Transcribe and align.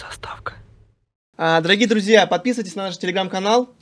Заставка. 0.00 0.54
А, 1.36 1.60
дорогие 1.60 1.86
друзья, 1.86 2.26
подписывайтесь 2.26 2.74
на 2.74 2.84
наш 2.84 2.96
телеграм-канал, 2.96 3.74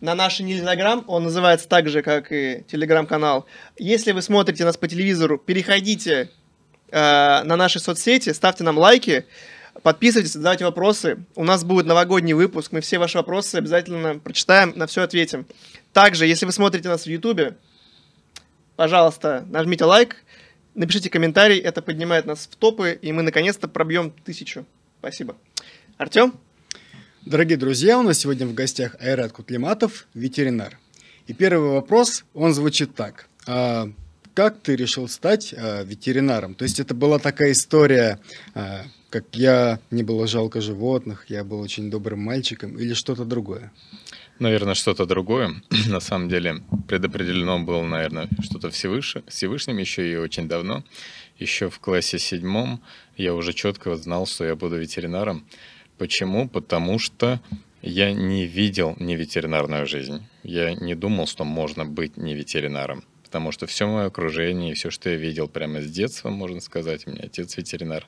на 0.00 0.14
наш 0.14 0.40
Инстаграм, 0.40 1.04
он 1.06 1.24
называется 1.24 1.68
так 1.68 1.88
же, 1.90 2.00
как 2.00 2.32
и 2.32 2.64
телеграм-канал. 2.66 3.44
Если 3.78 4.12
вы 4.12 4.22
смотрите 4.22 4.64
нас 4.64 4.78
по 4.78 4.88
телевизору, 4.88 5.36
переходите 5.36 6.30
э, 6.90 7.42
на 7.44 7.56
наши 7.56 7.78
соцсети, 7.78 8.30
ставьте 8.30 8.64
нам 8.64 8.78
лайки, 8.78 9.26
подписывайтесь, 9.82 10.32
задавайте 10.32 10.64
вопросы. 10.64 11.18
У 11.34 11.44
нас 11.44 11.62
будет 11.62 11.84
новогодний 11.84 12.32
выпуск, 12.32 12.72
мы 12.72 12.80
все 12.80 12.98
ваши 12.98 13.18
вопросы 13.18 13.56
обязательно 13.56 14.18
прочитаем, 14.18 14.72
на 14.76 14.86
все 14.86 15.02
ответим. 15.02 15.46
Также, 15.92 16.26
если 16.26 16.46
вы 16.46 16.52
смотрите 16.52 16.88
нас 16.88 17.02
в 17.02 17.06
Ютубе, 17.06 17.58
пожалуйста, 18.76 19.44
нажмите 19.50 19.84
лайк, 19.84 20.24
напишите 20.74 21.10
комментарий, 21.10 21.58
это 21.58 21.82
поднимает 21.82 22.24
нас 22.24 22.48
в 22.50 22.56
топы, 22.56 22.98
и 23.02 23.12
мы 23.12 23.20
наконец-то 23.20 23.68
пробьем 23.68 24.10
тысячу. 24.24 24.64
Спасибо. 25.00 25.34
Артем? 25.96 26.34
Дорогие 27.24 27.56
друзья, 27.56 27.98
у 27.98 28.02
нас 28.02 28.18
сегодня 28.18 28.46
в 28.46 28.52
гостях 28.52 28.96
Айрат 29.00 29.32
Кутлиматов, 29.32 30.06
ветеринар. 30.12 30.78
И 31.26 31.32
первый 31.32 31.70
вопрос, 31.70 32.24
он 32.34 32.52
звучит 32.52 32.94
так. 32.94 33.26
А, 33.46 33.90
как 34.34 34.60
ты 34.60 34.76
решил 34.76 35.08
стать 35.08 35.54
а, 35.56 35.84
ветеринаром? 35.84 36.54
То 36.54 36.64
есть 36.64 36.80
это 36.80 36.92
была 36.94 37.18
такая 37.18 37.52
история, 37.52 38.20
а, 38.54 38.82
как 39.08 39.24
я, 39.32 39.80
мне 39.90 40.02
было 40.02 40.26
жалко 40.26 40.60
животных, 40.60 41.24
я 41.28 41.44
был 41.44 41.60
очень 41.60 41.90
добрым 41.90 42.20
мальчиком 42.20 42.78
или 42.78 42.92
что-то 42.92 43.24
другое? 43.24 43.72
Наверное, 44.40 44.72
что-то 44.72 45.04
другое. 45.04 45.62
На 45.88 46.00
самом 46.00 46.30
деле 46.30 46.62
предопределено 46.88 47.60
было, 47.60 47.82
наверное, 47.82 48.26
что-то 48.42 48.70
всевыш... 48.70 49.16
Всевышним 49.28 49.76
еще 49.76 50.10
и 50.10 50.16
очень 50.16 50.48
давно. 50.48 50.82
Еще 51.38 51.68
в 51.68 51.78
классе 51.78 52.18
седьмом 52.18 52.82
я 53.18 53.34
уже 53.34 53.52
четко 53.52 53.94
знал, 53.96 54.26
что 54.26 54.46
я 54.46 54.56
буду 54.56 54.78
ветеринаром. 54.78 55.46
Почему? 55.98 56.48
Потому 56.48 56.98
что 56.98 57.38
я 57.82 58.12
не 58.12 58.46
видел 58.46 58.96
не 58.98 59.14
ветеринарную 59.14 59.86
жизнь. 59.86 60.26
Я 60.42 60.72
не 60.72 60.94
думал, 60.94 61.26
что 61.26 61.44
можно 61.44 61.84
быть 61.84 62.16
не 62.16 62.34
ветеринаром. 62.34 63.04
Потому 63.24 63.52
что 63.52 63.66
все 63.66 63.86
мое 63.86 64.06
окружение, 64.06 64.72
все, 64.72 64.90
что 64.90 65.10
я 65.10 65.16
видел 65.16 65.48
прямо 65.48 65.82
с 65.82 65.90
детства, 65.90 66.30
можно 66.30 66.62
сказать, 66.62 67.06
у 67.06 67.10
меня 67.10 67.24
отец 67.24 67.58
ветеринар, 67.58 68.06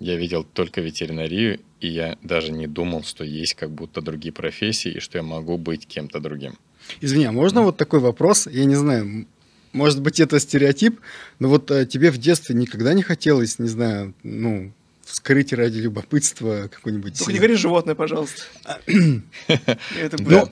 я 0.00 0.16
видел 0.16 0.44
только 0.44 0.80
ветеринарию, 0.80 1.60
и 1.80 1.88
я 1.88 2.18
даже 2.22 2.52
не 2.52 2.66
думал, 2.66 3.02
что 3.04 3.24
есть 3.24 3.54
как 3.54 3.70
будто 3.70 4.00
другие 4.00 4.32
профессии, 4.32 4.92
и 4.92 5.00
что 5.00 5.18
я 5.18 5.22
могу 5.22 5.56
быть 5.58 5.86
кем-то 5.86 6.20
другим. 6.20 6.54
Извини, 7.00 7.26
а 7.26 7.32
можно 7.32 7.62
вот 7.62 7.76
такой 7.76 8.00
вопрос? 8.00 8.46
Я 8.46 8.64
не 8.64 8.74
знаю, 8.74 9.26
может 9.72 10.00
быть, 10.00 10.20
это 10.20 10.38
стереотип, 10.40 11.00
но 11.38 11.48
вот 11.48 11.70
а, 11.70 11.84
тебе 11.84 12.10
в 12.10 12.18
детстве 12.18 12.54
никогда 12.54 12.94
не 12.94 13.02
хотелось, 13.02 13.58
не 13.58 13.68
знаю, 13.68 14.14
ну, 14.22 14.72
вскрыть 15.04 15.52
ради 15.52 15.78
любопытства 15.78 16.68
какой-нибудь... 16.70 17.18
Только 17.18 17.32
не 17.32 17.38
говори 17.38 17.54
животное, 17.54 17.94
пожалуйста. 17.94 18.42
Это, 19.46 20.16
Ну, 20.22 20.50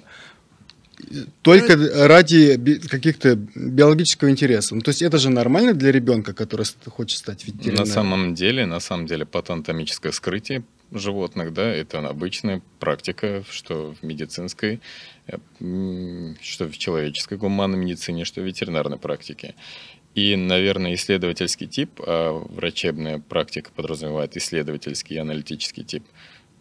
только 1.42 1.76
ради 2.06 2.56
би- 2.56 2.78
каких-то 2.78 3.36
биологического 3.54 4.30
интереса. 4.30 4.74
Ну, 4.74 4.80
то 4.80 4.90
есть 4.90 5.02
это 5.02 5.18
же 5.18 5.30
нормально 5.30 5.74
для 5.74 5.92
ребенка, 5.92 6.32
который 6.32 6.66
хочет 6.86 7.18
стать 7.18 7.46
ветеринаром? 7.46 7.86
На 7.86 7.86
самом 7.86 8.34
деле, 8.34 8.66
на 8.66 8.80
самом 8.80 9.06
деле, 9.06 9.26
патанатомическое 9.26 10.12
скрытие 10.12 10.64
животных, 10.92 11.52
да, 11.52 11.68
это 11.68 11.98
обычная 11.98 12.62
практика, 12.78 13.44
что 13.50 13.94
в 14.00 14.04
медицинской, 14.06 14.80
э, 15.26 15.36
что 16.40 16.68
в 16.68 16.78
человеческой 16.78 17.38
гуманной 17.38 17.78
медицине, 17.78 18.24
что 18.24 18.40
в 18.40 18.44
ветеринарной 18.44 18.98
практике. 18.98 19.54
И, 20.14 20.34
наверное, 20.34 20.94
исследовательский 20.94 21.66
тип, 21.66 21.90
а 21.98 22.32
врачебная 22.32 23.18
практика 23.18 23.70
подразумевает 23.74 24.36
исследовательский 24.36 25.16
и 25.16 25.18
аналитический 25.18 25.84
тип, 25.84 26.04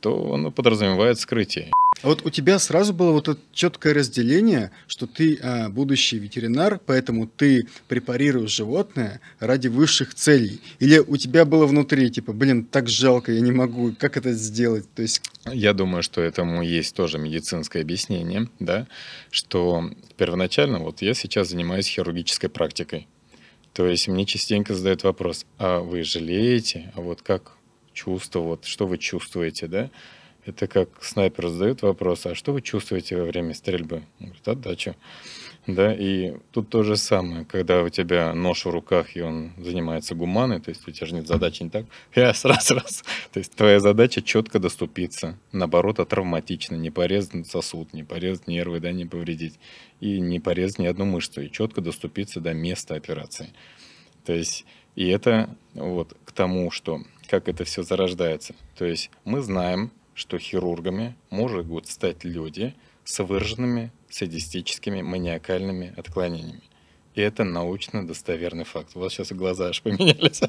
то 0.06 0.22
он 0.22 0.52
подразумевает 0.52 1.20
скрытие. 1.20 1.72
А 2.04 2.08
вот 2.08 2.24
у 2.24 2.30
тебя 2.30 2.60
сразу 2.60 2.94
было 2.94 3.12
вот 3.12 3.28
это 3.28 3.40
четкое 3.54 3.96
разделение, 3.96 4.70
что 4.86 5.08
ты 5.08 5.40
а, 5.42 5.70
будущий 5.70 6.20
ветеринар, 6.20 6.80
поэтому 6.86 7.26
ты 7.26 7.68
препарируешь 7.88 8.52
животное 8.52 9.20
ради 9.40 9.68
высших 9.68 10.14
целей. 10.14 10.62
Или 10.78 11.00
у 11.00 11.18
тебя 11.18 11.44
было 11.44 11.66
внутри, 11.66 12.12
типа, 12.12 12.34
блин, 12.34 12.66
так 12.66 12.88
жалко, 12.88 13.32
я 13.32 13.42
не 13.42 13.52
могу, 13.52 13.96
как 13.98 14.16
это 14.16 14.34
сделать? 14.34 14.86
То 14.94 15.02
есть, 15.02 15.24
Я 15.52 15.74
думаю, 15.74 16.04
что 16.04 16.22
этому 16.22 16.62
есть 16.62 16.96
тоже 16.96 17.18
медицинское 17.18 17.82
объяснение, 17.82 18.48
да, 18.60 18.86
что 19.32 19.90
первоначально 20.18 20.78
вот 20.78 21.02
я 21.02 21.16
сейчас 21.16 21.50
занимаюсь 21.50 21.88
хирургической 21.88 22.52
практикой. 22.52 23.08
То 23.74 23.88
есть 23.88 24.08
мне 24.08 24.28
частенько 24.28 24.76
задают 24.76 25.04
вопрос, 25.04 25.48
а 25.58 25.80
вы 25.80 26.04
жалеете, 26.04 26.94
а 26.96 27.02
вот 27.02 27.24
как 27.24 27.55
чувство, 27.96 28.42
вот 28.42 28.66
что 28.66 28.86
вы 28.86 29.00
чувствуете, 29.00 29.68
да? 29.68 29.90
Это 30.46 30.68
как 30.68 31.04
снайпер 31.04 31.48
задает 31.48 31.82
вопрос, 31.82 32.28
а 32.28 32.36
что 32.36 32.54
вы 32.54 32.62
чувствуете 32.62 33.18
во 33.18 33.26
время 33.26 33.56
стрельбы? 33.56 34.04
Он 34.20 34.28
говорит, 34.28 34.48
отдачу. 34.48 34.96
Да, 35.66 35.92
и 35.92 36.36
тут 36.52 36.70
то 36.70 36.84
же 36.84 36.96
самое, 36.96 37.44
когда 37.44 37.82
у 37.82 37.90
тебя 37.90 38.32
нож 38.36 38.66
в 38.66 38.70
руках, 38.70 39.16
и 39.16 39.22
он 39.22 39.54
занимается 39.58 40.14
гуманой, 40.14 40.62
то 40.62 40.70
есть 40.70 40.88
у 40.88 40.92
тебя 40.92 41.08
же 41.08 41.16
нет 41.16 41.26
задачи 41.26 41.64
не 41.64 41.72
так, 41.72 41.86
я 42.16 42.36
сразу, 42.36 42.76
раз. 42.76 43.04
То 43.34 43.40
есть 43.40 43.56
твоя 43.56 43.80
задача 43.80 44.22
четко 44.22 44.60
доступиться, 44.60 45.40
наоборот, 45.52 46.00
а 46.00 46.06
травматично, 46.06 46.76
не 46.76 46.92
порезать 46.92 47.48
сосуд, 47.48 47.94
не 47.94 48.04
порезать 48.04 48.46
нервы, 48.48 48.80
да, 48.80 48.92
не 48.92 49.08
повредить, 49.08 49.60
и 50.00 50.20
не 50.20 50.40
порезать 50.40 50.78
ни 50.78 50.86
одну 50.86 51.06
мышцу, 51.06 51.42
и 51.42 51.52
четко 51.52 51.82
доступиться 51.82 52.40
до 52.40 52.54
места 52.54 52.94
операции. 52.94 53.50
То 54.24 54.34
есть, 54.34 54.66
и 54.96 55.08
это 55.08 55.50
вот 55.74 56.16
к 56.26 56.32
тому, 56.32 56.72
что 56.72 57.02
как 57.28 57.48
это 57.48 57.64
все 57.64 57.84
зарождается. 57.84 58.56
То 58.78 58.86
есть 58.86 59.10
мы 59.24 59.42
знаем, 59.42 59.92
что 60.14 60.38
хирургами 60.38 61.16
могут 61.30 61.88
стать 61.88 62.24
люди 62.24 62.74
с 63.04 63.24
выраженными 63.24 63.92
садистическими 64.10 65.02
маниакальными 65.02 65.94
отклонениями. 65.98 66.64
И 67.16 67.22
это 67.22 67.44
научно 67.44 68.06
достоверный 68.06 68.66
факт. 68.66 68.92
У 68.96 69.00
вас 69.00 69.14
сейчас 69.14 69.32
глаза 69.32 69.70
аж 69.70 69.82
поменялись. 69.82 70.42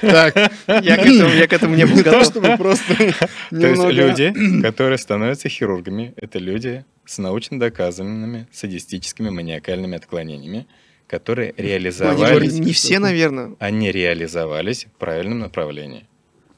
так, 0.00 0.52
Я 0.66 0.96
к 0.96 1.06
этому, 1.06 1.34
я 1.34 1.46
к 1.46 1.52
этому 1.52 1.74
не 1.74 1.86
был 1.86 1.96
не 1.96 2.02
то, 2.02 2.10
готов. 2.10 2.26
чтобы 2.26 2.56
просто 2.56 2.94
То 3.50 3.66
есть 3.66 3.84
люди, 3.84 4.60
которые 4.60 4.98
становятся 4.98 5.48
хирургами, 5.48 6.12
это 6.16 6.38
люди 6.38 6.84
с 7.06 7.18
научно 7.18 7.58
доказанными 7.58 8.46
садистическими 8.52 9.30
маниакальными 9.30 9.96
отклонениями, 9.96 10.66
которые 11.08 11.48
Ну, 11.48 11.54
они 11.58 11.68
реализовались, 11.68 12.52
же 12.52 12.60
Не 12.60 12.72
все, 12.72 12.98
наверное. 13.00 13.56
они 13.58 13.90
реализовались 13.90 14.84
в 14.84 14.90
правильном 14.98 15.40
направлении. 15.40 16.06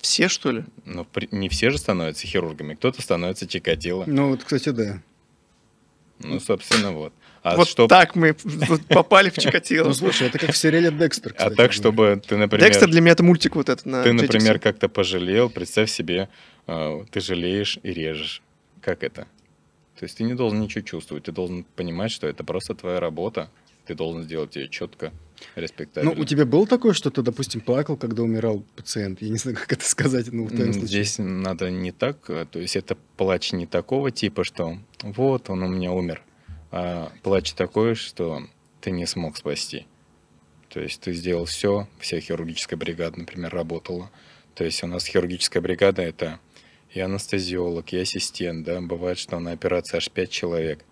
Все, 0.01 0.29
что 0.29 0.51
ли? 0.51 0.65
Но 0.85 1.05
при- 1.05 1.29
не 1.31 1.49
все 1.49 1.71
же 1.71 1.79
становятся 1.79 2.27
хирургами, 2.27 2.75
кто-то 2.75 3.01
становится 3.01 3.47
Чикатило. 3.47 4.05
Ну, 4.07 4.29
вот, 4.31 4.43
кстати, 4.45 4.71
да. 4.71 5.01
Ну, 6.19 6.41
собственно, 6.41 6.93
вот. 6.93 7.13
А 7.43 7.57
вот 7.57 7.69
чтоб- 7.69 7.89
так 7.89 8.15
мы 8.17 8.35
попали 8.89 9.31
в 9.31 9.39
Чикатило. 9.39 9.87
Ну, 9.89 9.95
слушай, 9.95 10.27
это 10.29 10.39
как 10.39 10.51
в 10.53 10.57
сериале 10.57 10.91
Декстер, 10.91 11.33
А 11.33 11.35
кстати 11.35 11.49
так, 11.51 11.57
говоря. 11.57 11.73
чтобы 11.73 12.23
ты, 12.27 12.37
например, 12.37 12.67
Декстер 12.67 12.89
для 12.91 13.01
меня 13.01 13.13
это 13.13 13.23
мультик 13.23 13.57
вот 13.57 13.69
этот 13.71 13.87
на 13.87 14.03
ты, 14.03 14.13
например, 14.13 14.59
как-то 14.59 14.89
пожалел, 14.91 15.49
представь 15.49 15.91
себе, 15.91 16.29
а, 16.67 17.03
ты 17.11 17.21
жалеешь 17.21 17.79
и 17.83 17.93
режешь. 17.93 18.43
Как 18.83 19.03
это? 19.03 19.27
То 19.99 20.05
есть 20.05 20.17
ты 20.19 20.25
не 20.25 20.35
должен 20.35 20.61
ничего 20.61 20.83
чувствовать, 20.83 21.25
ты 21.25 21.33
должен 21.33 21.65
понимать, 21.77 22.11
что 22.11 22.27
это 22.27 22.43
просто 22.45 22.75
твоя 22.75 23.01
работа, 23.01 23.51
ты 23.91 23.97
должен 23.97 24.23
сделать 24.23 24.55
ее 24.55 24.69
четко, 24.69 25.13
Ну, 25.57 25.63
респектабельно. 25.63 26.23
у 26.23 26.25
тебя 26.25 26.47
было 26.47 26.65
такое, 26.65 26.93
что 26.93 27.11
ты, 27.11 27.23
допустим, 27.23 27.61
плакал, 27.61 27.97
когда 27.97 28.23
умирал 28.23 28.63
пациент? 28.77 29.21
Я 29.21 29.31
не 29.31 29.37
знаю, 29.37 29.57
как 29.57 29.73
это 29.73 29.85
сказать, 29.85 30.31
ну, 30.31 30.45
в 30.45 30.51
твоем 30.51 30.73
случае. 30.73 30.87
Здесь 30.89 31.19
надо 31.19 31.71
не 31.73 31.91
так, 31.91 32.31
э, 32.31 32.47
то 32.49 32.61
есть 32.61 32.77
это 32.77 32.97
плач 33.17 33.53
не 33.53 33.67
такого 33.67 34.13
типа, 34.13 34.45
что 34.45 34.79
вот 35.03 35.51
он 35.51 35.65
у 35.65 35.69
меня 35.69 35.91
умер, 35.91 36.23
а 36.71 37.11
плач 37.25 37.53
такой, 37.55 37.97
что 37.97 38.43
ты 38.81 38.93
не 38.93 39.07
смог 39.07 39.37
спасти. 39.37 39.87
То 40.69 40.79
есть 40.79 41.01
ты 41.01 41.13
сделал 41.13 41.47
все, 41.47 41.89
вся 41.99 42.21
хирургическая 42.21 42.79
бригада, 42.79 43.19
например, 43.19 43.53
работала. 43.53 44.09
То 44.55 44.63
есть 44.63 44.85
у 44.85 44.87
нас 44.87 45.05
хирургическая 45.05 45.61
бригада 45.61 46.03
это 46.03 46.39
и 46.95 47.01
анестезиолог, 47.01 47.93
и 47.93 47.99
ассистент, 47.99 48.65
да, 48.65 48.81
бывает, 48.81 49.19
что 49.19 49.41
на 49.41 49.51
операции 49.51 49.97
аж 49.97 50.09
5 50.11 50.31
человек. 50.31 50.85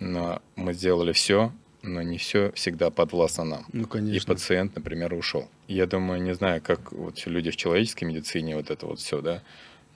Но 0.00 0.42
мы 0.56 0.74
сделали 0.74 1.12
все, 1.12 1.52
но 1.84 2.02
не 2.02 2.18
все 2.18 2.50
всегда 2.52 2.90
подвластно 2.90 3.44
нам. 3.44 3.66
Ну, 3.72 3.82
И 3.84 3.86
конечно. 3.86 4.34
пациент, 4.34 4.74
например, 4.74 5.14
ушел. 5.14 5.48
Я 5.68 5.86
думаю, 5.86 6.20
не 6.22 6.34
знаю, 6.34 6.60
как 6.62 6.92
вот 6.92 7.24
люди 7.26 7.50
в 7.50 7.56
человеческой 7.56 8.04
медицине, 8.04 8.56
вот 8.56 8.70
это 8.70 8.86
вот 8.86 8.98
все, 8.98 9.20
да. 9.20 9.42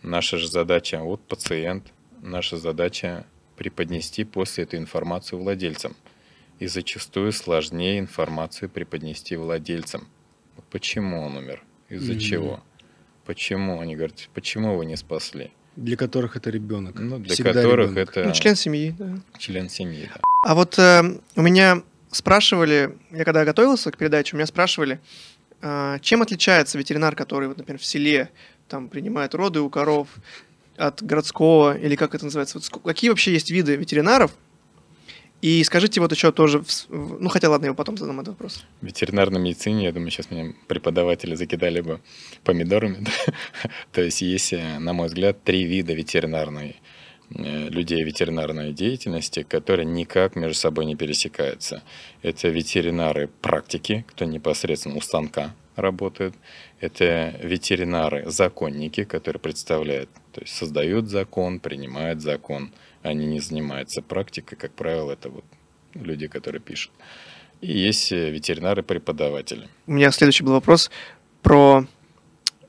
Наша 0.03 0.37
же 0.39 0.49
задача, 0.49 1.01
вот 1.03 1.21
пациент, 1.23 1.93
наша 2.23 2.57
задача 2.57 3.25
преподнести 3.57 4.25
после 4.25 4.65
эту 4.65 4.77
информацию 4.77 5.41
владельцам. 5.41 5.97
И 6.61 6.67
зачастую 6.67 7.33
сложнее 7.33 7.99
информацию 7.99 8.69
преподнести 8.69 9.37
владельцам. 9.37 10.07
Почему 10.71 11.21
он 11.23 11.37
умер? 11.37 11.63
Из-за 11.89 12.13
Мгм. 12.13 12.21
чего? 12.21 12.61
Почему? 13.25 13.81
Они 13.81 13.95
говорят, 13.97 14.29
почему 14.35 14.77
вы 14.77 14.85
не 14.87 14.97
спасли? 14.97 15.53
Для 15.79 15.97
которых 15.97 16.37
это 16.37 16.51
ребенок. 16.51 16.99
Ну, 16.99 17.19
для 17.19 17.35
Всегда 17.35 17.53
которых 17.53 17.91
ребенок. 17.91 18.11
это 18.11 18.25
Ну, 18.25 18.33
член 18.33 18.57
семьи, 18.57 18.95
да. 18.99 19.19
член 19.39 19.71
семьи. 19.71 20.11
да. 20.13 20.21
А 20.43 20.55
вот 20.57 20.77
э, 20.77 21.03
у 21.37 21.43
меня 21.43 21.83
спрашивали, 22.11 22.99
я 23.13 23.25
когда 23.25 23.45
готовился 23.45 23.93
к 23.93 23.97
передаче, 23.97 24.35
у 24.35 24.39
меня 24.39 24.47
спрашивали, 24.47 24.99
э, 25.63 25.99
чем 26.03 26.23
отличается 26.23 26.79
ветеринар, 26.79 27.15
который, 27.15 27.47
вот, 27.47 27.59
например, 27.59 27.81
в 27.81 27.85
селе 27.85 28.29
там 28.69 28.89
принимает 28.89 29.37
роды 29.37 29.61
у 29.61 29.71
коров, 29.71 30.09
от 30.77 31.01
городского, 31.03 31.79
или 31.79 31.95
как 31.95 32.15
это 32.15 32.25
называется? 32.25 32.59
Вот 32.59 32.83
какие 32.85 33.11
вообще 33.11 33.33
есть 33.33 33.51
виды 33.51 33.77
ветеринаров? 33.77 34.33
И 35.41 35.63
скажите 35.63 36.01
вот 36.01 36.11
еще 36.13 36.33
тоже, 36.33 36.65
ну 36.89 37.29
хотя 37.29 37.49
ладно, 37.49 37.67
я 37.67 37.75
потом 37.75 37.97
задам 37.97 38.21
этот 38.21 38.35
вопрос. 38.35 38.65
В 38.81 38.87
ветеринарной 38.87 39.41
медицине, 39.41 39.85
я 39.85 39.93
думаю, 39.93 40.11
сейчас 40.11 40.31
меня 40.31 40.53
преподаватели 40.67 41.37
закидали 41.37 41.81
бы 41.81 42.01
помидорами. 42.43 43.07
То 43.93 44.03
есть 44.03 44.21
есть, 44.21 44.53
э, 44.53 44.79
на 44.81 44.93
мой 44.93 45.07
взгляд, 45.07 45.43
три 45.45 45.65
вида 45.65 45.93
ветеринарной 45.93 46.77
э, 47.31 47.69
людей 47.69 48.03
ветеринарной 48.03 48.73
деятельности, 48.73 49.45
которые 49.45 49.87
никак 49.87 50.35
между 50.35 50.59
собой 50.59 50.87
не 50.87 50.97
пересекаются. 50.97 51.85
Это 52.23 52.49
ветеринары 52.49 53.29
практики, 53.41 54.05
кто 54.09 54.25
непосредственно 54.25 54.97
у 54.97 55.01
станка 55.01 55.55
работает. 55.81 56.35
Это 56.81 57.35
ветеринары 57.43 58.31
законники, 58.31 59.05
которые 59.05 59.41
представляют, 59.41 60.11
то 60.33 60.41
есть 60.41 60.55
создают 60.55 61.09
закон, 61.09 61.61
принимают 61.61 62.21
закон. 62.21 62.73
Они 63.03 63.27
не 63.27 63.41
занимаются 63.41 64.03
практикой, 64.03 64.57
как 64.57 64.73
правило, 64.73 65.13
это 65.13 65.29
вот 65.31 65.45
люди, 65.95 66.27
которые 66.27 66.61
пишут. 66.61 66.93
И 67.61 67.77
есть 67.77 68.13
э, 68.13 68.31
ветеринары-преподаватели. 68.31 69.69
У 69.87 69.93
меня 69.93 70.11
следующий 70.11 70.45
был 70.45 70.53
вопрос 70.53 70.91
про, 71.43 71.87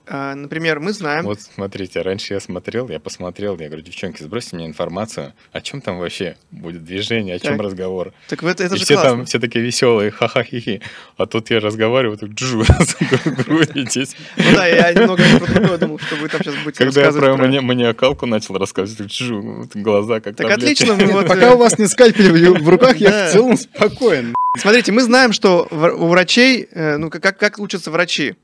например, 0.09 0.79
мы 0.79 0.91
знаем... 0.91 1.25
Вот 1.25 1.39
смотрите, 1.41 2.01
раньше 2.01 2.33
я 2.33 2.39
смотрел, 2.39 2.89
я 2.89 2.99
посмотрел, 2.99 3.57
я 3.59 3.67
говорю, 3.67 3.83
девчонки, 3.83 4.23
сбросьте 4.23 4.55
мне 4.55 4.65
информацию, 4.65 5.33
о 5.51 5.61
чем 5.61 5.81
там 5.81 5.99
вообще 5.99 6.35
будет 6.51 6.83
движение, 6.83 7.35
о 7.35 7.39
чем 7.39 7.57
Так. 7.57 7.65
разговор. 7.65 8.13
Так 8.27 8.43
это, 8.43 8.63
это 8.63 8.75
и 8.75 8.77
же 8.77 8.85
все 8.85 8.95
классно. 8.95 9.11
там 9.11 9.25
все 9.25 9.39
такие 9.39 9.63
веселые, 9.63 10.11
ха-ха-хи-хи. 10.11 10.81
А 11.17 11.25
тут 11.25 11.49
я 11.51 11.59
разговариваю, 11.59 12.17
тут 12.17 12.31
джу, 12.31 12.63
грузитесь. 13.25 14.15
Ну 14.37 14.43
да, 14.53 14.67
я 14.67 14.93
немного 14.93 15.23
про 15.39 15.53
другое 15.53 15.77
думал, 15.77 15.99
что 15.99 16.15
вы 16.15 16.29
там 16.29 16.41
сейчас 16.41 16.55
будете 16.63 16.83
Когда 16.83 17.01
я 17.01 17.11
про 17.11 17.19
про- 17.21 17.37
мани- 17.37 17.59
маниакалку 17.59 18.25
начал 18.25 18.57
рассказывать, 18.57 19.11
джу, 19.11 19.69
глаза 19.75 20.19
как 20.21 20.35
Так 20.35 20.49
отлично, 20.49 20.93
вот... 21.11 21.27
Пока 21.27 21.51
э, 21.51 21.53
у 21.53 21.57
вас 21.57 21.77
не 21.77 21.87
скальпель 21.87 22.31
в 22.31 22.69
руках, 22.69 22.97
я 22.97 23.27
в 23.29 23.31
целом 23.31 23.57
спокоен. 23.57 24.33
Смотрите, 24.57 24.91
мы 24.91 25.03
знаем, 25.03 25.33
что 25.33 25.67
у 25.69 26.07
врачей, 26.07 26.67
э, 26.71 26.97
ну 26.97 27.09
как, 27.09 27.37
как 27.37 27.59
учатся 27.59 27.91
врачи. 27.91 28.35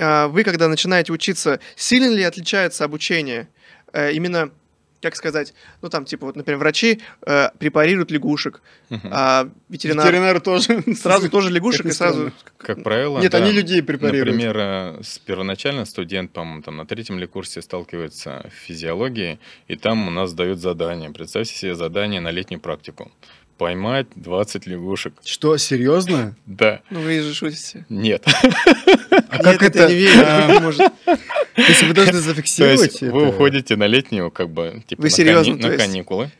А 0.00 0.28
Вы, 0.28 0.44
когда 0.44 0.68
начинаете 0.68 1.12
учиться, 1.12 1.60
сильно 1.76 2.14
ли 2.14 2.22
отличается 2.22 2.84
обучение? 2.84 3.48
Э, 3.92 4.12
Именно, 4.12 4.50
как 5.02 5.14
сказать, 5.16 5.52
ну 5.82 5.88
там, 5.88 6.04
типа, 6.04 6.26
вот, 6.26 6.36
например, 6.36 6.58
врачи 6.58 7.00
э, 7.26 7.48
препарируют 7.58 8.10
лягушек, 8.10 8.62
Мгм. 8.90 9.08
а 9.12 9.48
ветеринар 9.68 10.06
Ветеринары 10.06 10.40
тоже. 10.40 10.82
сразу 10.94 11.28
тоже 11.30 11.50
лягушек 11.50 11.86
и 11.86 11.90
сразу... 11.90 12.32
Как 12.56 12.82
правило, 12.82 13.18
Нет, 13.20 13.32
да. 13.32 13.38
они 13.38 13.52
людей 13.52 13.82
препарируют. 13.82 14.28
Например, 14.36 14.56
э, 14.58 15.00
первоначально 15.26 15.84
студент, 15.84 16.32
по-моему, 16.32 16.62
там 16.62 16.76
на 16.76 16.86
третьем 16.86 17.18
ли 17.18 17.26
курсе 17.26 17.62
сталкивается 17.62 18.46
с 18.50 18.64
физиологией, 18.66 19.38
и 19.68 19.76
там 19.76 20.08
у 20.08 20.10
нас 20.10 20.32
дают 20.34 20.58
задание. 20.60 21.10
Представьте 21.10 21.54
себе 21.54 21.74
задание 21.74 22.20
на 22.20 22.30
летнюю 22.30 22.60
практику. 22.60 23.10
Поймать 23.60 24.06
20 24.14 24.66
лягушек. 24.66 25.12
Что, 25.22 25.58
серьезно? 25.58 26.34
Да. 26.46 26.80
Ну 26.88 27.00
вы 27.00 27.20
же 27.20 27.34
шутите. 27.34 27.84
Нет. 27.90 28.24
А 29.28 29.36
как 29.42 29.60
Нет, 29.60 29.76
это? 29.76 29.86
не 29.86 29.94
верю, 29.96 30.22
а, 30.24 30.50
не 30.54 30.60
может. 30.60 30.78
То 31.04 31.18
есть 31.68 31.82
вы 31.82 31.92
должны 31.92 32.12
То 32.14 32.20
зафиксировать 32.22 32.80
есть 32.80 33.02
вы 33.02 33.28
уходите 33.28 33.76
на 33.76 33.86
летнюю, 33.86 34.30
как 34.30 34.48
бы, 34.48 34.82
типа, 34.86 35.02
на, 35.02 35.76
каникулы, 35.76 36.30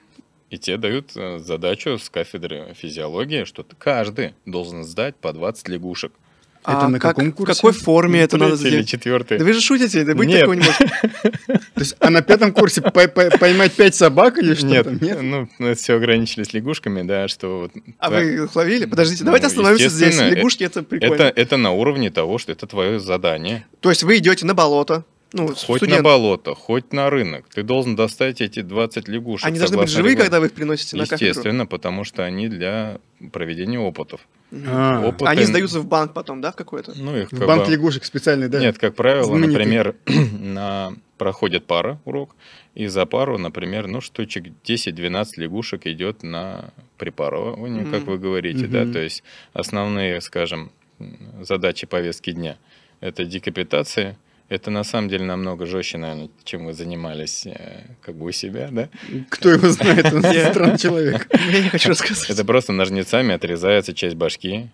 и 0.49 0.56
тебе 0.56 0.78
дают 0.78 1.12
э, 1.14 1.40
задачу 1.40 1.99
с 1.99 2.08
кафедры 2.08 2.72
физиологии, 2.75 3.44
что 3.44 3.64
ты- 3.64 3.76
каждый 3.76 4.32
должен 4.46 4.82
сдать 4.84 5.14
по 5.17 5.34
20 5.34 5.69
лягушек. 5.69 6.14
Это 6.62 6.78
А 6.80 6.88
на 6.88 6.98
как- 6.98 7.16
каком 7.16 7.32
В 7.32 7.34
курсе? 7.34 7.54
какой 7.54 7.72
форме 7.72 8.20
это 8.20 8.36
надо 8.36 8.56
сделать? 8.56 8.86
четвертый. 8.86 9.38
Да 9.38 9.44
вы 9.44 9.52
же 9.54 9.60
шутите, 9.62 10.04
да 10.04 10.14
быть 10.14 10.28
Нет. 10.28 10.40
такого 10.40 10.54
не 10.54 10.60
может. 10.60 10.78
То 10.78 11.80
есть, 11.80 11.96
а 12.00 12.10
на 12.10 12.20
пятом 12.20 12.52
курсе 12.52 12.82
по- 12.82 13.08
по- 13.08 13.30
поймать 13.38 13.72
пять 13.72 13.94
собак 13.94 14.36
или 14.38 14.52
что 14.54 14.66
Нет? 14.66 15.00
Нет? 15.00 15.22
ну, 15.22 15.48
это 15.58 15.74
все 15.80 15.94
ограничились 15.94 16.52
лягушками, 16.52 17.00
да, 17.02 17.28
что 17.28 17.60
вот... 17.60 17.72
А 17.98 18.10
вы 18.10 18.44
их 18.44 18.54
ловили? 18.54 18.84
Подождите, 18.84 19.24
давайте 19.24 19.46
Ну, 19.46 19.48
остановимся 19.48 19.88
здесь. 19.88 20.08
естественно, 20.08 20.34
Лягушки 20.34 20.64
это 20.64 20.82
прикольно. 20.82 21.14
Это, 21.14 21.32
это 21.34 21.56
на 21.56 21.70
уровне 21.72 22.10
того, 22.10 22.36
что 22.36 22.52
это 22.52 22.66
твое 22.66 23.00
задание. 23.00 23.64
То 23.80 23.88
есть 23.88 24.02
вы 24.02 24.18
идете 24.18 24.44
на 24.44 24.52
болото, 24.54 25.04
ну, 25.32 25.46
Хоть 25.48 25.58
студент. 25.78 25.92
на 25.98 26.02
болото, 26.02 26.54
хоть 26.54 26.92
на 26.92 27.08
рынок. 27.08 27.46
Ты 27.54 27.62
должен 27.62 27.96
достать 27.96 28.42
эти 28.42 28.60
20 28.60 29.08
лягушек. 29.08 29.46
Они 29.46 29.58
должны 29.58 29.78
быть 29.78 29.88
живые, 29.88 30.14
когда 30.16 30.40
вы 30.40 30.46
их 30.46 30.52
приносите 30.52 30.96
на 30.98 31.06
кафедру? 31.06 31.26
Естественно, 31.28 31.66
потому 31.66 32.04
что 32.04 32.22
они 32.24 32.48
для 32.48 32.98
проведения 33.32 33.78
опытов. 33.78 34.20
А, 34.67 35.14
Они 35.20 35.44
сдаются 35.44 35.81
в 35.81 35.87
банк 35.87 36.12
потом, 36.12 36.41
да, 36.41 36.50
в 36.52 36.56
какой-то? 36.56 36.93
Ну, 36.97 37.17
их 37.17 37.31
В 37.32 37.38
как 37.38 37.47
банк 37.47 37.67
бы- 37.67 37.73
лягушек 37.73 38.05
специальный, 38.05 38.49
да? 38.49 38.58
Нет, 38.61 38.79
как 38.79 38.94
правило, 38.97 39.25
Знаменитый. 39.25 39.55
например, 39.64 39.94
на... 40.41 40.93
проходит 41.19 41.67
пара 41.67 42.00
урок, 42.05 42.35
и 42.75 42.87
за 42.88 43.06
пару, 43.06 43.38
например, 43.38 43.87
ну, 43.87 44.00
штучек 44.00 44.44
10-12 44.64 45.26
лягушек 45.37 45.87
идет 45.87 46.23
на 46.23 46.70
препарирование, 46.99 47.85
как 47.85 48.02
Мгм. 48.02 48.11
вы 48.12 48.19
говорите, 48.19 48.67
да, 48.67 48.81
Мгм. 48.85 48.93
то 48.93 48.99
есть 49.00 49.23
основные, 49.52 50.20
скажем, 50.20 50.70
задачи 51.43 51.87
повестки 51.87 52.32
дня– 52.32 52.56
это 53.00 53.25
декапитация, 53.25 54.17
это 54.50 54.70
на 54.70 54.82
самом 54.82 55.08
деле 55.08 55.25
намного 55.25 55.64
жестче, 55.64 55.97
наверное, 55.97 56.29
чем 56.44 56.67
вы 56.67 56.75
занимались 56.75 57.47
э, 57.47 57.85
как 58.02 58.17
бы 58.17 58.26
у 58.26 58.32
себя, 58.32 58.69
да? 58.70 58.88
Кто 59.29 59.49
его 59.49 59.69
знает, 59.69 60.12
он 60.12 60.23
странный 60.23 60.76
человек. 60.76 61.29
Я 61.52 61.62
не 61.62 61.69
хочу 61.69 61.88
рассказывать. 61.88 62.31
Это 62.31 62.44
просто 62.44 62.73
ножницами 62.73 63.32
отрезается 63.32 63.94
часть 63.94 64.17
башки, 64.17 64.69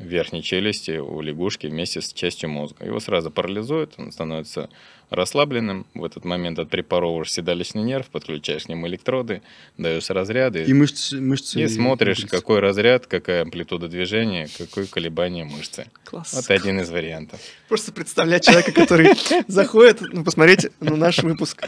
верхней 0.00 0.42
челюсти 0.42 0.98
у 0.98 1.20
лягушки 1.20 1.68
вместе 1.68 2.00
с 2.00 2.12
частью 2.12 2.50
мозга. 2.50 2.84
Его 2.84 2.98
сразу 2.98 3.30
парализует, 3.30 3.94
он 3.98 4.10
становится 4.10 4.68
расслабленным. 5.10 5.86
В 5.94 6.04
этот 6.04 6.24
момент 6.24 6.58
отпрепаровываешь 6.58 7.32
седалищный 7.32 7.82
нерв, 7.82 8.06
подключаешь 8.06 8.64
к 8.64 8.68
нему 8.68 8.86
электроды, 8.86 9.42
даешь 9.76 10.08
разряды. 10.10 10.64
И 10.64 10.72
мышцы... 10.72 11.20
мышцы 11.20 11.60
И 11.60 11.68
смотришь, 11.68 12.20
импульсы. 12.20 12.36
какой 12.36 12.60
разряд, 12.60 13.06
какая 13.06 13.42
амплитуда 13.42 13.88
движения, 13.88 14.48
какое 14.56 14.86
колебание 14.86 15.44
мышцы. 15.44 15.86
Класс. 16.04 16.32
Вот 16.32 16.50
один 16.50 16.80
из 16.80 16.90
вариантов. 16.90 17.40
Просто 17.68 17.92
представлять 17.92 18.44
человека, 18.44 18.72
который 18.72 19.10
заходит, 19.48 20.00
ну, 20.00 20.24
посмотреть 20.24 20.68
ну, 20.80 20.96
наш 20.96 21.18
выпуск. 21.18 21.64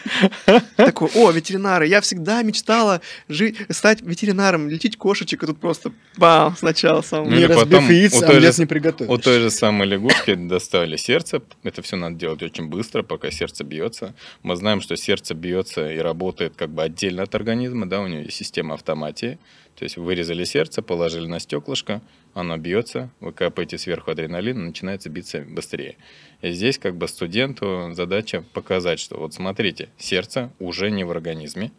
Такой, 0.77 1.09
о, 1.15 1.31
ветеринары, 1.31 1.87
я 1.87 2.01
всегда 2.01 2.43
мечтала 2.43 3.01
жить, 3.29 3.57
стать 3.71 4.03
ветеринаром, 4.03 4.69
лечить 4.69 4.97
кошечек, 4.97 5.43
и 5.43 5.47
тут 5.47 5.59
просто 5.59 5.93
бам, 6.17 6.57
сначала 6.57 7.03
сам. 7.03 7.29
Ну 7.29 7.37
Не 7.37 7.47
разбив 7.47 7.91
яиц, 7.91 8.23
омлет 8.23 8.55
же- 8.55 8.63
не 8.63 8.67
приготовишь. 8.67 9.11
У 9.11 9.19
той 9.19 9.41
же 9.41 9.51
самой 9.51 9.89
лягушки 9.89 10.35
доставили 10.35 10.97
сердце. 10.97 11.43
Это 11.63 11.83
все 11.83 11.97
надо 11.97 12.17
делать 12.17 12.43
очень 12.43 12.69
быстро, 12.69 13.03
пока 13.03 13.32
сердце 13.33 13.65
бьется. 13.65 14.15
Мы 14.43 14.55
знаем, 14.57 14.81
что 14.81 14.97
сердце 14.97 15.35
бьется 15.35 15.91
и 15.91 15.99
работает 15.99 16.55
как 16.57 16.71
бы 16.71 16.83
отдельно 16.83 17.25
от 17.25 17.35
организма, 17.35 17.89
да, 17.89 18.01
у 18.01 18.07
него 18.07 18.21
есть 18.23 18.37
система 18.37 18.75
автоматии. 18.75 19.39
То 19.77 19.85
есть 19.85 19.97
вырезали 19.97 20.45
сердце, 20.45 20.83
положили 20.83 21.27
на 21.27 21.41
стеклышко, 21.41 22.03
оно 22.35 22.57
бьется, 22.59 23.11
вы 23.21 23.33
капаете 23.33 23.79
сверху 23.79 24.11
адреналин, 24.11 24.67
начинается 24.67 25.09
биться 25.09 25.41
быстрее. 25.41 25.97
И 26.43 26.53
здесь 26.53 26.79
как 26.79 26.97
бы 26.97 27.09
студенту 27.09 27.91
задача 27.95 28.45
показать, 28.53 29.01
что 29.01 29.17
вот 29.19 29.35
смотрите, 29.35 29.89
сердце 29.99 30.53
уже 30.59 30.91
не 30.91 31.05
в 31.05 31.11
организме, 31.11 31.73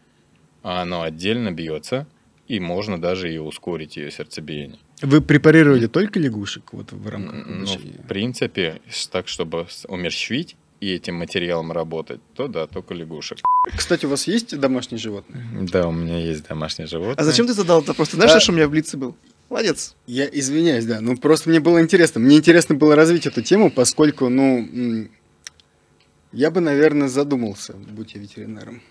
а 0.64 0.82
оно 0.82 1.04
отдельно 1.04 1.52
бьется, 1.52 2.08
и 2.48 2.60
можно 2.60 3.00
даже 3.00 3.34
и 3.34 3.38
ускорить 3.38 3.96
ее 3.96 4.12
сердцебиение. 4.12 4.80
Вы 5.02 5.22
препарировали 5.22 5.88
только 5.88 6.20
лягушек 6.20 6.74
вот 6.74 6.92
в 6.92 7.08
рамках 7.10 7.46
Ну, 7.48 7.58
обучения? 7.58 8.00
в 8.04 8.08
принципе, 8.08 8.82
так, 9.12 9.28
чтобы 9.28 9.68
умерщвить 9.88 10.56
и 10.84 10.96
этим 10.96 11.16
материалом 11.16 11.72
работать, 11.72 12.20
то 12.36 12.48
да, 12.48 12.68
только 12.68 12.94
лягушек. 12.94 13.40
Кстати, 13.76 14.06
у 14.06 14.10
вас 14.10 14.28
есть 14.28 14.58
домашние 14.60 15.00
животные? 15.00 15.46
Да, 15.72 15.88
у 15.88 15.92
меня 15.92 16.18
есть 16.20 16.48
домашнее 16.48 16.88
животное. 16.88 17.16
А 17.16 17.24
зачем 17.24 17.48
ты 17.48 17.54
задал 17.54 17.80
это 17.82 17.90
вопрос? 17.92 18.10
Ты 18.10 18.18
знаешь, 18.18 18.34
А- 18.34 18.40
что 18.40 18.52
у 18.52 18.56
меня 18.56 18.68
в 18.68 18.72
Блице 18.72 18.98
был? 18.98 19.16
Молодец. 19.50 19.96
Я 20.08 20.26
извиняюсь, 20.26 20.86
да. 20.86 21.00
Ну, 21.00 21.16
просто 21.18 21.50
мне 21.50 21.60
было 21.60 21.80
интересно. 21.82 22.20
Мне 22.20 22.38
интересно 22.38 22.76
было 22.76 22.96
развить 22.96 23.26
эту 23.28 23.42
тему, 23.42 23.72
поскольку, 23.72 24.28
ну, 24.30 25.08
я 26.32 26.50
бы, 26.52 26.60
наверное, 26.60 27.08
задумался, 27.08 27.74
будь 27.74 28.16
я 28.16 28.22
ветеринаром. 28.22 28.82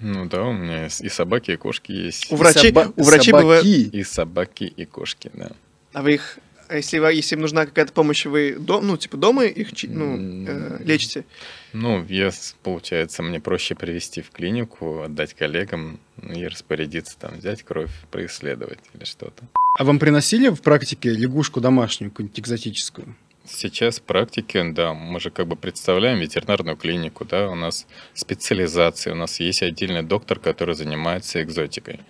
Ну 0.00 0.26
да, 0.26 0.42
у 0.44 0.52
меня 0.52 0.86
и 0.86 1.08
собаки, 1.08 1.52
и 1.52 1.56
кошки 1.56 1.92
есть. 1.92 2.30
У 2.30 2.36
врачей, 2.36 2.70
Соба- 2.72 2.92
у 2.96 3.02
врачей 3.04 3.30
собаки. 3.30 3.42
бывает... 3.42 3.64
И 3.64 4.04
собаки, 4.04 4.64
и 4.64 4.84
кошки, 4.84 5.30
да. 5.34 5.52
А 5.92 6.02
вы 6.02 6.14
их... 6.14 6.38
а 6.68 6.76
Если, 6.76 6.98
вы- 6.98 7.12
если 7.12 7.34
им 7.36 7.40
нужна 7.42 7.66
какая-то 7.66 7.92
помощь, 7.92 8.24
вы 8.26 8.56
дом, 8.58 8.86
ну, 8.86 8.96
типа 8.96 9.16
дома 9.16 9.44
их 9.44 9.68
ну, 9.84 10.16
э, 10.48 10.78
лечите? 10.84 11.24
Ну, 11.72 12.04
я, 12.08 12.30
получается, 12.62 13.22
мне 13.22 13.40
проще 13.40 13.74
привести 13.74 14.22
в 14.22 14.30
клинику, 14.30 15.02
отдать 15.02 15.34
коллегам 15.34 15.98
и 16.22 16.46
распорядиться 16.46 17.18
там, 17.18 17.38
взять 17.38 17.62
кровь, 17.62 17.90
происследовать 18.10 18.78
или 18.94 19.04
что-то. 19.04 19.44
А 19.78 19.84
вам 19.84 19.98
приносили 19.98 20.48
в 20.48 20.62
практике 20.62 21.10
лягушку 21.10 21.60
домашнюю, 21.60 22.10
какую-нибудь 22.10 22.38
экзотическую? 22.40 23.14
Сейчас 23.46 23.98
в 23.98 24.02
практике, 24.02 24.64
да, 24.64 24.94
мы 24.94 25.20
же 25.20 25.30
как 25.30 25.46
бы 25.46 25.56
представляем 25.56 26.18
ветеринарную 26.18 26.76
клинику, 26.78 27.26
да, 27.26 27.50
у 27.50 27.54
нас 27.54 27.86
специализация, 28.14 29.12
у 29.12 29.16
нас 29.16 29.38
есть 29.40 29.62
отдельный 29.62 30.02
доктор, 30.02 30.38
который 30.38 30.74
занимается 30.74 31.42
экзотикой. 31.42 32.00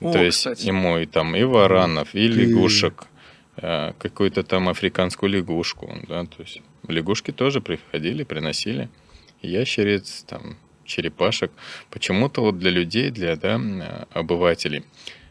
О, 0.00 0.12
То 0.12 0.22
есть 0.22 0.38
кстати. 0.38 0.66
ему 0.66 0.98
и 0.98 1.06
там 1.06 1.34
и 1.34 1.42
варанов, 1.42 2.14
и 2.14 2.28
Ты- 2.28 2.34
лягушек, 2.34 3.06
какую-то 3.56 4.42
там 4.42 4.68
африканскую 4.68 5.30
лягушку, 5.30 5.98
да, 6.08 6.24
то 6.24 6.42
есть 6.42 6.60
лягушки 6.88 7.30
тоже 7.30 7.60
приходили, 7.60 8.22
приносили. 8.22 8.88
ящериц, 9.42 10.24
там, 10.26 10.56
черепашек. 10.84 11.50
Почему-то 11.90 12.40
вот 12.42 12.58
для 12.58 12.70
людей, 12.70 13.10
для 13.10 13.36
да, 13.36 14.06
обывателей, 14.12 14.84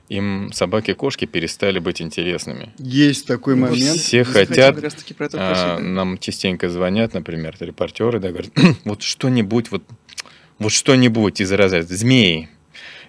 им 0.09 0.51
собаки-кошки 0.53 1.25
перестали 1.25 1.79
быть 1.79 2.01
интересными. 2.01 2.73
Есть 2.77 3.25
такой 3.25 3.55
момент. 3.55 3.99
Все 3.99 4.19
Я 4.19 4.23
хотят, 4.23 4.75
таки 4.95 5.13
про 5.13 5.25
это 5.25 5.37
а, 5.39 5.79
нам 5.79 6.17
частенько 6.19 6.69
звонят, 6.69 7.13
например, 7.13 7.55
репортеры, 7.59 8.19
да, 8.19 8.29
говорят, 8.29 8.51
вот 8.85 9.01
что-нибудь, 9.01 9.71
вот, 9.71 9.83
вот 10.59 10.71
что-нибудь 10.71 11.41
из 11.41 11.51
разряда 11.51 11.95
змеи, 11.95 12.49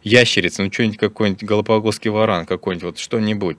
ящерицы, 0.04 0.62
ну 0.62 0.73
что-нибудь 0.73 0.99
какой-нибудь 0.99 1.44
галапагосский 1.44 2.11
варан 2.11 2.46
какой-нибудь, 2.46 2.85
вот 2.85 2.99
что-нибудь. 2.99 3.58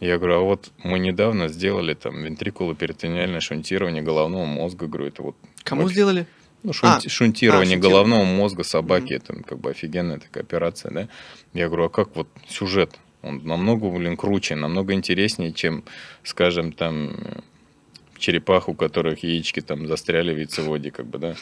Я 0.00 0.18
говорю, 0.18 0.34
а 0.36 0.40
вот 0.40 0.72
мы 0.82 0.98
недавно 0.98 1.48
сделали 1.48 1.94
там 1.94 2.22
вентрикулоперитониальное 2.22 3.40
шунтирование 3.40 4.02
головного 4.02 4.44
мозга, 4.44 4.86
говорю, 4.86 5.06
это 5.08 5.22
вот 5.22 5.36
Кому 5.64 5.82
вообще- 5.82 5.94
сделали? 5.94 6.26
ну, 6.62 6.72
шунти- 6.72 7.06
А, 7.06 7.08
шунтирование 7.08 7.78
а, 7.78 7.80
головного 7.80 8.24
мозга 8.24 8.62
собаки, 8.62 9.14
это 9.14 9.34
как 9.42 9.58
бы 9.58 9.70
офигенная 9.70 10.18
такая 10.18 10.42
операция, 10.44 10.90
да. 10.92 11.08
Я 11.54 11.68
говорю, 11.68 11.84
а 11.84 11.88
как 11.88 12.14
вот 12.16 12.28
сюжет? 12.48 12.98
Он 13.22 13.40
намного, 13.44 13.88
блин, 13.90 14.16
круче, 14.16 14.54
намного 14.54 14.92
интереснее, 14.92 15.52
чем, 15.52 15.82
скажем, 16.22 16.72
там, 16.72 17.16
черепах, 18.18 18.68
у 18.68 18.74
которых 18.74 19.22
яички 19.24 19.60
там 19.60 19.86
застряли 19.86 20.32
в 20.34 20.38
яйцеводе, 20.38 20.90
как 20.90 21.06
бы, 21.06 21.18
да. 21.18 21.36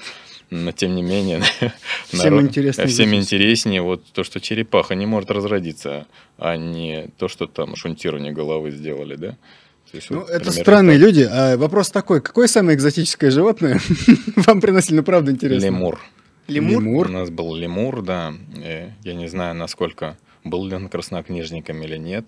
Но 0.50 0.72
тем 0.72 0.94
не 0.94 1.02
менее, 1.02 1.40
Всем 2.08 2.18
народ- 2.34 2.42
интересно 2.42 2.86
всем 2.86 3.06
изучить. 3.10 3.32
интереснее 3.32 3.82
вот 3.82 4.04
то, 4.12 4.24
что 4.24 4.40
черепаха 4.40 4.94
не 4.94 5.06
может 5.06 5.30
разродиться, 5.30 6.06
а 6.38 6.56
не 6.56 7.08
то, 7.18 7.28
что 7.28 7.46
там 7.46 7.76
шунтирование 7.76 8.32
головы 8.32 8.70
сделали, 8.70 9.16
да. 9.16 9.36
Есть 9.92 10.10
Ну, 10.10 10.20
вот 10.20 10.30
это 10.30 10.50
странные 10.52 10.98
так. 10.98 11.06
люди. 11.06 11.28
А 11.30 11.56
вопрос 11.56 11.90
такой: 11.90 12.20
какое 12.20 12.46
самое 12.48 12.76
экзотическое 12.76 13.30
животное 13.30 13.80
вам 14.36 14.60
приносили? 14.60 14.96
Ну, 14.96 15.02
правда, 15.02 15.30
интересно. 15.32 15.66
Лемур. 15.66 16.00
Лемур? 16.48 17.06
У 17.08 17.10
нас 17.12 17.30
был 17.30 17.54
лемур, 17.54 18.02
да. 18.02 18.34
Э, 18.62 18.90
Я 19.02 19.14
не 19.14 19.28
знаю, 19.28 19.54
насколько 19.54 20.16
был 20.44 20.66
ли 20.66 20.74
он 20.74 20.88
краснокнижником 20.88 21.82
или 21.82 21.96
нет, 21.96 22.26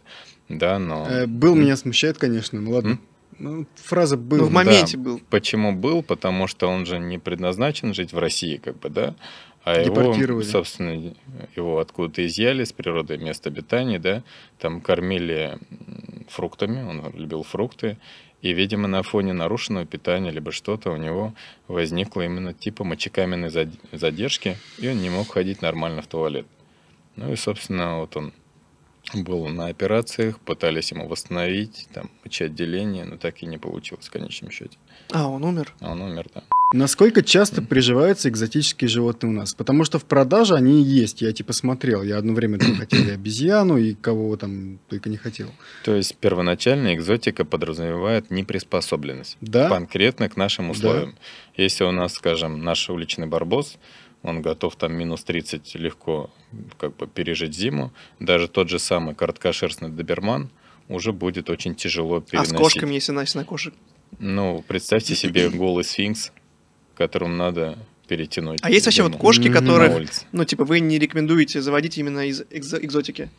да, 0.48 0.78
но 0.78 1.06
Э, 1.08 1.26
Был 1.26 1.54
меня 1.54 1.76
смущает, 1.76 2.16
конечно. 2.18 2.60
Ну 2.60 2.70
ладно. 2.70 2.90
М? 2.92 3.00
Ну, 3.38 3.66
фраза 3.76 4.16
был. 4.16 4.38
Ну, 4.38 4.44
в 4.46 4.50
моменте 4.50 4.96
был. 4.96 5.20
почему 5.30 5.72
был? 5.72 6.02
Потому 6.02 6.46
что 6.46 6.68
он 6.68 6.86
же 6.86 6.98
не 6.98 7.18
предназначен 7.18 7.94
жить 7.94 8.12
в 8.12 8.18
России, 8.18 8.56
как 8.56 8.78
бы, 8.78 8.88
да, 8.88 9.14
а 9.64 9.80
его, 9.80 10.14
собственно, 10.44 11.12
его 11.56 11.80
откуда-то 11.80 12.24
изъяли 12.24 12.62
с 12.62 12.72
природы 12.72 13.18
мест 13.18 13.46
обитания, 13.48 13.98
да, 13.98 14.22
там 14.60 14.80
кормили 14.80 15.58
фруктами, 16.28 16.82
он 16.82 17.02
любил 17.14 17.42
фрукты, 17.42 17.98
и, 18.42 18.52
видимо, 18.52 18.86
на 18.86 19.02
фоне 19.02 19.32
нарушенного 19.32 19.84
питания 19.84 20.30
либо 20.30 20.52
что-то 20.52 20.92
у 20.92 20.96
него 20.96 21.34
возникло 21.66 22.22
именно 22.22 22.54
типа 22.54 22.84
мочекаменной 22.84 23.50
зад- 23.50 23.74
задержки, 23.90 24.56
и 24.78 24.88
он 24.88 25.02
не 25.02 25.10
мог 25.10 25.32
ходить 25.32 25.62
нормально 25.62 26.00
в 26.00 26.06
туалет. 26.06 26.46
Ну 27.16 27.32
и, 27.32 27.36
собственно, 27.36 27.98
вот 27.98 28.16
он 28.16 28.32
был 29.14 29.46
на 29.48 29.66
операциях, 29.66 30.40
пытались 30.40 30.90
ему 30.92 31.08
восстановить, 31.08 31.88
там, 31.92 32.10
мочеотделение, 32.24 33.04
но 33.04 33.16
так 33.16 33.42
и 33.42 33.46
не 33.46 33.58
получилось 33.58 34.06
в 34.06 34.10
конечном 34.10 34.50
счете. 34.50 34.76
А, 35.12 35.28
он 35.28 35.44
умер. 35.44 35.74
А 35.80 35.92
он 35.92 36.02
умер, 36.02 36.26
да. 36.34 36.42
Насколько 36.72 37.22
часто 37.22 37.62
приживаются 37.62 38.28
экзотические 38.28 38.88
животные 38.88 39.30
у 39.30 39.32
нас? 39.32 39.54
Потому 39.54 39.84
что 39.84 40.00
в 40.00 40.04
продаже 40.04 40.54
они 40.54 40.82
есть. 40.82 41.22
Я 41.22 41.32
типа 41.32 41.52
смотрел. 41.52 42.02
Я 42.02 42.18
одно 42.18 42.34
время 42.34 42.58
там 42.58 42.74
хотел 42.74 43.06
и 43.06 43.10
обезьяну, 43.10 43.76
и 43.76 43.94
кого 43.94 44.36
там 44.36 44.80
только 44.88 45.08
не 45.08 45.16
хотел. 45.16 45.48
То 45.84 45.94
есть 45.94 46.16
первоначально 46.16 46.92
экзотика 46.94 47.44
подразумевает 47.44 48.32
неприспособленность 48.32 49.36
Да? 49.40 49.68
конкретно 49.68 50.28
к 50.28 50.36
нашим 50.36 50.70
условиям. 50.70 51.14
Если 51.56 51.84
у 51.84 51.92
нас, 51.92 52.14
скажем, 52.14 52.60
наш 52.64 52.90
уличный 52.90 53.28
барбос, 53.28 53.78
он 54.26 54.42
готов 54.42 54.76
там 54.76 54.92
минус 54.92 55.22
30 55.24 55.74
легко 55.76 56.30
как 56.78 56.96
бы 56.96 57.06
пережить 57.06 57.54
зиму, 57.54 57.92
даже 58.20 58.48
тот 58.48 58.68
же 58.68 58.78
самый 58.78 59.14
короткошерстный 59.14 59.88
доберман 59.88 60.50
уже 60.88 61.12
будет 61.12 61.48
очень 61.50 61.74
тяжело 61.74 62.16
А 62.16 62.20
переносить. 62.20 62.54
с 62.54 62.56
кошками, 62.56 62.94
если 62.94 63.12
Настя 63.12 63.38
на 63.38 63.44
кошек. 63.44 63.72
Ну, 64.18 64.64
представьте 64.66 65.14
себе 65.14 65.48
голый 65.50 65.84
сфинкс, 65.84 66.32
которым 66.94 67.36
надо 67.36 67.78
перетянуть. 68.08 68.60
А 68.62 68.70
есть 68.70 68.86
вообще 68.86 69.02
вот 69.02 69.16
кошки, 69.16 69.48
улице. 69.96 70.26
ну, 70.32 70.44
типа, 70.44 70.64
вы 70.64 70.80
не 70.80 70.98
рекомендуете 70.98 71.60
заводить 71.60 71.98
именно 71.98 72.26
из 72.26 72.42
экзо- 72.42 72.84
экзотики? 72.84 73.30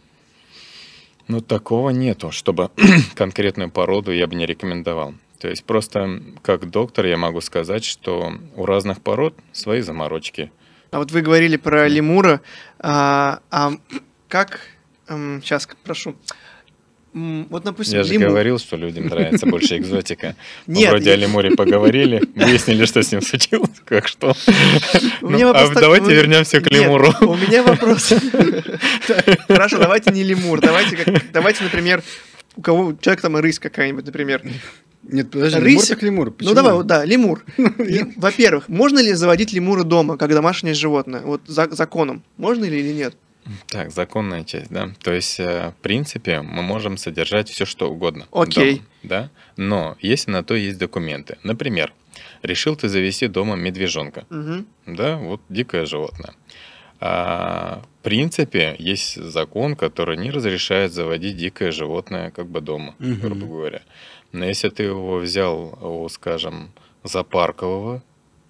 Ну, 1.27 1.41
такого 1.41 1.89
нету, 1.89 2.31
чтобы 2.31 2.69
конкретную 3.15 3.69
породу 3.71 4.11
я 4.11 4.27
бы 4.27 4.35
не 4.35 4.45
рекомендовал. 4.45 5.13
То 5.39 5.47
есть 5.49 5.63
просто 5.65 6.21
как 6.41 6.69
доктор 6.69 7.05
я 7.05 7.17
могу 7.17 7.41
сказать, 7.41 7.83
что 7.85 8.33
у 8.55 8.65
разных 8.65 9.01
пород 9.01 9.35
свои 9.51 9.81
заморочки. 9.81 10.51
А 10.91 10.99
вот 10.99 11.11
вы 11.11 11.21
говорили 11.21 11.57
про 11.57 11.87
лемура. 11.87 12.41
А, 12.79 13.39
а 13.51 13.71
как... 14.29 14.59
сейчас, 15.07 15.67
прошу. 15.83 16.15
М, 17.13 17.47
Вот, 17.49 17.63
допустим, 17.63 17.97
Я 17.97 18.03
же 18.03 18.13
лемур. 18.13 18.29
говорил, 18.29 18.59
что 18.59 18.75
людям 18.77 19.07
нравится 19.07 19.45
больше 19.47 19.77
экзотика. 19.77 20.35
Нет, 20.67 20.89
Вроде 20.91 21.09
я- 21.09 21.15
о 21.15 21.17
лемуре 21.17 21.51
поговорили, 21.51 22.21
выяснили, 22.35 22.85
что 22.85 23.01
с 23.01 23.11
ним 23.11 23.21
случилось, 23.21 23.71
как 23.85 24.07
что. 24.07 24.33
Ну, 25.21 25.49
а 25.49 25.53
так- 25.53 25.73
давайте 25.81 26.13
вернемся 26.13 26.59
к 26.61 26.69
Нет, 26.69 26.81
лемуру. 26.83 27.13
У 27.21 27.35
меня 27.35 27.63
вопрос. 27.63 28.13
Хорошо, 29.47 29.77
давайте 29.79 30.11
не 30.11 30.23
лемур. 30.23 30.59
Давайте, 30.61 30.97
как- 30.97 31.31
давайте, 31.31 31.63
например, 31.63 32.03
у 32.55 32.61
кого 32.61 32.85
у 32.87 32.97
человека 32.97 33.23
там 33.23 33.37
рысь 33.37 33.59
какая-нибудь, 33.59 34.05
например. 34.05 34.41
Нет, 35.03 35.31
подожди, 35.31 35.59
Рысь- 35.59 35.67
лемур 35.71 35.85
так 35.87 36.03
лемур. 36.03 36.25
Ну 36.27 36.31
Почему? 36.33 36.53
давай, 36.55 36.73
вот, 36.73 36.85
да, 36.87 37.05
лемур. 37.05 37.43
Ле- 37.57 38.11
Во-первых, 38.17 38.67
можно 38.69 38.99
ли 38.99 39.13
заводить 39.13 39.53
лемура 39.53 39.83
дома, 39.83 40.17
как 40.17 40.29
домашнее 40.31 40.73
животное? 40.73 41.21
Вот 41.21 41.41
за- 41.47 41.69
законом. 41.73 42.23
Можно 42.37 42.65
ли 42.65 42.79
или 42.79 42.93
нет? 42.93 43.15
Так, 43.67 43.91
законная 43.91 44.43
часть, 44.43 44.69
да. 44.71 44.89
То 45.01 45.13
есть, 45.13 45.39
э, 45.39 45.71
в 45.77 45.81
принципе, 45.81 46.41
мы 46.41 46.61
можем 46.61 46.97
содержать 46.97 47.47
все, 47.49 47.63
что 47.65 47.89
угодно. 47.89 48.25
Окей. 48.31 48.75
дома, 48.77 48.85
да. 49.03 49.29
Но 49.55 49.95
если 50.01 50.31
на 50.31 50.43
то 50.43 50.55
есть 50.55 50.77
документы. 50.77 51.37
Например, 51.43 51.93
решил 52.43 52.75
ты 52.75 52.89
завести 52.89 53.27
дома 53.27 53.55
медвежонка. 53.55 54.25
Мгм. 54.29 54.65
Да, 54.85 55.15
вот 55.15 55.39
дикое 55.47 55.85
животное. 55.85 56.33
А, 56.99 57.83
в 57.99 58.03
принципе, 58.03 58.75
есть 58.79 59.15
закон, 59.21 59.75
который 59.75 60.17
не 60.17 60.31
разрешает 60.31 60.91
заводить 60.93 61.37
дикое 61.37 61.71
животное 61.71 62.31
как 62.31 62.47
бы 62.47 62.59
дома, 62.59 62.95
Мгм. 62.99 63.19
грубо 63.19 63.45
говоря. 63.45 63.81
Но 64.37 64.45
если 64.45 64.69
ты 64.69 64.83
его 64.83 65.17
взял 65.17 65.77
у, 65.81 66.07
скажем, 66.09 66.71
зоопаркового 67.03 68.03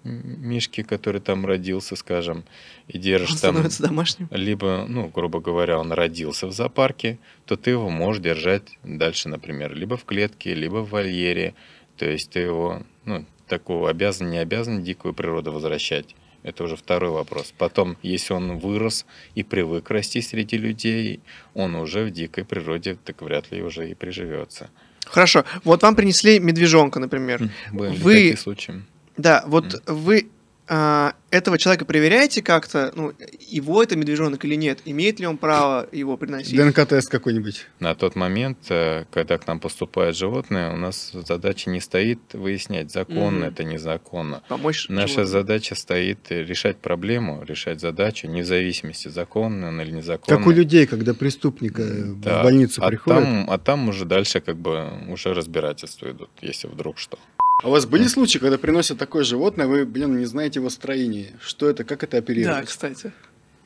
м, 0.04 0.48
мишки, 0.48 0.82
который 0.82 1.20
там 1.20 1.46
родился, 1.46 1.96
скажем, 1.96 2.44
и 2.88 2.96
Он 2.96 3.02
держишь 3.02 3.28
там 3.30 3.38
становится 3.38 3.82
домашним. 3.82 4.28
либо, 4.30 4.86
ну, 4.88 5.08
грубо 5.08 5.40
говоря, 5.40 5.78
он 5.78 5.92
родился 5.92 6.46
в 6.46 6.52
зоопарке, 6.52 7.18
то 7.46 7.56
ты 7.56 7.70
его 7.70 7.90
можешь 7.90 8.22
держать 8.22 8.78
дальше, 8.84 9.28
например, 9.28 9.74
либо 9.74 9.96
в 9.96 10.04
клетке, 10.04 10.54
либо 10.54 10.78
в 10.78 10.90
вольере. 10.90 11.54
То 11.96 12.06
есть 12.06 12.30
ты 12.30 12.40
его, 12.40 12.82
ну, 13.04 13.24
такого 13.48 13.90
обязан, 13.90 14.30
не 14.30 14.38
обязан 14.38 14.82
дикую 14.82 15.14
природу 15.14 15.52
возвращать. 15.52 16.14
Это 16.44 16.64
уже 16.64 16.76
второй 16.76 17.10
вопрос. 17.10 17.52
Потом, 17.58 17.96
если 18.02 18.32
он 18.32 18.58
вырос 18.58 19.06
и 19.34 19.42
привык 19.42 19.90
расти 19.90 20.20
среди 20.20 20.56
людей, 20.56 21.20
он 21.54 21.74
уже 21.74 22.04
в 22.04 22.10
дикой 22.10 22.44
природе 22.44 22.96
так 23.04 23.22
вряд 23.22 23.50
ли 23.50 23.62
уже 23.62 23.90
и 23.90 23.94
приживется. 23.94 24.70
Хорошо. 25.10 25.44
Вот 25.64 25.82
вам 25.82 25.94
принесли 25.94 26.38
медвежонка, 26.38 27.00
например. 27.00 27.48
Были 27.72 27.96
Вы- 27.96 28.12
такие 28.14 28.36
случаи. 28.36 28.82
Да, 29.16 29.42
вот 29.46 29.82
вы 29.86 30.28
а, 30.68 31.14
этого 31.30 31.58
человека 31.58 31.84
проверяете 31.84 32.42
как-то, 32.42 32.92
ну, 32.94 33.12
его 33.40 33.82
это 33.82 33.96
медвежонок 33.96 34.44
или 34.44 34.54
нет? 34.54 34.80
Имеет 34.84 35.18
ли 35.20 35.26
он 35.26 35.38
право 35.38 35.88
его 35.92 36.16
приносить? 36.16 36.56
ДНК-тест 36.56 37.08
какой-нибудь. 37.10 37.66
На 37.80 37.94
тот 37.94 38.16
момент, 38.16 38.58
э, 38.68 39.04
когда 39.10 39.38
к 39.38 39.46
нам 39.46 39.60
поступает 39.60 40.16
животное, 40.16 40.72
у 40.72 40.76
нас 40.76 41.10
задача 41.12 41.70
не 41.70 41.80
стоит 41.80 42.20
выяснять, 42.34 42.90
законно 42.92 43.38
Мгм. 43.38 43.48
это, 43.48 43.64
незаконно. 43.64 44.42
Помочь 44.48 44.88
Наша 44.88 45.08
животному? 45.08 45.28
задача 45.28 45.74
стоит 45.74 46.18
решать 46.30 46.76
проблему, 46.78 47.42
решать 47.46 47.80
задачу, 47.80 48.28
вне 48.28 48.44
зависимости, 48.44 49.08
законно 49.08 49.68
он 49.68 49.80
или 49.80 49.90
незаконно. 49.90 50.38
Как 50.38 50.46
у 50.46 50.50
людей, 50.50 50.86
когда 50.86 51.14
преступник 51.14 51.78
э, 51.78 52.04
Да. 52.22 52.40
в 52.40 52.44
больницу 52.44 52.82
а 52.84 52.88
приходит. 52.88 53.22
Там, 53.24 53.50
а 53.50 53.58
там 53.58 53.88
уже 53.88 54.04
дальше 54.04 54.40
как 54.40 54.56
бы 54.56 54.90
уже 55.08 55.32
разбирательства 55.34 56.10
идут, 56.10 56.30
если 56.42 56.68
вдруг 56.68 56.98
что. 56.98 57.18
А 57.60 57.68
у 57.68 57.72
вас 57.72 57.86
были 57.86 58.06
случаи, 58.06 58.38
когда 58.38 58.56
приносят 58.56 58.98
такое 58.98 59.24
животное, 59.24 59.66
вы, 59.66 59.84
блин, 59.84 60.16
не 60.18 60.26
знаете 60.26 60.60
его 60.60 60.70
строение? 60.70 61.32
Что 61.40 61.68
это, 61.68 61.82
как 61.82 62.04
это 62.04 62.12
Да, 62.12 62.18
оперировать? 62.18 62.66
кстати. 62.68 63.12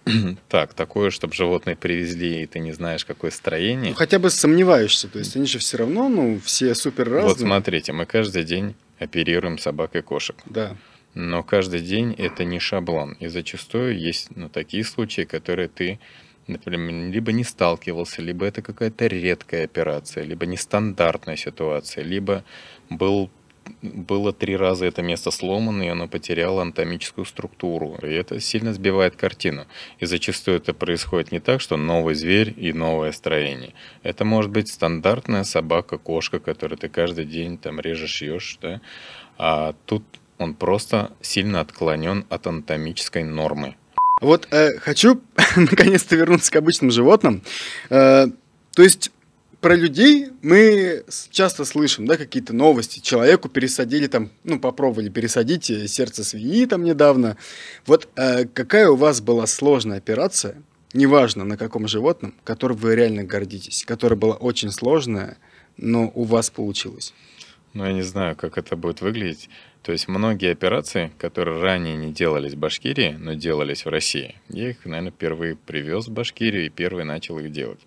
Так, 0.49 0.73
такое, 0.73 1.11
чтобы 1.11 1.35
животное 1.35 1.77
привезли, 1.77 2.43
и 2.43 2.47
ты 2.47 2.59
не 2.59 2.73
знаешь, 2.73 3.05
какое 3.05 3.31
строение. 3.31 3.91
Ну, 3.91 3.97
хотя 3.97 4.19
бы 4.19 4.31
сомневаешься, 4.31 5.09
то 5.09 5.19
есть 5.19 5.37
они 5.37 5.45
же 5.47 5.59
все 5.59 5.77
равно, 5.77 6.09
ну, 6.09 6.41
все 6.43 6.75
супер 6.75 7.05
разные. 7.09 7.29
вот 7.29 7.39
смотрите, 7.39 7.93
мы 7.93 8.07
каждый 8.07 8.45
день 8.45 8.75
оперируем 8.99 9.59
собак 9.59 9.95
и 9.95 10.01
кошек. 10.01 10.37
Да. 10.47 10.75
Но 11.15 11.43
каждый 11.43 11.81
день 11.81 12.15
это 12.17 12.45
не 12.45 12.59
шаблон. 12.61 13.13
И 13.21 13.29
зачастую 13.29 13.99
есть 13.99 14.35
ну, 14.35 14.49
такие 14.49 14.85
случаи, 14.85 15.23
которые 15.23 15.69
ты, 15.69 16.01
например, 16.47 17.13
либо 17.13 17.31
не 17.33 17.45
сталкивался, 17.45 18.23
либо 18.23 18.47
это 18.47 18.63
какая-то 18.63 19.07
редкая 19.07 19.65
операция, 19.65 20.25
либо 20.25 20.47
нестандартная 20.47 21.37
ситуация, 21.37 22.03
либо 22.03 22.43
был 22.89 23.31
было 23.83 24.33
три 24.33 24.57
раза 24.57 24.87
это 24.87 25.03
место 25.03 25.31
сломано, 25.31 25.83
и 25.83 25.89
оно 25.89 26.09
потеряло 26.09 26.63
анатомическую 26.63 27.25
структуру. 27.25 27.99
И 28.03 28.09
это 28.09 28.41
сильно 28.41 28.73
сбивает 28.73 29.17
картину. 29.17 29.67
И 29.99 30.07
зачастую 30.07 30.59
это 30.59 30.75
происходит 30.75 31.33
не 31.33 31.41
так, 31.41 31.61
что 31.61 31.77
новый 31.77 32.15
зверь 32.15 32.55
и 32.57 32.73
новое 32.73 33.13
строение. 33.13 33.75
Это 34.03 34.25
может 34.25 34.51
быть 34.51 34.69
стандартная 34.69 35.45
собака, 35.45 35.99
кошка, 35.99 36.39
которую 36.39 36.79
ты 36.79 36.89
каждый 36.89 37.25
день 37.25 37.59
там 37.59 37.81
режешь, 37.81 38.11
шьешь, 38.11 38.59
да? 38.61 38.81
А 39.39 39.75
тут 39.87 40.05
он 40.39 40.55
просто 40.55 41.13
сильно 41.21 41.61
отклонен 41.61 42.27
от 42.29 42.47
анатомической 42.47 43.25
нормы. 43.25 43.77
Вот 44.21 44.49
э, 44.53 44.79
хочу 44.79 45.21
наконец-то 45.57 46.17
вернуться 46.17 46.53
к 46.53 46.57
обычным 46.57 46.91
животным. 46.91 47.43
Э, 47.91 48.27
то 48.75 48.83
есть 48.83 49.11
про 49.63 49.77
людей 49.77 50.31
мы 50.43 51.05
часто 51.31 51.65
слышим, 51.65 52.05
да, 52.05 52.17
какие-то 52.17 52.53
новости. 52.53 52.99
Человеку 52.99 53.49
пересадили 53.49 54.09
там, 54.09 54.31
ну, 54.43 54.59
попробовали 54.59 55.09
пересадить 55.09 55.71
э, 55.71 55.87
сердце 55.87 56.25
свиньи 56.25 56.67
там 56.67 56.83
недавно. 56.83 57.37
Вот 57.87 58.09
э, 58.17 58.45
какая 58.47 58.89
у 58.89 58.97
вас 58.97 59.21
была 59.21 59.47
сложная 59.47 59.99
операция, 59.99 60.57
неважно 60.93 61.45
на 61.45 61.57
каком 61.57 61.87
животном, 61.87 62.35
которой 62.43 62.77
вы 62.77 62.97
реально 62.97 63.23
гордитесь, 63.23 63.85
которая 63.87 64.19
была 64.19 64.35
очень 64.35 64.73
сложная, 64.73 65.39
но 65.77 66.11
у 66.13 66.25
вас 66.25 66.51
получилось? 66.51 67.15
Ну, 67.73 67.87
я 67.87 67.93
не 67.93 68.03
знаю, 68.03 68.35
как 68.35 68.59
это 68.59 68.75
будет 68.75 69.01
выглядеть. 69.01 69.49
То 69.85 69.93
есть 69.93 70.09
многие 70.09 70.51
операции, 70.51 71.13
которые 71.19 71.61
ранее 71.61 71.97
не 71.97 72.13
делались 72.13 72.55
в 72.55 72.59
Башкирии, 72.59 73.17
но 73.19 73.35
делались 73.35 73.85
в 73.85 73.89
России, 73.89 74.35
я 74.49 74.71
их, 74.71 74.85
наверное, 74.85 75.13
первый 75.13 75.55
привез 75.55 76.09
в 76.09 76.13
Башкирию 76.13 76.67
и 76.67 76.69
первый 76.69 77.05
начал 77.05 77.39
их 77.39 77.53
делать. 77.53 77.81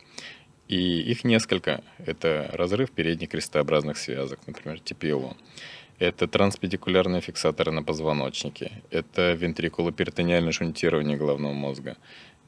И 0.67 1.01
их 1.01 1.24
несколько. 1.24 1.84
Это 2.05 2.50
разрыв 2.53 2.91
передних 2.91 3.29
крестообразных 3.29 3.98
связок, 3.98 4.39
например, 4.48 4.79
TPLO. 4.84 5.36
Это 6.00 6.27
транспедикулярные 6.27 7.22
фиксаторы 7.22 7.72
на 7.72 7.84
позвоночнике. 7.84 8.84
Это 8.89 9.34
вентрикулоперитониальное 9.34 10.51
шунтирование 10.51 11.17
головного 11.17 11.53
мозга 11.53 11.95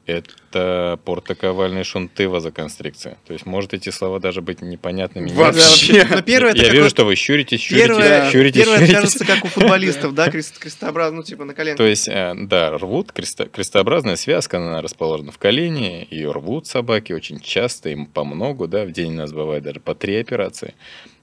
это 0.08 0.98
портоковальные 1.04 1.84
шунты 1.84 2.28
вазоконстрикции. 2.30 3.18
То 3.26 3.34
есть, 3.34 3.44
может 3.44 3.74
эти 3.74 3.90
слова 3.90 4.18
даже 4.18 4.40
быть 4.40 4.62
непонятными. 4.62 5.30
Вообще. 5.30 6.06
Но 6.10 6.22
первое 6.22 6.54
Я 6.54 6.70
вижу, 6.70 6.88
что 6.88 7.04
вы 7.04 7.14
щуритесь, 7.14 7.60
щуритесь, 7.60 7.86
Первое, 7.88 8.30
щуритесь, 8.30 8.62
первое 8.62 8.78
щуритесь. 8.78 8.94
кажется, 8.96 9.24
как 9.26 9.44
у 9.44 9.48
футболистов, 9.48 10.14
да, 10.14 10.30
крест, 10.30 10.58
крестообразно, 10.58 11.18
ну, 11.18 11.22
типа 11.22 11.44
на 11.44 11.52
коленке. 11.52 11.76
То 11.76 11.86
есть, 11.86 12.08
э, 12.08 12.32
да, 12.34 12.70
рвут, 12.78 13.12
кресто- 13.12 13.48
крестообразная 13.50 14.16
связка, 14.16 14.56
она 14.56 14.80
расположена 14.80 15.30
в 15.30 15.38
колене, 15.38 16.06
ее 16.10 16.32
рвут 16.32 16.66
собаки 16.66 17.12
очень 17.12 17.38
часто, 17.40 17.90
им 17.90 18.06
по 18.06 18.24
многу, 18.24 18.66
да, 18.66 18.84
в 18.86 18.92
день 18.92 19.12
у 19.12 19.16
нас 19.16 19.32
бывает 19.32 19.62
даже 19.62 19.80
по 19.80 19.94
три 19.94 20.16
операции. 20.16 20.74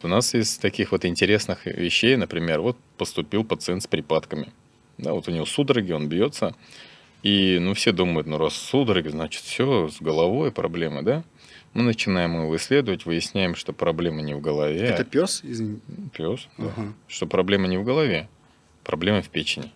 У 0.03 0.07
нас 0.07 0.35
из 0.35 0.57
таких 0.57 0.91
вот 0.91 1.03
интересных 1.05 1.65
вещей, 1.65 2.15
например, 2.15 2.61
вот 2.61 2.77
поступил 2.97 3.43
пациент 3.43 3.81
с 3.81 3.87
припадками. 3.87 4.49
Да, 4.99 5.13
вот 5.13 5.27
у 5.27 5.31
него 5.31 5.45
судороги, 5.47 5.91
он 5.91 6.07
бьется, 6.07 6.53
и, 7.25 7.57
ну, 7.57 7.73
все 7.73 7.91
думают, 7.91 8.27
ну, 8.27 8.37
раз 8.37 8.53
судороги, 8.53 9.07
значит, 9.07 9.41
все, 9.41 9.89
с 9.89 9.99
головой 9.99 10.51
проблемы, 10.51 11.01
да? 11.01 11.23
Мы 11.73 11.81
начинаем 11.81 12.39
его 12.39 12.55
исследовать, 12.55 13.07
выясняем, 13.07 13.55
что 13.55 13.73
проблема 13.73 14.21
не 14.21 14.35
в 14.35 14.41
голове. 14.41 14.81
Это 14.81 15.03
пес? 15.03 15.41
Извини. 15.43 15.79
Пес, 16.13 16.47
да. 16.59 16.67
Ага. 16.67 16.93
Что 17.07 17.25
проблема 17.25 17.67
не 17.67 17.79
в 17.79 17.83
голове, 17.83 18.29
проблема 18.83 19.23
в 19.23 19.29
печени. 19.29 19.71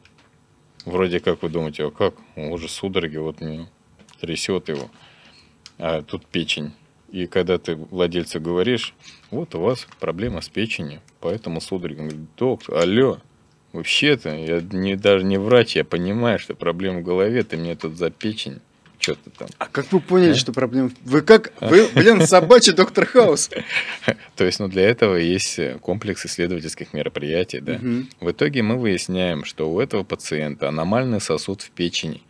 Вроде 0.85 1.19
как 1.19 1.41
вы 1.41 1.49
думаете, 1.49 1.87
а 1.87 1.89
как? 1.89 2.13
Он 2.35 2.53
уже 2.53 2.69
судороги, 2.69 3.17
вот 3.17 3.41
мне 3.41 3.67
трясет 4.21 4.69
его. 4.69 4.91
А 5.79 6.03
тут 6.03 6.27
печень. 6.27 6.73
И 7.09 7.25
когда 7.25 7.57
ты 7.57 7.75
владельцу 7.75 8.39
говоришь, 8.39 8.93
вот 9.31 9.55
у 9.55 9.59
вас 9.61 9.87
проблема 9.99 10.41
с 10.41 10.49
печенью, 10.49 11.01
поэтому 11.19 11.61
судороги. 11.61 11.99
Он 11.99 12.09
говорит, 12.09 12.27
доктор, 12.37 12.75
алло, 12.75 13.17
вообще-то 13.73 14.29
я 14.35 14.61
не, 14.61 14.95
даже 14.95 15.25
не 15.25 15.37
врач, 15.37 15.75
я 15.75 15.83
понимаю, 15.83 16.39
что 16.39 16.55
проблема 16.55 16.99
в 16.99 17.03
голове, 17.03 17.43
ты 17.43 17.57
мне 17.57 17.75
тут 17.75 17.97
за 17.97 18.09
печень 18.09 18.59
что-то 19.01 19.29
там. 19.29 19.47
А 19.57 19.67
как 19.67 19.91
вы 19.93 20.01
поняли, 20.01 20.31
А? 20.31 20.35
что 20.35 20.51
проблема? 20.51 20.91
Вы 21.05 21.21
как? 21.21 21.53
Вы, 21.61 21.87
блин, 21.95 22.25
собачий 22.27 22.73
доктор 22.73 23.05
Хаус. 23.05 23.49
То 24.35 24.43
есть, 24.43 24.59
ну, 24.59 24.67
для 24.67 24.89
этого 24.89 25.15
есть 25.15 25.57
э, 25.57 25.77
комплекс 25.81 26.25
исследовательских 26.25 26.93
мероприятий, 26.93 27.61
да. 27.61 27.79
В 28.19 28.31
итоге 28.31 28.61
мы 28.61 28.77
выясняем, 28.77 29.45
что 29.45 29.71
у 29.71 29.79
этого 29.79 30.03
пациента 30.03 30.67
аномальный 30.67 31.21
сосуд 31.21 31.61
в 31.61 31.71
печени, 31.71 32.21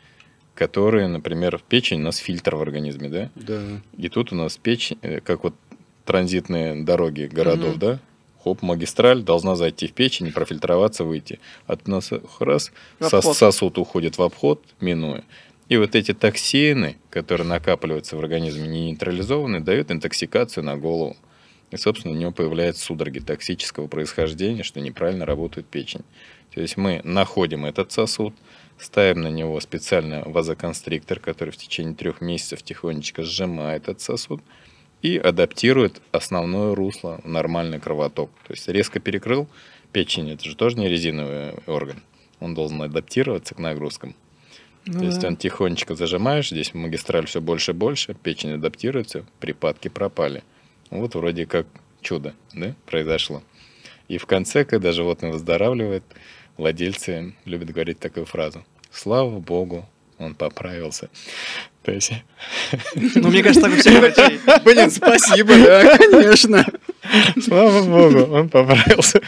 который, 0.54 1.08
например, 1.08 1.58
в 1.58 1.64
печень 1.64 2.02
у 2.02 2.04
нас 2.04 2.18
фильтр 2.18 2.56
в 2.56 2.62
организме, 2.62 3.10
да, 3.10 3.30
Да. 3.36 3.62
и 3.98 4.08
тут 4.10 4.32
у 4.32 4.36
нас 4.36 4.56
печень, 4.58 5.00
э, 5.02 5.22
как 5.22 5.44
вот 5.44 5.56
транзитные 6.06 6.84
дороги 6.84 7.24
городов, 7.32 7.78
да, 7.78 8.00
хоп, 8.44 8.62
магистраль 8.62 9.22
должна 9.22 9.56
зайти 9.56 9.88
в 9.88 9.94
печень 9.94 10.32
профильтроваться, 10.32 11.04
выйти. 11.04 11.40
От 11.68 11.88
нас 11.88 12.12
раз 12.40 12.72
сос- 13.00 13.34
сосуд 13.34 13.78
уходит 13.78 14.18
в 14.18 14.22
обход, 14.22 14.64
минуя. 14.80 15.24
И 15.68 15.78
вот 15.78 15.96
эти 15.96 16.14
токсины, 16.14 16.98
которые 17.12 17.46
накапливаются 17.46 18.18
в 18.18 18.20
организме, 18.20 18.68
не 18.68 18.86
нейтрализованы, 18.88 19.60
дают 19.60 19.92
интоксикацию 19.92 20.64
на 20.64 20.78
голову. 20.78 21.16
И, 21.70 21.78
собственно, 21.78 22.16
у 22.16 22.18
него 22.18 22.32
появляются 22.32 22.84
судороги 22.84 23.20
токсического 23.20 23.88
происхождения, 23.88 24.64
что 24.64 24.82
неправильно 24.82 25.26
работает 25.26 25.68
печень. 25.68 26.02
То 26.54 26.62
есть 26.62 26.78
мы 26.78 27.02
находим 27.04 27.66
этот 27.66 27.92
сосуд, 27.92 28.34
ставим 28.80 29.22
на 29.22 29.28
него 29.28 29.60
специальный 29.60 30.24
вазоконстриктор, 30.24 31.20
который 31.20 31.52
в 31.52 31.58
течение 31.58 31.94
трех 31.94 32.22
месяцев 32.22 32.64
тихонечко 32.64 33.24
сжимает 33.24 33.84
этот 33.84 34.02
сосуд 34.02 34.42
и 35.02 35.18
адаптирует 35.18 36.02
основное 36.12 36.76
русло 36.76 37.20
в 37.24 37.28
нормальный 37.28 37.80
кровоток. 37.80 38.30
То 38.48 38.54
есть 38.54 38.68
резко 38.68 39.00
перекрыл 39.00 39.48
печень, 39.92 40.32
это 40.32 40.44
же 40.46 40.56
тоже 40.56 40.78
не 40.78 40.88
резиновый 40.88 41.54
орган. 41.68 42.02
Он 42.40 42.54
должен 42.54 42.82
адаптироваться 42.82 43.56
к 43.56 43.60
нагрузкам. 43.60 44.16
Ну 44.86 45.00
То 45.00 45.06
есть 45.06 45.20
да. 45.20 45.28
он 45.28 45.36
тихонечко 45.36 45.96
зажимаешь, 45.96 46.50
здесь 46.50 46.74
магистраль 46.74 47.26
все 47.26 47.42
больше 47.42 47.72
и 47.72 47.74
больше, 47.74 48.14
печень 48.14 48.54
адаптируется, 48.54 49.26
припадки 49.40 49.88
пропали. 49.88 50.44
Вот 50.90 51.16
вроде 51.16 51.46
как 51.46 51.68
чудо, 52.02 52.34
да, 52.54 52.76
произошло. 52.86 53.44
И 54.08 54.18
в 54.18 54.26
конце, 54.26 54.66
когда 54.66 54.92
животное 54.92 55.32
выздоравливает, 55.32 56.04
владельцы 56.58 57.36
любят 57.46 57.70
говорить 57.70 58.00
такую 58.00 58.26
фразу. 58.26 58.66
Слава 58.92 59.40
богу, 59.40 59.88
он 60.20 60.36
поправился. 60.36 61.10
То 61.84 61.92
есть, 61.92 62.12
Ну, 63.16 63.30
мне 63.30 63.42
кажется, 63.42 63.62
так 63.68 63.74
у 63.74 63.80
всех 63.80 64.00
врачей. 64.00 64.40
Блин, 64.64 64.92
спасибо, 64.92 65.56
да, 65.56 65.98
конечно. 66.12 66.66
слава 67.42 67.82
богу, 67.84 68.34
он 68.36 68.50
поправился. 68.50 69.22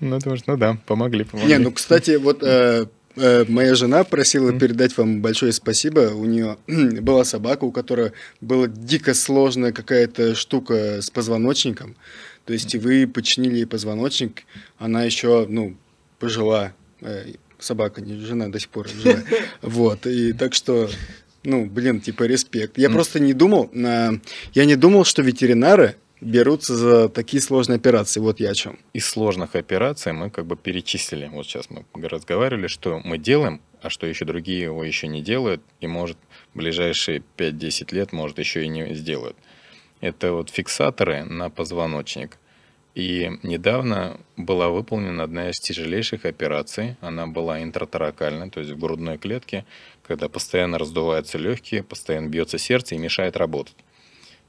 Ну, 0.00 0.16
потому 0.16 0.36
что, 0.36 0.52
ну 0.52 0.56
да, 0.58 0.76
помогли, 0.86 1.24
помогли. 1.24 1.52
Не, 1.52 1.58
ну, 1.58 1.70
кстати, 1.70 2.16
вот 2.16 2.42
э, 2.42 2.86
э, 3.16 3.44
моя 3.48 3.74
жена 3.74 4.02
просила 4.04 4.52
передать 4.52 4.96
вам 4.98 5.22
большое 5.22 5.52
спасибо. 5.52 6.12
У 6.14 6.24
нее 6.24 6.58
была 6.66 7.24
собака, 7.24 7.64
у 7.64 7.72
которой 7.72 8.12
была 8.40 8.66
дико 8.66 9.14
сложная 9.14 9.72
какая-то 9.72 10.34
штука 10.34 11.00
с 11.00 11.10
позвоночником. 11.10 11.96
То 12.44 12.52
есть 12.52 12.74
вы 12.74 13.06
починили 13.06 13.58
ей 13.58 13.66
позвоночник, 13.66 14.42
она 14.78 15.04
еще, 15.04 15.46
ну, 15.48 15.76
пожила. 16.18 16.72
Э, 17.00 17.24
собака, 17.64 18.00
не 18.00 18.18
жена, 18.18 18.48
до 18.48 18.60
сих 18.60 18.68
пор 18.68 18.88
жива. 18.88 19.20
Вот, 19.62 20.06
и 20.06 20.32
так 20.32 20.54
что... 20.54 20.88
Ну, 21.42 21.66
блин, 21.66 22.00
типа 22.00 22.22
респект. 22.22 22.78
Я 22.78 22.88
просто 22.88 23.20
не 23.20 23.34
думал, 23.34 23.70
я 23.74 24.64
не 24.64 24.76
думал, 24.76 25.04
что 25.04 25.20
ветеринары 25.20 25.96
берутся 26.24 26.74
за 26.74 27.08
такие 27.08 27.42
сложные 27.42 27.76
операции. 27.76 28.20
Вот 28.20 28.40
я 28.40 28.50
о 28.50 28.54
чем. 28.54 28.78
из 28.92 29.06
сложных 29.06 29.54
операций 29.54 30.12
мы 30.12 30.30
как 30.30 30.46
бы 30.46 30.56
перечислили. 30.56 31.28
Вот 31.28 31.46
сейчас 31.46 31.68
мы 31.70 31.84
разговаривали, 31.94 32.66
что 32.66 33.00
мы 33.04 33.18
делаем, 33.18 33.60
а 33.82 33.90
что 33.90 34.06
еще 34.06 34.24
другие 34.24 34.62
его 34.62 34.82
еще 34.82 35.06
не 35.06 35.22
делают, 35.22 35.62
и 35.80 35.86
может 35.86 36.16
в 36.54 36.58
ближайшие 36.58 37.22
5-10 37.36 37.94
лет, 37.94 38.12
может, 38.12 38.38
еще 38.38 38.64
и 38.64 38.68
не 38.68 38.94
сделают. 38.94 39.36
Это 40.00 40.32
вот 40.32 40.50
фиксаторы 40.50 41.24
на 41.24 41.50
позвоночник. 41.50 42.38
И 42.94 43.38
недавно 43.42 44.20
была 44.36 44.68
выполнена 44.68 45.24
одна 45.24 45.50
из 45.50 45.58
тяжелейших 45.58 46.24
операций. 46.24 46.96
Она 47.00 47.26
была 47.26 47.60
интраторакальная, 47.62 48.50
то 48.50 48.60
есть 48.60 48.72
в 48.72 48.78
грудной 48.78 49.18
клетке, 49.18 49.64
когда 50.06 50.28
постоянно 50.28 50.78
раздуваются 50.78 51.36
легкие, 51.38 51.82
постоянно 51.82 52.28
бьется 52.28 52.56
сердце 52.56 52.94
и 52.94 52.98
мешает 52.98 53.36
работать. 53.36 53.74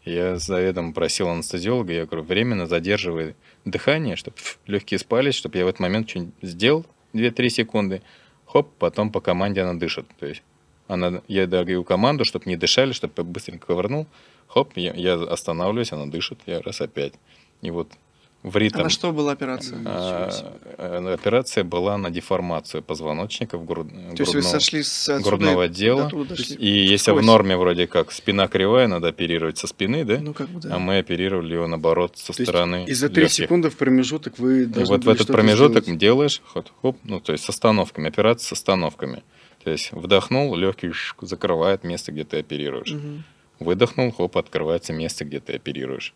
Я 0.04 0.38
заведомо 0.38 0.94
просил 0.94 1.30
анестезиолога, 1.30 1.92
я 1.92 2.06
говорю, 2.06 2.22
временно 2.22 2.68
задерживай 2.68 3.36
дыхание, 3.66 4.16
чтобы 4.16 4.38
легкие 4.68 5.00
спались, 5.00 5.34
чтобы 5.34 5.58
я 5.58 5.66
в 5.66 5.68
этот 5.68 5.80
момент 5.80 6.08
что-нибудь 6.08 6.36
сделал, 6.44 6.86
2-3 7.14 7.50
секунды, 7.50 8.02
хоп, 8.46 8.70
потом 8.78 9.12
по 9.12 9.22
команде 9.22 9.62
она 9.62 9.74
дышит. 9.74 10.06
То 10.20 10.28
есть 10.28 10.44
она, 10.88 11.24
я 11.28 11.48
даю 11.48 11.84
команду, 11.84 12.24
чтобы 12.24 12.46
не 12.48 12.56
дышали, 12.56 12.92
чтобы 12.92 13.24
быстренько 13.24 13.66
ковырнул, 13.66 14.06
хоп, 14.48 14.74
я, 14.76 14.94
я 14.94 15.16
останавливаюсь, 15.16 15.92
она 15.92 16.06
дышит, 16.06 16.38
я 16.46 16.62
раз 16.62 16.82
опять. 16.82 17.14
И 17.64 17.72
вот 17.72 17.92
в 18.46 18.58
ритм. 18.58 18.80
А 18.80 18.84
на 18.84 18.90
что 18.90 19.12
была 19.12 19.32
операция? 19.32 19.78
А, 19.86 20.30
э, 20.78 21.14
операция 21.14 21.64
была 21.64 21.98
на 21.98 22.10
деформацию 22.12 22.84
позвоночника 22.84 23.58
в 23.58 23.66
груд... 23.66 23.90
То 23.90 24.22
есть 24.22 24.34
вы 24.34 24.40
грудного- 24.42 24.52
сошли 24.52 24.84
с 24.84 25.20
грудного 25.22 25.64
и 25.64 25.66
отдела. 25.66 26.12
И 26.60 26.68
если 26.68 27.12
в 27.12 27.22
норме 27.24 27.58
вроде 27.58 27.88
как 27.88 28.12
спина 28.12 28.48
кривая, 28.48 28.88
надо 28.88 29.08
оперировать 29.08 29.58
со 29.58 29.68
спины, 29.68 30.06
да? 30.06 30.20
Ну, 30.20 30.34
как 30.34 30.48
бы, 30.50 30.60
да. 30.62 30.76
А 30.76 30.80
мы 30.80 31.00
оперировали 31.00 31.54
его 31.54 31.68
наоборот 31.68 32.18
со 32.18 32.34
То 32.34 32.44
стороны. 32.44 32.86
И 32.88 32.94
за 32.94 33.10
3 33.10 33.24
легких. 33.24 33.36
секунды 33.36 33.70
в 33.70 33.78
промежуток 33.78 34.38
вы 34.40 34.62
И 34.64 34.66
должны 34.66 34.96
вот 34.96 35.06
в 35.06 35.10
этот 35.10 35.28
промежуток 35.28 35.84
сделать. 35.84 36.00
делаешь, 36.00 36.42
хоп, 36.46 36.68
хоп, 36.82 36.98
ну 37.04 37.20
то 37.20 37.32
есть 37.32 37.44
с 37.46 37.50
остановками, 37.50 38.08
операция 38.10 38.48
с 38.48 38.52
остановками. 38.52 39.24
То 39.64 39.72
есть 39.72 39.92
вдохнул, 39.92 40.56
легкий 40.56 40.92
закрывает 41.22 41.84
место, 41.84 42.12
где 42.12 42.24
ты 42.24 42.38
оперируешь. 42.38 42.92
Мгм. 42.92 43.24
Выдохнул, 43.60 44.12
хоп, 44.12 44.38
открывается 44.38 44.94
место, 44.94 45.26
где 45.26 45.40
ты 45.40 45.54
оперируешь. 45.54 46.14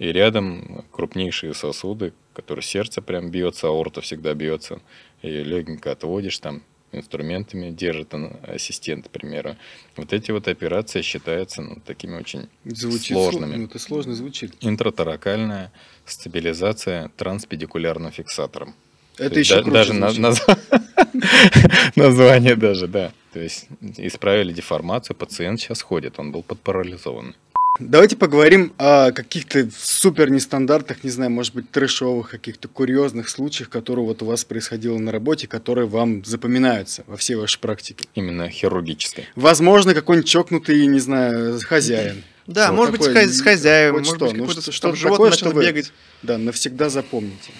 И 0.00 0.06
рядом 0.12 0.84
крупнейшие 0.90 1.54
сосуды, 1.54 2.12
которые 2.32 2.62
сердце 2.64 3.02
прям 3.02 3.30
бьется, 3.30 3.68
аорта 3.68 4.00
всегда 4.00 4.34
бьется. 4.34 4.80
И 5.22 5.28
легенько 5.28 5.92
отводишь 5.92 6.38
там 6.38 6.62
инструментами 6.92 7.70
держит 7.70 8.14
он, 8.14 8.32
ассистент, 8.42 9.06
к 9.06 9.10
примеру. 9.10 9.56
Вот 9.96 10.12
эти 10.12 10.32
вот 10.32 10.48
операции 10.48 11.02
считаются 11.02 11.62
ну, 11.62 11.76
такими 11.86 12.16
очень 12.16 12.48
Звучит 12.64 13.16
сложными. 13.16 13.52
сло- 13.54 13.58
Ну, 13.58 13.64
это 13.66 13.78
сложно 13.78 14.14
звучит. 14.14 14.54
интраторакальная 14.60 15.70
стабилизация 16.06 17.10
транспедикулярным 17.16 18.10
фиксатором. 18.10 18.74
Это 19.18 19.34
То 19.34 19.38
еще 19.40 19.56
да- 19.56 19.62
круче 19.62 19.72
даже 19.74 19.92
на- 19.92 20.10
звучит. 20.12 20.48
наз- 20.48 21.92
название 21.96 22.56
даже, 22.56 22.86
да. 22.88 23.12
То 23.32 23.40
есть 23.40 23.68
исправили 23.98 24.52
деформацию, 24.52 25.16
пациент 25.16 25.60
сейчас 25.60 25.82
ходит, 25.82 26.18
он 26.18 26.32
был 26.32 26.42
подпарализован. 26.42 27.34
Давайте 27.80 28.14
поговорим 28.16 28.74
о 28.76 29.10
каких-то 29.10 29.68
супер 29.74 30.30
нестандартных, 30.30 31.02
не 31.02 31.08
знаю, 31.10 31.30
может 31.30 31.54
быть, 31.54 31.70
трэшовых, 31.70 32.28
каких-то 32.30 32.68
курьезных 32.68 33.28
случаях, 33.30 33.70
которые 33.70 34.04
вот 34.04 34.22
у 34.22 34.26
вас 34.26 34.44
происходило 34.44 34.98
на 34.98 35.10
работе, 35.10 35.46
которые 35.46 35.86
вам 35.86 36.22
запоминаются 36.24 37.04
во 37.06 37.16
всей 37.16 37.36
вашей 37.36 37.58
практике. 37.58 38.06
Именно 38.14 38.50
хирургической. 38.50 39.26
Возможно, 39.34 39.94
какой-нибудь 39.94 40.28
чокнутый, 40.28 40.86
не 40.86 41.00
знаю, 41.00 41.58
хозяин. 41.60 42.22
Да, 42.46 42.70
Вот 42.70 42.76
может 42.76 42.92
быть, 42.92 43.06
такое, 43.06 43.28
с 43.28 43.40
хозяином, 43.40 43.92
вот 43.94 43.98
может 44.00 44.16
что, 44.16 44.26
быть, 44.26 44.36
ну, 44.36 44.48
что- 44.50 44.72
что-то 44.72 44.96
животное 44.96 45.16
такое, 45.16 45.30
начало 45.30 45.50
чтобы- 45.52 45.64
бегать. 45.66 45.92
Да, 46.22 46.36
навсегда 46.38 46.90
запомните. 46.90 47.52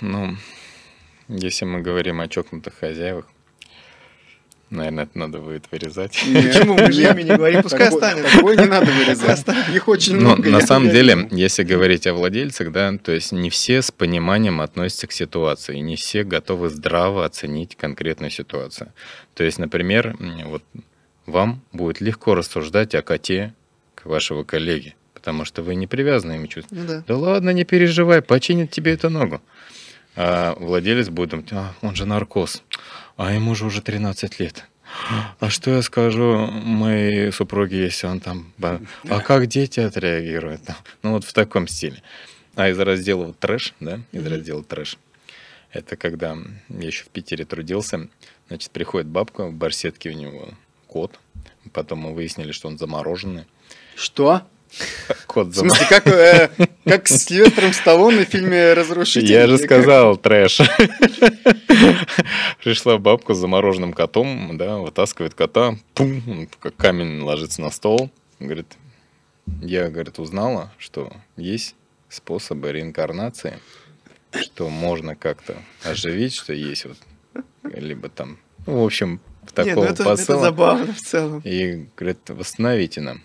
Ну, 0.00 0.36
если 1.28 1.64
мы 1.64 1.80
говорим 1.80 2.20
о 2.20 2.28
чокнутых 2.28 2.74
хозяевах, 2.78 3.24
наверное, 4.70 5.04
это 5.04 5.18
надо 5.18 5.38
будет 5.38 5.64
вырезать. 5.70 6.12
Почему 6.32 6.74
мы 6.74 6.92
же 6.92 7.02
имя 7.02 7.22
не 7.22 7.36
говорим? 7.36 7.62
Пускай 7.62 7.88
останется. 7.88 8.36
Такое 8.36 8.56
не 8.56 8.66
надо 8.66 8.90
вырезать. 8.92 9.44
Их 9.74 9.88
очень 9.88 10.14
Но 10.16 10.20
много. 10.34 10.50
на 10.50 10.58
я- 10.58 10.66
самом 10.66 10.90
деле, 10.90 11.28
если 11.30 11.62
говорить 11.62 12.06
о 12.06 12.14
владельцах, 12.14 12.72
да, 12.72 12.96
то 12.98 13.12
есть 13.12 13.32
не 13.32 13.50
все 13.50 13.82
с 13.82 13.90
пониманием 13.90 14.60
относятся 14.60 15.06
к 15.06 15.12
ситуации, 15.12 15.76
и 15.76 15.80
не 15.80 15.96
все 15.96 16.24
готовы 16.24 16.68
здраво 16.70 17.24
оценить 17.24 17.76
конкретную 17.76 18.30
ситуацию. 18.30 18.92
То 19.34 19.44
есть, 19.44 19.58
например, 19.58 20.16
вот 20.46 20.62
вам 21.26 21.60
будет 21.72 22.00
легко 22.00 22.34
рассуждать 22.34 22.94
о 22.94 23.02
коте 23.02 23.54
к 23.94 24.06
вашего 24.06 24.44
коллеги, 24.44 24.94
потому 25.14 25.44
что 25.44 25.62
вы 25.62 25.74
не 25.74 25.86
привязаны 25.86 26.34
ими 26.34 26.46
чувствовать. 26.46 26.84
Ну 26.84 26.88
да. 26.88 27.04
Да 27.06 27.16
ладно, 27.16 27.50
не 27.50 27.64
переживай, 27.64 28.22
починит 28.22 28.70
тебе 28.70 28.92
эту 28.92 29.10
ногу. 29.10 29.40
А 30.18 30.54
владелец 30.58 31.08
будет 31.10 31.30
думать, 31.30 31.48
«А, 31.52 31.74
он 31.82 31.94
же 31.94 32.06
наркоз, 32.06 32.62
а 33.16 33.32
ему 33.32 33.54
же 33.54 33.66
уже 33.66 33.82
13 33.82 34.40
лет. 34.40 34.64
А 35.40 35.50
что 35.50 35.70
я 35.72 35.82
скажу 35.82 36.46
моей 36.46 37.32
супруге, 37.32 37.82
если 37.84 38.06
он 38.06 38.20
там... 38.20 38.52
А 38.62 39.20
как 39.20 39.46
дети 39.46 39.80
отреагируют? 39.80 40.62
Ну, 41.02 41.12
вот 41.12 41.24
в 41.24 41.32
таком 41.32 41.66
стиле. 41.66 42.02
А 42.54 42.68
из 42.68 42.78
раздела 42.78 43.26
вот 43.26 43.38
трэш, 43.38 43.74
да, 43.80 44.00
из 44.12 44.22
Мгм. 44.22 44.32
раздела 44.32 44.64
трэш, 44.64 44.96
это 45.72 45.96
когда 45.96 46.36
я 46.68 46.86
еще 46.86 47.04
в 47.04 47.08
Питере 47.08 47.44
трудился, 47.44 48.08
значит, 48.48 48.70
приходит 48.70 49.08
бабка, 49.08 49.46
в 49.46 49.52
барсетке 49.52 50.10
у 50.10 50.14
него 50.14 50.48
кот, 50.86 51.18
потом 51.72 51.98
мы 51.98 52.14
выяснили, 52.14 52.52
что 52.52 52.68
он 52.68 52.78
замороженный. 52.78 53.44
Что? 53.94 54.42
Кот 55.26 55.48
В 55.48 55.54
смысле, 55.54 55.86
как, 55.88 56.06
э, 56.06 56.50
как 56.84 57.08
с 57.08 57.24
Сильвестром 57.24 57.72
Сталлоне 57.72 58.24
в 58.24 58.28
фильме 58.28 58.72
«Разрушитель»? 58.74 59.30
Я 59.30 59.46
же 59.46 59.54
Или 59.54 59.66
как? 59.66 59.80
сказал, 59.82 60.16
трэш. 60.16 60.60
Пришла 62.62 62.98
бабка 62.98 63.34
с 63.34 63.38
замороженным 63.38 63.92
котом, 63.92 64.56
да, 64.56 64.78
вытаскивает 64.78 65.34
кота, 65.34 65.76
пум, 65.94 66.48
как 66.60 66.76
камень 66.76 67.20
ложится 67.22 67.62
на 67.62 67.70
стол. 67.70 68.10
Говорит, 68.40 68.76
я, 69.62 69.88
говорит, 69.88 70.18
узнала, 70.18 70.72
что 70.78 71.12
есть 71.36 71.74
способы 72.08 72.72
реинкарнации, 72.72 73.58
что 74.32 74.68
можно 74.68 75.14
как-то 75.16 75.56
оживить, 75.84 76.34
что 76.34 76.52
есть 76.52 76.86
вот, 76.86 76.98
либо 77.62 78.08
там, 78.08 78.38
ну, 78.66 78.82
в 78.82 78.84
общем, 78.84 79.20
ну 79.42 79.48
такого 79.54 79.84
это, 79.84 79.92
это 79.94 80.04
посыла. 80.04 80.40
забавно 80.40 80.92
в 80.92 81.00
целом. 81.00 81.40
И 81.44 81.86
говорит, 81.96 82.18
восстановите 82.28 83.00
нам. 83.00 83.22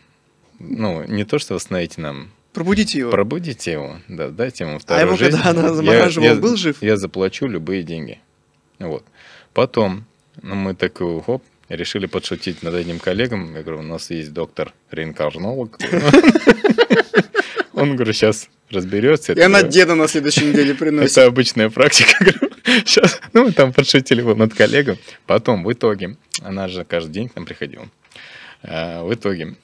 Ну, 0.64 1.04
не 1.08 1.24
то, 1.26 1.40
что 1.40 1.54
восстановите 1.56 2.02
нам, 2.02 2.32
Пробудите 2.54 3.00
его. 3.00 3.12
Пробудите 3.12 3.72
его, 3.72 3.96
да, 4.10 4.28
дайте 4.30 4.66
ему 4.66 4.76
А 4.76 4.80
вторую 4.80 5.08
ему, 5.08 5.18
жизнь. 5.18 5.38
когда 5.42 5.50
она 5.52 5.68
Я- 5.70 5.74
замораживала, 5.74 6.30
я- 6.30 6.36
был 6.36 6.56
жив? 6.58 6.78
Я 6.82 6.98
заплачу 6.98 7.48
любые 7.48 7.84
деньги. 7.84 8.20
Вот. 8.80 9.06
Потом 9.54 10.06
ну, 10.42 10.56
мы 10.56 10.76
такой, 10.76 11.22
хоп, 11.22 11.44
решили 11.70 12.08
подшутить 12.08 12.62
над 12.64 12.74
одним 12.74 13.00
коллегом. 13.00 13.56
Я 13.56 13.64
говорю, 13.64 13.80
у 13.80 13.84
нас 13.84 14.10
есть 14.10 14.34
доктор-реинкарнолог. 14.34 15.78
Он, 17.74 17.96
говорю, 17.96 18.14
сейчас 18.14 18.50
разберется. 18.70 19.34
И 19.34 19.40
она 19.40 19.64
деда 19.64 19.96
на 19.96 20.08
следующей 20.08 20.46
неделе 20.46 20.74
приносит. 20.76 21.12
Это 21.18 21.26
обычная 21.28 21.70
практика. 21.70 22.14
Сейчас, 22.86 23.20
ну, 23.34 23.46
мы 23.46 23.52
там 23.54 23.74
подшутили 23.74 24.22
вот 24.22 24.38
над 24.38 24.54
коллегом. 24.54 24.98
Потом, 25.26 25.64
в 25.64 25.72
итоге, 25.72 26.18
она 26.42 26.68
же 26.68 26.84
каждый 26.86 27.12
день 27.12 27.30
к 27.30 27.36
нам 27.36 27.46
приходила. 27.46 27.88
А, 28.64 29.04
В 29.04 29.14
итоге, 29.14 29.56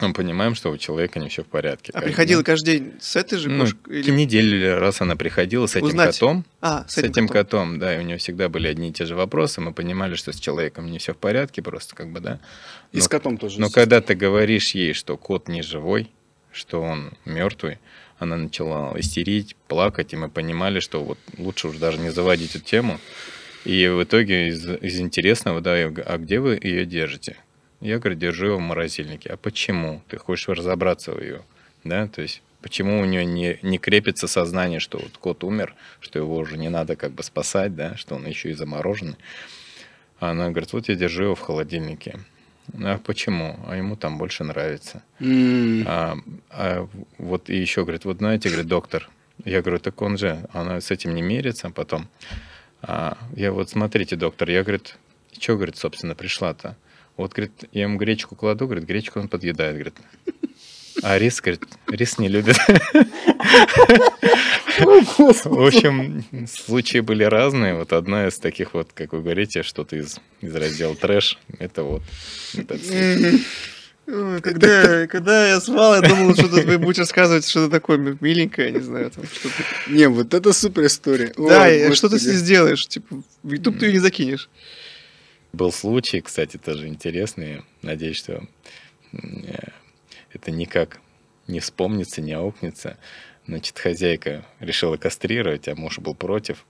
мы 0.00 0.12
понимаем, 0.12 0.54
что 0.54 0.70
у 0.70 0.76
человека 0.76 1.18
не 1.18 1.28
все 1.28 1.42
в 1.42 1.46
порядке. 1.46 1.90
А 1.94 2.00
приходила 2.02 2.40
день. 2.40 2.44
каждый 2.44 2.78
день 2.80 2.92
с 3.00 3.16
этой 3.16 3.38
же 3.38 3.48
Ну, 3.48 3.64
кошкой? 3.64 4.00
или- 4.00 4.10
неделю 4.10 4.78
раз 4.78 5.00
она 5.00 5.16
приходила 5.16 5.66
с 5.66 5.74
этим 5.76 5.86
Узнать. 5.86 6.14
котом. 6.14 6.44
А, 6.60 6.84
С 6.86 6.98
этим 6.98 7.28
котом, 7.28 7.78
да, 7.78 7.96
и 7.96 7.98
у 7.98 8.02
нее 8.02 8.18
всегда 8.18 8.48
были 8.48 8.68
одни 8.68 8.90
и 8.90 8.92
те 8.92 9.06
же 9.06 9.14
вопросы. 9.14 9.60
Мы 9.60 9.72
понимали, 9.72 10.14
что 10.14 10.32
с 10.32 10.38
человеком 10.40 10.90
не 10.90 10.98
все 10.98 11.14
в 11.14 11.16
порядке, 11.16 11.62
просто 11.62 11.94
как 11.94 12.10
бы, 12.12 12.20
да. 12.20 12.40
И 12.92 12.98
Но- 12.98 13.02
с 13.04 13.08
котом 13.08 13.38
тоже. 13.38 13.58
Но 13.60 13.70
когда 13.70 14.00
ты 14.02 14.14
говоришь 14.14 14.72
ей, 14.74 14.92
что 14.92 15.16
кот 15.16 15.48
не 15.48 15.62
живой, 15.62 16.10
что 16.52 16.82
он 16.82 17.12
мертвый, 17.24 17.78
она 18.18 18.36
начала 18.36 18.98
истерить, 19.00 19.56
плакать, 19.68 20.12
и 20.12 20.16
мы 20.16 20.28
понимали, 20.28 20.80
что 20.80 21.02
вот 21.04 21.18
лучше 21.38 21.68
уж 21.68 21.76
даже 21.76 21.98
не 21.98 22.10
заводить 22.10 22.54
эту 22.54 22.64
тему. 22.64 22.98
И 23.64 23.88
в 23.88 24.02
итоге 24.04 24.48
из, 24.48 24.64
из 24.66 25.00
интересного, 25.00 25.60
да, 25.60 25.72
а 25.74 26.18
где 26.18 26.38
вы 26.38 26.58
ее 26.62 26.84
держите? 26.86 27.36
Я 27.86 27.98
говорю, 28.00 28.16
держу 28.18 28.46
ее 28.46 28.56
в 28.56 28.60
морозильнике. 28.60 29.30
А 29.30 29.36
почему? 29.36 30.02
Ты 30.08 30.16
хочешь 30.16 30.48
разобраться 30.48 31.12
в 31.12 31.20
ее, 31.20 31.42
да, 31.84 32.08
то 32.08 32.20
есть 32.20 32.42
почему 32.60 33.00
у 33.00 33.04
нее 33.04 33.24
не, 33.24 33.60
не 33.62 33.78
крепится 33.78 34.26
сознание, 34.26 34.80
что 34.80 34.98
вот 34.98 35.16
кот 35.18 35.44
умер, 35.44 35.72
что 36.00 36.18
его 36.18 36.36
уже 36.36 36.58
не 36.58 36.68
надо 36.68 36.96
как 36.96 37.12
бы 37.12 37.22
спасать, 37.22 37.76
да, 37.76 37.96
что 37.96 38.16
он 38.16 38.26
еще 38.26 38.50
и 38.50 38.54
замороженный. 38.54 39.14
А 40.18 40.30
она 40.30 40.50
говорит, 40.50 40.72
вот 40.72 40.88
я 40.88 40.96
держу 40.96 41.24
его 41.24 41.34
в 41.36 41.40
холодильнике. 41.40 42.18
А 42.82 42.98
почему? 42.98 43.56
А 43.68 43.76
ему 43.76 43.94
там 43.94 44.18
больше 44.18 44.42
нравится. 44.42 45.04
М, 45.20 45.84
А, 45.86 46.16
а 46.50 46.88
вот 47.18 47.48
и 47.50 47.56
еще 47.56 47.82
говорит, 47.82 48.04
вот 48.04 48.16
знаете, 48.18 48.48
говорит, 48.48 48.66
доктор, 48.66 49.08
я 49.44 49.62
говорю, 49.62 49.78
так 49.78 50.02
он 50.02 50.18
же, 50.18 50.44
она 50.52 50.80
с 50.80 50.90
этим 50.90 51.14
не 51.14 51.22
мерится 51.22 51.70
потом. 51.70 52.08
А, 52.82 53.16
я 53.36 53.52
вот, 53.52 53.70
смотрите, 53.70 54.16
доктор, 54.16 54.50
я, 54.50 54.62
говорит, 54.64 54.96
что, 55.38 55.54
говорит, 55.54 55.76
собственно, 55.76 56.16
пришла-то? 56.16 56.74
Вот, 57.16 57.32
говорит, 57.32 57.52
я 57.72 57.82
ему 57.82 57.98
гречку 57.98 58.36
кладу, 58.36 58.66
говорит, 58.66 58.84
гречку 58.84 59.20
он 59.20 59.28
подъедает, 59.28 59.74
говорит. 59.74 59.94
А 61.02 61.18
рис, 61.18 61.40
говорит, 61.40 61.62
рис 61.88 62.18
не 62.18 62.28
любит. 62.28 62.56
В 64.78 65.66
общем, 65.66 66.24
случаи 66.46 67.00
были 67.00 67.24
разные. 67.24 67.74
Вот 67.74 67.92
одна 67.92 68.28
из 68.28 68.38
таких 68.38 68.74
вот, 68.74 68.92
как 68.94 69.12
вы 69.12 69.22
говорите, 69.22 69.62
что-то 69.62 69.96
из, 69.96 70.18
из 70.40 70.54
раздела 70.54 70.94
трэш. 70.94 71.38
Это 71.58 71.82
вот 71.82 72.02
Когда, 74.06 75.06
когда 75.08 75.48
я 75.48 75.60
спал, 75.60 75.96
я 75.96 76.00
думал, 76.00 76.34
что 76.34 76.48
ты 76.48 76.78
будешь 76.78 76.98
рассказывать 76.98 77.48
что-то 77.48 77.70
такое 77.70 77.98
миленькое, 78.20 78.70
не 78.70 78.80
знаю, 78.80 79.10
там 79.10 79.24
что-то. 79.24 79.90
Не, 79.90 80.08
вот 80.08 80.32
это 80.32 80.52
супер 80.52 80.86
история. 80.86 81.32
Да, 81.36 81.94
что 81.94 82.08
ты 82.08 82.18
с 82.18 82.26
ней 82.26 82.36
сделаешь? 82.36 82.86
Типа, 82.86 83.22
в 83.42 83.52
YouTube 83.52 83.78
ты 83.78 83.86
ее 83.86 83.94
не 83.94 83.98
закинешь. 83.98 84.48
Был 85.52 85.72
случай, 85.72 86.20
кстати, 86.20 86.56
тоже 86.56 86.88
интересный. 86.88 87.62
Надеюсь, 87.82 88.16
что 88.16 88.46
э, 89.12 89.68
это 90.32 90.50
никак 90.50 91.00
не 91.46 91.60
вспомнится, 91.60 92.20
не 92.20 92.32
аукнется. 92.32 92.98
Значит, 93.46 93.78
хозяйка 93.78 94.44
решила 94.60 94.96
кастрировать, 94.96 95.68
а 95.68 95.76
муж 95.76 95.98
был 95.98 96.14
против. 96.14 96.66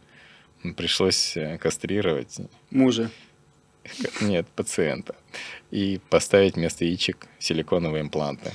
Пришлось 0.77 1.37
э, 1.37 1.59
кастрировать. 1.59 2.37
Мужа. 2.71 3.11
Нет, 4.21 4.47
пациента. 4.49 5.15
И 5.71 6.01
поставить 6.11 6.57
вместо 6.57 6.85
яичек 6.85 7.27
силиконовые 7.39 8.03
импланты. 8.03 8.53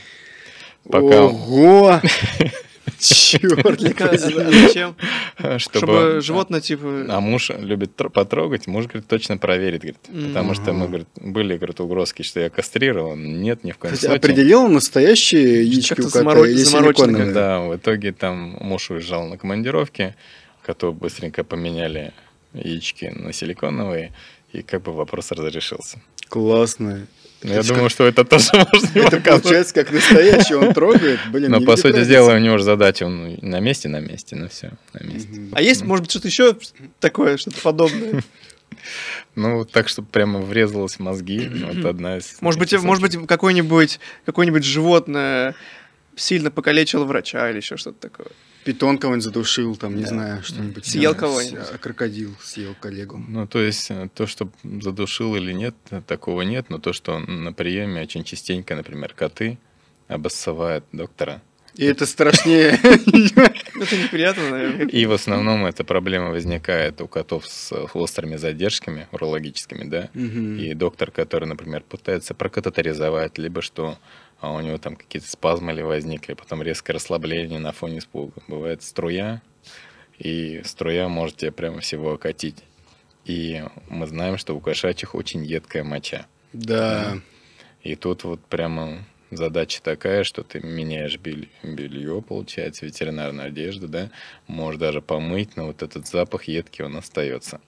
Пока, 0.83 1.25
Ого! 1.25 2.01
Черт, 2.99 3.79
Зачем? 3.79 4.95
чтобы... 5.57 6.21
Животное, 6.21 6.61
типа... 6.61 7.05
А 7.09 7.19
муж 7.19 7.51
любит 7.57 7.91
тр- 7.97 8.09
потрогать, 8.09 8.67
муж, 8.67 8.85
говорит, 8.85 9.07
точно 9.07 9.37
проверит, 9.37 9.81
говорит. 9.81 10.27
Потому 10.27 10.53
что 10.53 10.73
мы, 10.73 10.87
говорит, 10.87 11.07
были, 11.15 11.57
говорит, 11.57 11.79
угрозки, 11.79 12.21
что 12.23 12.39
я 12.39 12.49
кастрирован. 12.49 13.41
Нет, 13.41 13.63
ни 13.63 13.71
в 13.71 13.77
коем 13.77 13.95
случае. 13.95 14.17
определил 14.17 14.67
настоящие 14.67 15.63
яички 15.63 16.01
у 16.01 16.09
кота 16.09 16.47
или 16.47 16.63
силиконовые? 16.63 17.33
Да, 17.33 17.59
в 17.61 17.75
итоге 17.75 18.11
там 18.11 18.57
муж 18.59 18.91
уезжал 18.91 19.27
на 19.27 19.37
командировке, 19.37 20.15
коту 20.63 20.91
быстренько 20.93 21.43
поменяли 21.43 22.13
яички 22.53 23.05
на 23.15 23.33
силиконовые, 23.33 24.13
и 24.53 24.61
как 24.61 24.83
бы 24.83 24.93
вопрос 24.93 25.31
разрешился. 25.31 26.01
Классно. 26.29 27.07
Я 27.43 27.55
Это 27.55 27.67
думаю, 27.69 27.89
что 27.89 28.05
это 28.05 28.23
тоже 28.23 28.49
можно 28.53 28.99
Это 28.99 29.19
получается 29.19 29.73
как 29.73 29.91
настоящий, 29.91 30.53
он 30.53 30.73
трогает, 30.73 31.19
блин. 31.31 31.51
Но 31.51 31.61
по 31.61 31.75
сути 31.75 32.05
дела 32.05 32.35
у 32.35 32.37
него 32.37 32.57
же 32.57 32.63
задача, 32.63 33.05
он 33.05 33.37
на 33.41 33.59
месте, 33.59 33.89
на 33.89 33.99
месте, 33.99 34.35
ну 34.35 34.47
все, 34.47 34.71
на 34.93 35.03
месте. 35.03 35.29
А 35.53 35.61
есть, 35.61 35.83
может 35.83 36.03
быть, 36.03 36.11
что-то 36.11 36.27
еще 36.27 36.55
такое, 36.99 37.37
что-то 37.37 37.59
подобное? 37.61 38.23
Ну, 39.35 39.63
так, 39.63 39.87
чтобы 39.87 40.07
прямо 40.09 40.39
врезалось 40.39 40.95
в 40.95 40.99
мозги, 40.99 41.47
ну, 41.49 41.67
это 41.67 41.89
одна 41.89 42.17
из... 42.17 42.37
Может 42.41 42.59
быть, 42.59 42.73
может 42.81 43.01
быть, 43.01 43.27
какое-нибудь 43.27 43.99
какое-нибудь 44.25 44.63
животное 44.63 45.55
сильно 46.15 46.51
покалечило 46.51 47.05
врача 47.05 47.49
или 47.49 47.57
еще 47.57 47.77
что-то 47.77 48.09
такое. 48.09 48.27
Питон 48.63 48.99
кого-нибудь 48.99 49.23
задушил, 49.23 49.75
там, 49.75 49.95
не 49.95 50.03
Да. 50.03 50.09
знаю, 50.09 50.43
что-нибудь. 50.43 50.85
Съел 50.85 51.13
Да, 51.13 51.19
кого-нибудь. 51.19 51.65
а 51.73 51.77
крокодил 51.79 52.35
съел 52.43 52.75
коллегу. 52.79 53.17
Ну, 53.27 53.47
то 53.47 53.59
есть, 53.59 53.89
э, 53.89 54.07
то, 54.13 54.27
что 54.27 54.49
задушил 54.63 55.35
или 55.35 55.51
нет, 55.51 55.75
э, 55.89 56.01
такого 56.05 56.43
нет, 56.43 56.69
но 56.69 56.77
то, 56.77 56.93
что 56.93 57.17
на 57.19 57.53
приеме 57.53 58.01
очень 58.03 58.23
частенько, 58.23 58.75
например, 58.75 59.13
коты 59.15 59.57
обоссывают 60.07 60.85
доктора. 60.91 61.41
И 61.75 61.85
это 61.85 62.05
страшнее. 62.05 62.77
Это 62.83 63.97
неприятно, 63.97 64.49
наверное. 64.49 64.85
И 64.87 65.05
в 65.05 65.13
основном 65.13 65.65
эта 65.65 65.83
проблема 65.85 66.29
возникает 66.29 66.99
у 67.01 67.07
котов 67.07 67.47
с 67.47 67.71
э, 67.71 67.85
острыми 67.93 68.35
задержками 68.35 69.07
урологическими, 69.11 69.85
да, 69.85 70.09
и 70.13 70.73
доктор, 70.75 71.09
который, 71.11 71.45
например, 71.45 71.81
пытается 71.87 72.33
прокатетеризовать, 72.33 73.37
либо 73.37 73.61
что 73.61 73.97
а 74.41 74.51
у 74.51 74.59
него 74.59 74.77
там 74.79 74.95
какие-то 74.95 75.29
спазмы 75.29 75.71
или 75.71 75.81
возникли, 75.81 76.33
потом 76.33 76.63
резкое 76.63 76.93
расслабление 76.93 77.59
на 77.59 77.71
фоне 77.71 77.99
испуга. 77.99 78.33
Бывает 78.47 78.81
струя, 78.81 79.41
и 80.17 80.61
струя 80.65 81.07
может 81.07 81.37
тебя 81.37 81.51
прямо 81.51 81.79
всего 81.79 82.13
окатить. 82.13 82.57
И 83.23 83.63
мы 83.87 84.07
знаем, 84.07 84.37
что 84.37 84.55
у 84.55 84.59
кошачьих 84.59 85.13
очень 85.13 85.45
едкая 85.45 85.83
моча. 85.83 86.25
Да. 86.53 87.19
И 87.83 87.95
тут 87.95 88.23
вот 88.23 88.43
прямо 88.45 89.05
задача 89.29 89.81
такая, 89.81 90.23
что 90.23 90.43
ты 90.43 90.59
меняешь 90.59 91.17
бель- 91.17 91.49
белье, 91.63 92.21
получается, 92.21 92.85
ветеринарную 92.85 93.47
одежду, 93.47 93.87
да, 93.87 94.09
можешь 94.47 94.79
даже 94.79 95.01
помыть, 95.01 95.55
но 95.55 95.67
вот 95.67 95.83
этот 95.83 96.07
запах 96.07 96.45
едкий, 96.45 96.83
он 96.83 96.97
остается. 96.97 97.61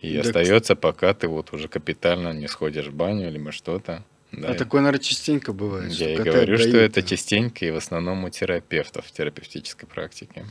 И 0.00 0.14
Да, 0.14 0.20
остается, 0.20 0.76
пока 0.76 1.14
ты 1.14 1.26
вот 1.26 1.52
уже 1.52 1.68
капитально 1.68 2.32
не 2.32 2.46
сходишь 2.46 2.86
в 2.86 2.94
баню, 2.94 3.30
либо 3.30 3.50
что-то. 3.50 4.04
Да. 4.36 4.50
А 4.50 4.54
такое, 4.54 4.82
наверное, 4.82 5.02
частенько 5.02 5.52
бывает. 5.52 5.90
Я 5.92 6.12
и 6.12 6.16
говорю, 6.16 6.58
что 6.58 6.76
это 6.76 7.00
а. 7.00 7.02
частенько 7.02 7.64
и 7.64 7.70
в 7.70 7.76
основном 7.76 8.24
у 8.24 8.30
терапевтов 8.30 9.06
в 9.06 9.12
терапевтической 9.12 9.88
практике. 9.88 10.44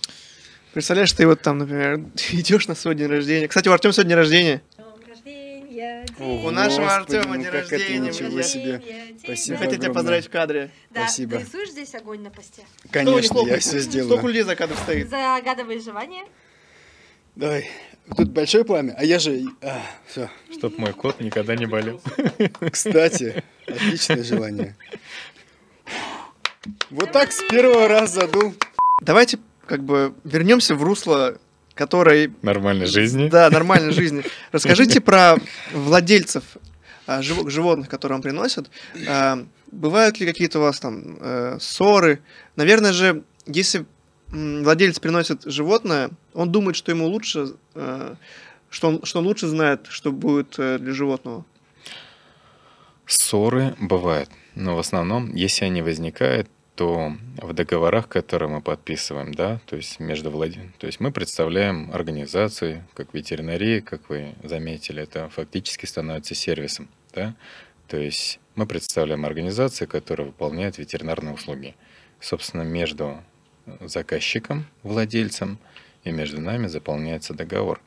Представляешь, 0.74 1.14
ты 1.14 1.28
вот 1.28 1.42
там, 1.42 1.60
например, 1.60 2.00
идешь 2.32 2.68
на 2.68 2.76
свой 2.76 2.96
день 2.96 3.08
рождения. 3.08 3.48
Кстати, 3.48 3.68
у 3.68 3.72
Артема 3.72 3.94
сегодня 3.94 4.10
день 4.10 4.18
рождения. 4.18 4.62
Ого, 6.20 6.48
У 6.48 6.52
нашего 6.52 6.96
Артема 6.96 7.36
ну 7.36 7.44
день 7.44 7.52
как 7.52 7.66
это 7.66 7.72
рождения, 7.76 8.10
ничего 8.10 8.42
себе. 8.42 8.82
Спасибо 9.22 9.58
хотим 9.58 9.80
тебя 9.82 9.94
поздравить 9.94 10.26
в 10.26 10.30
кадре. 10.30 10.72
Да, 10.90 11.02
Спасибо. 11.02 11.38
ты 11.38 11.44
рисуешь 11.44 11.72
здесь 11.72 11.94
огонь 11.96 12.22
на 12.22 12.30
посте? 12.30 12.64
Конечно, 12.90 13.40
я 13.46 13.60
все 13.60 13.80
сделаю. 13.80 14.10
Столько 14.10 14.28
людей 14.28 14.44
за 14.44 14.56
кадром 14.56 14.78
стоит. 14.78 15.10
Загадывай 15.10 15.80
желание. 15.80 16.24
Давай. 17.36 17.70
Тут 18.16 18.30
большое 18.30 18.64
пламя, 18.64 18.96
а 18.98 19.04
я 19.04 19.20
же... 19.20 19.44
все. 20.08 20.30
Чтоб 20.58 20.78
мой 20.78 20.94
кот 20.94 21.20
никогда 21.22 21.56
не 21.56 21.66
болел. 21.66 22.02
Кстати, 22.72 23.44
отличное 23.68 24.24
желание. 24.24 24.76
Вот 26.90 27.12
так 27.12 27.32
с 27.32 27.42
первого 27.50 27.88
раза 27.88 28.22
задул. 28.22 28.56
Давайте 29.02 29.40
как 29.68 29.84
бы 29.84 30.14
вернемся 30.24 30.76
в 30.76 30.84
русло, 30.84 31.38
которое 31.74 32.32
Нормальной 32.42 32.86
жизни. 32.86 33.28
Да, 33.28 33.50
нормальной 33.50 33.92
жизни. 33.92 34.24
Расскажите 34.52 35.02
про 35.02 35.36
владельцев 35.74 36.44
а, 37.06 37.22
жив- 37.22 37.50
животных, 37.50 37.90
которые 37.90 38.16
вам 38.16 38.22
приносят. 38.22 38.70
А, 39.08 39.46
Бывают 39.72 40.20
ли 40.20 40.26
какие-то 40.26 40.60
у 40.60 40.62
вас 40.62 40.80
там 40.80 41.18
э, 41.20 41.58
ссоры? 41.60 42.22
Наверное 42.56 42.94
же, 42.94 43.24
если 43.46 43.86
владелец 44.30 45.00
приносит 45.00 45.44
животное, 45.44 46.12
он 46.34 46.50
думает, 46.52 46.78
что 46.78 46.92
ему 46.92 47.08
лучше, 47.08 47.56
э, 47.74 48.16
что 48.76 48.90
он, 48.90 49.06
что 49.06 49.20
он 49.20 49.26
лучше 49.26 49.48
знает, 49.48 49.88
что 49.88 50.12
будет 50.12 50.60
э, 50.60 50.78
для 50.80 50.92
животного. 50.92 51.46
Ссоры 53.06 53.74
бывают, 53.80 54.30
но 54.54 54.76
в 54.76 54.80
основном, 54.80 55.34
если 55.34 55.64
они 55.64 55.82
возникают, 55.82 56.50
то 56.76 57.14
в 57.38 57.54
договорах, 57.54 58.10
которые 58.10 58.50
мы 58.50 58.62
подписываем, 58.62 59.34
да, 59.34 59.62
то 59.66 59.78
есть 59.78 60.02
между 60.02 60.30
владельцем, 60.30 60.74
то 60.78 60.88
есть 60.88 61.00
мы 61.00 61.14
представляем 61.14 61.90
организации, 61.94 62.84
как 62.94 63.14
ветеринария, 63.14 63.80
как 63.80 64.10
вы 64.10 64.36
заметили, 64.44 65.04
это 65.04 65.30
фактически 65.30 65.86
становится 65.86 66.36
сервисом, 66.36 66.90
да, 67.14 67.34
то 67.88 67.96
есть 67.96 68.42
мы 68.56 68.66
представляем 68.66 69.26
организации, 69.26 69.86
которые 69.86 70.28
выполняют 70.28 70.80
ветеринарные 70.80 71.34
услуги. 71.34 71.76
Собственно, 72.20 72.64
между 72.64 73.24
заказчиком, 73.80 74.66
владельцем 74.84 75.60
и 76.04 76.12
между 76.12 76.42
нами 76.42 76.68
заполняется 76.68 77.34
договор, 77.34 77.80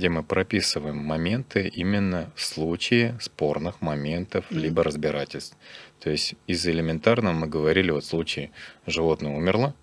где 0.00 0.08
мы 0.08 0.22
прописываем 0.22 0.96
моменты 0.96 1.68
именно 1.68 2.32
в 2.34 2.40
случае 2.42 3.18
спорных 3.20 3.82
моментов 3.82 4.46
Мгм. 4.50 4.60
либо 4.60 4.82
разбирательств. 4.82 5.58
То 6.00 6.08
есть 6.08 6.36
из 6.46 6.66
элементарного 6.66 7.34
мы 7.34 7.46
говорили, 7.46 7.90
вот 7.90 8.04
в 8.04 8.06
случае 8.06 8.50
животное 8.86 9.36
умерло 9.36 9.74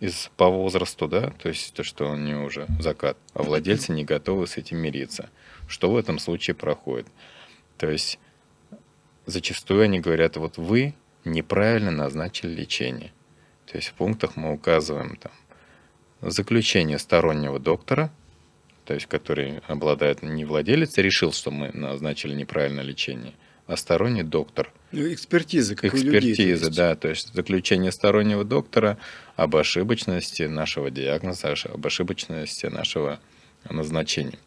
из, 0.00 0.28
по 0.36 0.48
возрасту, 0.48 1.06
да, 1.06 1.30
то 1.30 1.48
есть 1.48 1.72
то, 1.72 1.84
что 1.84 2.10
у 2.10 2.16
него 2.16 2.46
уже 2.46 2.66
закат, 2.80 3.16
а 3.32 3.44
владельцы 3.44 3.92
не 3.92 4.04
готовы 4.04 4.48
с 4.48 4.56
этим 4.56 4.78
мириться. 4.78 5.30
Что 5.68 5.92
в 5.92 5.96
этом 5.96 6.18
случае 6.18 6.56
проходит? 6.56 7.06
То 7.78 7.88
есть 7.88 8.18
зачастую 9.26 9.82
они 9.82 10.00
говорят, 10.00 10.36
вот 10.36 10.58
вы 10.58 10.94
неправильно 11.24 11.92
назначили 11.92 12.52
лечение. 12.52 13.12
То 13.66 13.76
есть 13.76 13.90
в 13.90 13.92
пунктах 13.92 14.34
мы 14.34 14.52
указываем 14.52 15.14
там 15.14 15.30
заключение 16.22 16.98
стороннего 16.98 17.60
доктора, 17.60 18.10
то 18.90 18.94
есть 18.94 19.06
который 19.06 19.60
обладает 19.68 20.24
не 20.24 20.44
владелец, 20.44 20.98
решил, 20.98 21.30
что 21.30 21.52
мы 21.52 21.70
назначили 21.72 22.34
неправильное 22.34 22.82
лечение, 22.82 23.34
а 23.68 23.76
сторонний 23.76 24.24
доктор. 24.24 24.72
Ну, 24.90 25.12
экспертиза, 25.12 25.76
как 25.76 25.94
у 25.94 25.96
людей. 25.96 26.10
то 26.10 26.18
Экспертиза, 26.18 26.64
есть. 26.64 26.76
да, 26.76 26.96
то 26.96 27.08
есть 27.08 27.32
заключение 27.32 27.92
стороннего 27.92 28.42
доктора 28.42 28.98
об 29.36 29.54
ошибочности 29.54 30.42
нашего 30.42 30.90
диагноза, 30.90 31.54
об 31.72 31.86
ошибочности 31.86 32.66
нашего 32.66 33.20
назначения. 33.70 34.40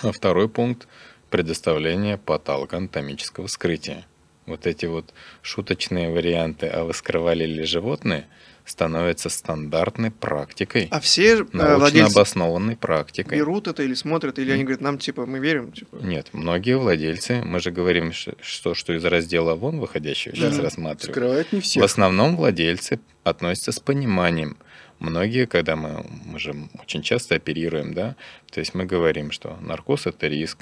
А 0.00 0.12
второй 0.12 0.48
пункт– 0.48 0.86
предоставление 1.30 2.18
патологоанатомического 2.18 3.48
вскрытия. 3.48 4.06
Вот 4.46 4.68
эти 4.68 4.86
вот 4.86 5.12
шуточные 5.42 6.08
варианты, 6.08 6.68
а 6.68 6.84
вы 6.84 6.94
скрывали 6.94 7.46
ли 7.46 7.64
животные, 7.64 8.28
становятся 8.64 9.28
стандартной 9.28 10.10
практикой, 10.10 10.88
А 10.90 11.00
все 11.00 11.34
э, 11.40 11.44
научно 11.52 11.76
владельцы 11.78 12.12
обоснованной 12.12 12.76
практикой. 12.76 13.38
берут 13.38 13.66
это 13.68 13.82
или 13.82 13.94
смотрят, 13.94 14.38
или 14.38 14.50
они 14.52 14.62
говорят, 14.62 14.80
нам 14.80 14.98
типа, 14.98 15.26
мы 15.26 15.38
верим, 15.40 15.72
типа. 15.72 15.96
Нет, 15.96 16.28
многие 16.32 16.76
владельцы, 16.78 17.42
мы 17.44 17.58
же 17.60 17.70
говорим, 17.70 18.12
что, 18.12 18.74
что 18.74 18.92
из 18.94 19.04
раздела 19.04 19.54
вон 19.54 19.80
выходящего 19.80 20.34
сейчас 20.36 20.56
Да. 20.56 20.62
рассматриваем. 20.62 21.12
Скрывают 21.14 21.52
не 21.52 21.60
В 21.60 21.64
всех. 21.64 21.82
основном 21.82 22.36
владельцы 22.36 23.00
относятся 23.24 23.72
с 23.72 23.80
пониманием. 23.80 24.56
Многие, 25.00 25.46
когда 25.46 25.74
мы, 25.74 26.06
мы 26.24 26.38
же 26.38 26.54
очень 26.80 27.02
часто 27.02 27.34
оперируем, 27.34 27.92
да, 27.94 28.14
то 28.52 28.60
есть 28.60 28.74
мы 28.74 28.84
говорим, 28.84 29.32
что 29.32 29.56
наркоз 29.60 30.06
это 30.06 30.28
риск, 30.28 30.58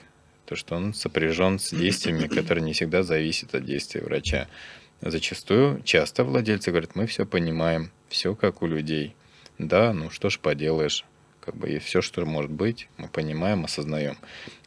то, 0.47 0.57
что 0.57 0.75
он 0.77 0.95
сопряжен 0.95 1.59
с 1.59 1.71
действиями, 1.71 2.27
которые 2.27 2.65
не 2.65 2.73
всегда 2.73 3.03
зависят 3.03 3.55
от 3.55 3.65
действий 3.67 4.01
врача. 4.01 4.49
Зачастую, 5.03 5.83
часто 5.83 6.25
владельцы 6.25 6.71
говорят, 6.71 6.95
мы 6.95 7.07
все 7.07 7.25
понимаем, 7.25 7.91
все 8.09 8.35
как 8.35 8.61
у 8.61 8.67
людей. 8.67 9.17
Да, 9.57 9.95
ну 9.95 10.11
что 10.11 10.29
ж 10.29 10.39
поделаешь, 10.39 11.07
как 11.41 11.57
бы 11.57 11.71
и 11.71 11.79
все, 11.79 12.03
что 12.03 12.27
может 12.27 12.51
быть, 12.51 12.89
мы 12.99 13.09
понимаем, 13.09 13.65
осознаем. 13.65 14.19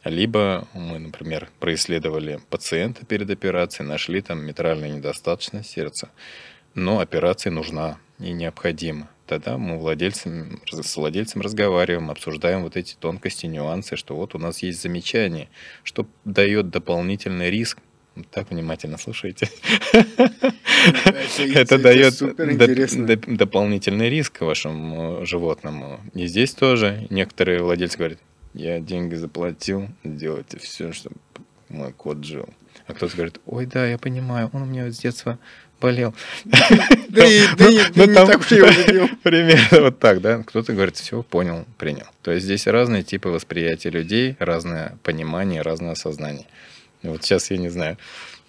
Либо 0.02 0.66
мы, 0.74 0.98
например, 0.98 1.50
происследовали 1.60 2.40
пациента 2.50 3.06
перед 3.06 3.30
операцией, 3.30 3.88
нашли 3.88 4.20
там 4.22 4.44
митральную 4.44 4.96
недостаточность 4.96 5.70
сердца, 5.70 6.10
но 6.74 6.98
операция 6.98 7.52
нужна 7.52 7.98
и 8.18 8.32
необходима. 8.32 9.08
Тогда 9.26 9.56
мы 9.56 9.78
владельцем, 9.78 10.60
с 10.70 10.96
владельцем 10.96 11.42
разговариваем, 11.42 12.10
обсуждаем 12.10 12.62
вот 12.62 12.76
эти 12.76 12.94
тонкости, 12.94 13.46
нюансы, 13.46 13.96
что 13.96 14.16
вот 14.16 14.34
у 14.34 14.38
нас 14.38 14.62
есть 14.62 14.82
замечание, 14.82 15.48
что 15.84 16.06
дает 16.24 16.70
дополнительный 16.70 17.50
риск 17.50 17.78
Так 18.30 18.50
внимательно 18.50 18.98
слушайте. 18.98 19.48
Это, 21.54 21.78
дает 21.78 22.18
дополнительный 23.36 24.08
риск 24.08 24.40
вашему 24.42 25.22
э, 25.22 25.26
животному. 25.26 26.00
И 26.14 26.26
здесь 26.26 26.52
тоже 26.52 27.06
некоторые 27.10 27.62
владельцы 27.62 27.98
говорят, 27.98 28.18
я 28.52 28.78
деньги 28.78 29.16
заплатил, 29.16 29.88
делайте 30.04 30.58
все, 30.58 30.92
чтобы 30.92 31.16
мой 31.68 31.92
кот 31.92 32.24
жил. 32.24 32.48
А 32.86 32.94
кто-то 32.94 33.16
говорит, 33.16 33.40
ой, 33.46 33.66
да, 33.66 33.86
я 33.86 33.98
понимаю, 33.98 34.50
он 34.52 34.62
у 34.62 34.66
меня 34.66 34.90
с 34.90 34.98
детства 34.98 35.38
болел. 35.80 36.14
Да 36.44 36.68
да 37.08 37.24
Ну, 37.94 38.06
не 38.06 38.14
там 38.14 38.26
так 38.26 38.40
уж 38.40 38.50
его 38.52 38.66
любил. 38.66 39.08
Примерно 39.22 39.80
вот 39.80 39.98
так, 39.98 40.20
да. 40.20 40.42
Кто-то 40.42 40.72
говорит, 40.72 40.96
все, 40.96 41.22
понял, 41.22 41.66
принял. 41.78 42.06
То 42.22 42.30
есть 42.30 42.44
здесь 42.44 42.66
разные 42.66 43.02
типы 43.02 43.28
восприятия 43.28 43.90
людей, 43.90 44.36
разное 44.38 44.96
понимание, 45.02 45.62
разное 45.62 45.92
осознание. 45.92 46.46
Вот 47.10 47.22
сейчас 47.22 47.50
я 47.50 47.56
не 47.56 47.68
знаю, 47.68 47.96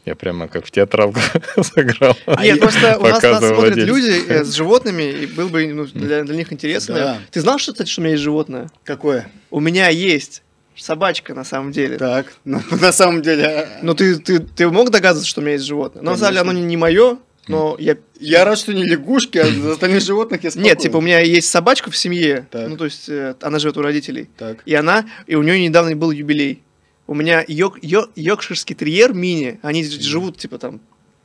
я 0.06 0.16
прямо 0.16 0.48
как 0.48 0.66
в 0.66 0.72
театралку 0.72 1.20
сыграл. 1.62 2.16
Нет, 2.40 2.60
просто 2.60 2.98
у 3.00 3.04
нас, 3.04 3.22
нас 3.22 3.40
смотрят 3.40 3.76
люди 3.78 4.28
э, 4.28 4.44
с 4.44 4.54
животными, 4.54 5.04
и 5.04 5.26
был 5.26 5.50
бы 5.50 5.68
ну, 5.68 5.86
для, 5.86 6.24
для 6.24 6.36
них 6.36 6.54
интересно. 6.54 6.96
Да. 6.96 7.20
Ты 7.32 7.42
знал, 7.42 7.58
что, 7.58 7.74
что 7.86 8.02
у 8.02 8.04
меня 8.04 8.12
есть 8.14 8.24
животное? 8.24 8.70
Какое? 8.84 9.30
У 9.50 9.60
меня 9.60 9.90
есть 9.90 10.44
собачка, 10.76 11.34
на 11.34 11.44
самом 11.44 11.72
деле. 11.72 11.98
Так, 11.98 12.34
ну, 12.44 12.62
на 12.82 12.92
самом 12.92 13.22
деле... 13.22 13.46
а, 13.46 13.80
Ну, 13.82 13.96
ты, 13.96 14.18
ты, 14.18 14.40
ты 14.40 14.70
мог 14.70 14.92
догадываться, 14.92 15.28
что 15.28 15.42
у 15.42 15.44
меня 15.44 15.54
есть 15.54 15.66
животное? 15.66 16.04
Но, 16.04 16.12
на 16.12 16.18
самом 16.18 16.32
деле, 16.32 16.42
оно 16.42 16.50
Конечно. 16.52 16.68
не, 16.68 16.78
мое, 16.78 17.18
но 17.48 17.76
я... 17.80 17.98
Я 18.20 18.46
рад, 18.46 18.58
что 18.58 18.74
не 18.74 18.84
лягушки, 18.84 19.38
а 19.38 19.46
за 19.46 19.74
остальных 19.74 20.02
животных 20.02 20.44
я 20.44 20.52
Нет, 20.56 20.80
типа, 20.80 20.98
у 20.98 21.02
меня 21.02 21.20
есть 21.20 21.50
собачка 21.50 21.92
в 21.92 21.98
семье, 21.98 22.48
Так. 22.52 22.70
ну, 22.70 22.78
то 22.78 22.86
есть, 22.86 23.10
э, 23.10 23.36
она 23.42 23.60
живет 23.60 23.78
у 23.78 23.82
родителей. 23.82 24.30
Так. 24.38 24.60
И 24.66 24.74
она, 24.74 25.06
и 25.28 25.36
у 25.36 25.42
нее 25.42 25.60
недавно 25.62 25.96
был 25.96 26.12
юбилей. 26.12 26.64
У 27.08 27.14
меня 27.14 27.44
йок, 27.48 27.80
йо- 27.84 28.10
йоркширский 28.16 28.76
терьер 28.76 29.14
мини, 29.14 29.60
они 29.62 29.84
живут, 29.84 30.38
типа, 30.38 30.58
там, 30.58 30.80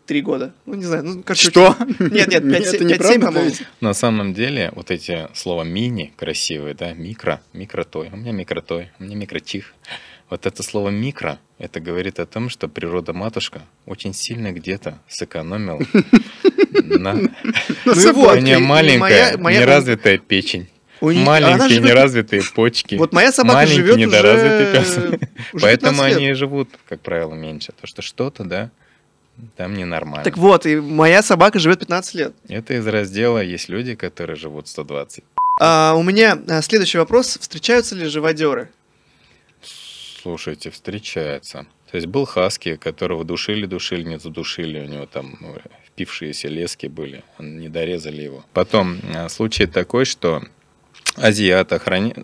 три 0.06 0.22
года. 0.22 0.52
Ну, 0.66 0.74
не 0.74 0.84
знаю, 0.84 1.04
ну, 1.04 1.22
короче... 1.22 1.48
Что? 1.50 1.76
Нет, 1.98 2.28
нет, 2.28 2.42
пять- 2.52 2.66
Это 2.66 2.78
пять- 2.78 2.80
неправда, 2.82 3.08
семь, 3.12 3.20
то 3.20 3.26
по-моему. 3.26 3.48
есть? 3.48 3.62
На 3.80 3.94
самом 3.94 4.34
деле, 4.34 4.72
вот 4.74 4.90
эти 4.90 5.28
слова 5.34 5.62
мини 5.64 6.12
красивые, 6.16 6.74
да, 6.74 6.92
микро, 6.92 7.40
микротой. 7.52 8.10
У 8.12 8.16
меня 8.16 8.32
микротой, 8.32 8.90
у 8.98 9.04
меня 9.04 9.16
микрочих. 9.16 9.74
Вот 10.28 10.46
это 10.46 10.62
слово 10.62 10.90
микро, 10.90 11.38
это 11.58 11.80
говорит 11.80 12.20
о 12.20 12.26
том, 12.26 12.50
что 12.50 12.68
природа 12.68 13.12
матушка 13.12 13.62
очень 13.86 14.12
сильно 14.14 14.52
где-то 14.52 14.98
сэкономила 15.08 15.80
на... 16.84 17.14
Ну, 17.14 17.30
У 17.84 18.36
нее 18.36 18.58
маленькая, 18.58 19.36
неразвитая 19.36 20.18
печень. 20.18 20.68
У 21.00 21.08
она 21.08 21.24
Маленькие 21.24 21.68
живет- 21.68 21.84
неразвитые 21.84 22.42
почки. 22.54 22.94
Вот 22.96 23.12
моя 23.12 23.32
собака 23.32 23.56
маленький, 23.58 23.76
живет 23.76 23.96
уже... 23.96 24.06
недоразвитый 24.06 24.72
пес. 24.72 24.98
уже 25.52 25.62
Поэтому 25.62 25.92
15 25.92 26.08
лет. 26.08 26.16
они 26.18 26.28
и 26.30 26.32
живут, 26.34 26.68
как 26.88 27.00
правило, 27.00 27.34
меньше. 27.34 27.72
То, 27.80 27.86
что 27.86 28.02
что-то, 28.02 28.44
да, 28.44 28.70
там 29.56 29.74
ненормально. 29.74 30.24
Так 30.24 30.36
вот, 30.36 30.66
и 30.66 30.76
моя 30.76 31.22
собака 31.22 31.58
живет 31.58 31.80
15 31.80 32.14
лет. 32.14 32.34
Это 32.48 32.74
из 32.74 32.86
раздела 32.86 33.42
«Есть 33.42 33.68
люди, 33.68 33.94
которые 33.94 34.36
живут 34.36 34.66
120». 34.66 35.22
А, 35.60 35.94
у 35.96 36.02
меня 36.02 36.38
а, 36.48 36.62
следующий 36.62 36.98
вопрос. 36.98 37.38
Встречаются 37.40 37.94
ли 37.94 38.06
живодеры? 38.06 38.68
Слушайте, 40.22 40.70
встречается. 40.70 41.66
То 41.90 41.96
есть 41.96 42.06
был 42.06 42.24
хаски, 42.24 42.76
которого 42.76 43.24
душили, 43.24 43.66
душили, 43.66 44.02
не 44.04 44.18
задушили, 44.18 44.80
у 44.80 44.84
него 44.84 45.06
там 45.06 45.36
ну, 45.40 45.56
впившиеся 45.86 46.48
лески 46.48 46.86
были, 46.86 47.24
не 47.38 47.68
дорезали 47.68 48.22
его. 48.22 48.44
Потом 48.52 48.98
э, 49.14 49.28
случай 49.28 49.66
такой, 49.66 50.04
что 50.04 50.42
азиат, 51.16 51.72
охрани... 51.72 52.14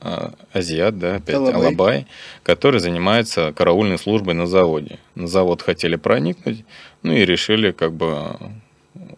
а, 0.00 0.32
азиат, 0.52 0.98
да, 0.98 1.16
опять 1.16 1.36
Алабай. 1.36 1.60
Алабай, 1.60 2.06
который 2.42 2.80
занимается 2.80 3.52
караульной 3.52 3.98
службой 3.98 4.34
на 4.34 4.46
заводе. 4.46 4.98
На 5.14 5.26
завод 5.26 5.62
хотели 5.62 5.96
проникнуть, 5.96 6.64
ну 7.02 7.12
и 7.12 7.24
решили 7.24 7.72
как 7.72 7.92
бы 7.92 8.36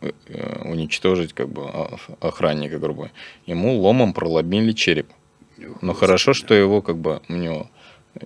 э, 0.03 0.11
э, 0.29 0.63
уничтожить 0.65 1.33
как 1.33 1.49
бы 1.49 1.63
а- 1.67 1.97
охранника, 2.21 2.79
грубо. 2.79 3.11
Ему 3.47 3.79
ломом 3.79 4.13
проломили 4.13 4.73
череп. 4.73 5.09
Но 5.83 5.93
хорошо, 5.93 6.35
что 6.35 6.55
его 6.55 6.83
как 6.83 6.99
бы 6.99 7.21
у 7.29 7.35
него 7.35 7.69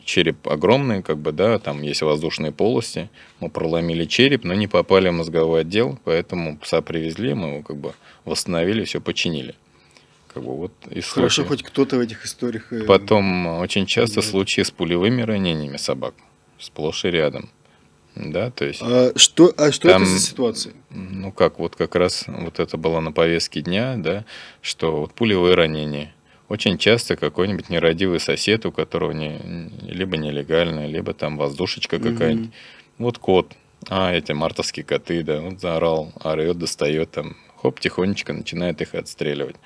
череп 0.05 0.49
огромный, 0.49 1.03
как 1.03 1.19
бы, 1.19 1.33
да, 1.33 1.59
там 1.59 1.83
есть 1.83 2.03
воздушные 2.03 2.53
полости. 2.53 3.11
Мы 3.41 3.51
проломили 3.51 4.05
череп, 4.05 4.45
но 4.45 4.55
не 4.55 4.67
попали 4.69 5.09
в 5.09 5.13
мозговой 5.13 5.63
отдел, 5.63 5.99
поэтому 6.05 6.57
пса 6.59 6.81
привезли, 6.83 7.35
мы 7.35 7.49
его 7.49 7.63
как 7.63 7.77
бы 7.77 7.95
восстановили, 8.25 8.85
все 8.85 9.01
починили. 9.01 9.55
Как 10.35 10.43
бы 10.43 10.57
вот 10.57 10.73
из 10.91 11.07
Хорошо, 11.09 11.45
хоть 11.45 11.63
кто-то 11.63 11.97
в 11.97 12.01
этих 12.01 12.25
историях... 12.25 12.73
э, 12.73 12.85
Потом 12.85 13.47
э, 13.47 13.59
очень 13.61 13.85
часто 13.87 14.17
Да. 14.17 14.23
случаи 14.27 14.63
с 14.63 14.71
пулевыми 14.71 15.23
ранениями 15.23 15.77
собак. 15.77 16.15
Сплошь 16.59 17.05
и 17.05 17.09
рядом. 17.11 17.51
Да, 18.15 18.51
то 18.51 18.65
есть, 18.67 18.81
А 18.83 19.13
что, 19.17 19.53
а 19.57 19.73
что 19.73 19.89
Там- 19.89 20.03
это 20.03 20.11
за 20.11 20.19
ситуация? 20.21 20.75
ну 20.91 21.33
как, 21.33 21.59
вот 21.59 21.77
как 21.77 21.95
раз 21.95 22.25
вот 22.29 22.61
это 22.61 22.77
было 22.77 23.01
на 23.01 23.11
повестке 23.13 23.63
дня, 23.63 23.95
да, 23.97 24.25
что 24.61 25.01
вот 25.01 25.15
пулевые 25.15 25.55
ранения. 25.55 26.15
Очень 26.49 26.77
часто 26.77 27.17
какой-нибудь 27.17 27.71
нерадивый 27.71 28.21
сосед, 28.21 28.67
у 28.67 28.73
которого 28.73 29.13
не, 29.13 29.39
либо 29.83 30.19
нелегальная, 30.19 30.87
либо 30.87 31.15
там 31.15 31.39
воздушечка 31.39 31.99
какая-нибудь. 31.99 32.47
Мгм. 32.49 32.53
Вот 32.99 33.19
кот, 33.19 33.53
а 33.89 34.13
эти 34.13 34.33
мартовские 34.33 34.85
коты, 34.85 35.23
да, 35.23 35.41
вот 35.41 35.61
заорал, 35.61 36.13
орет, 36.23 36.59
достает 36.59 37.11
там, 37.13 37.37
хоп, 37.63 37.81
тихонечко 37.81 38.35
начинает 38.35 38.83
их 38.83 38.95
отстреливать. 38.95 39.57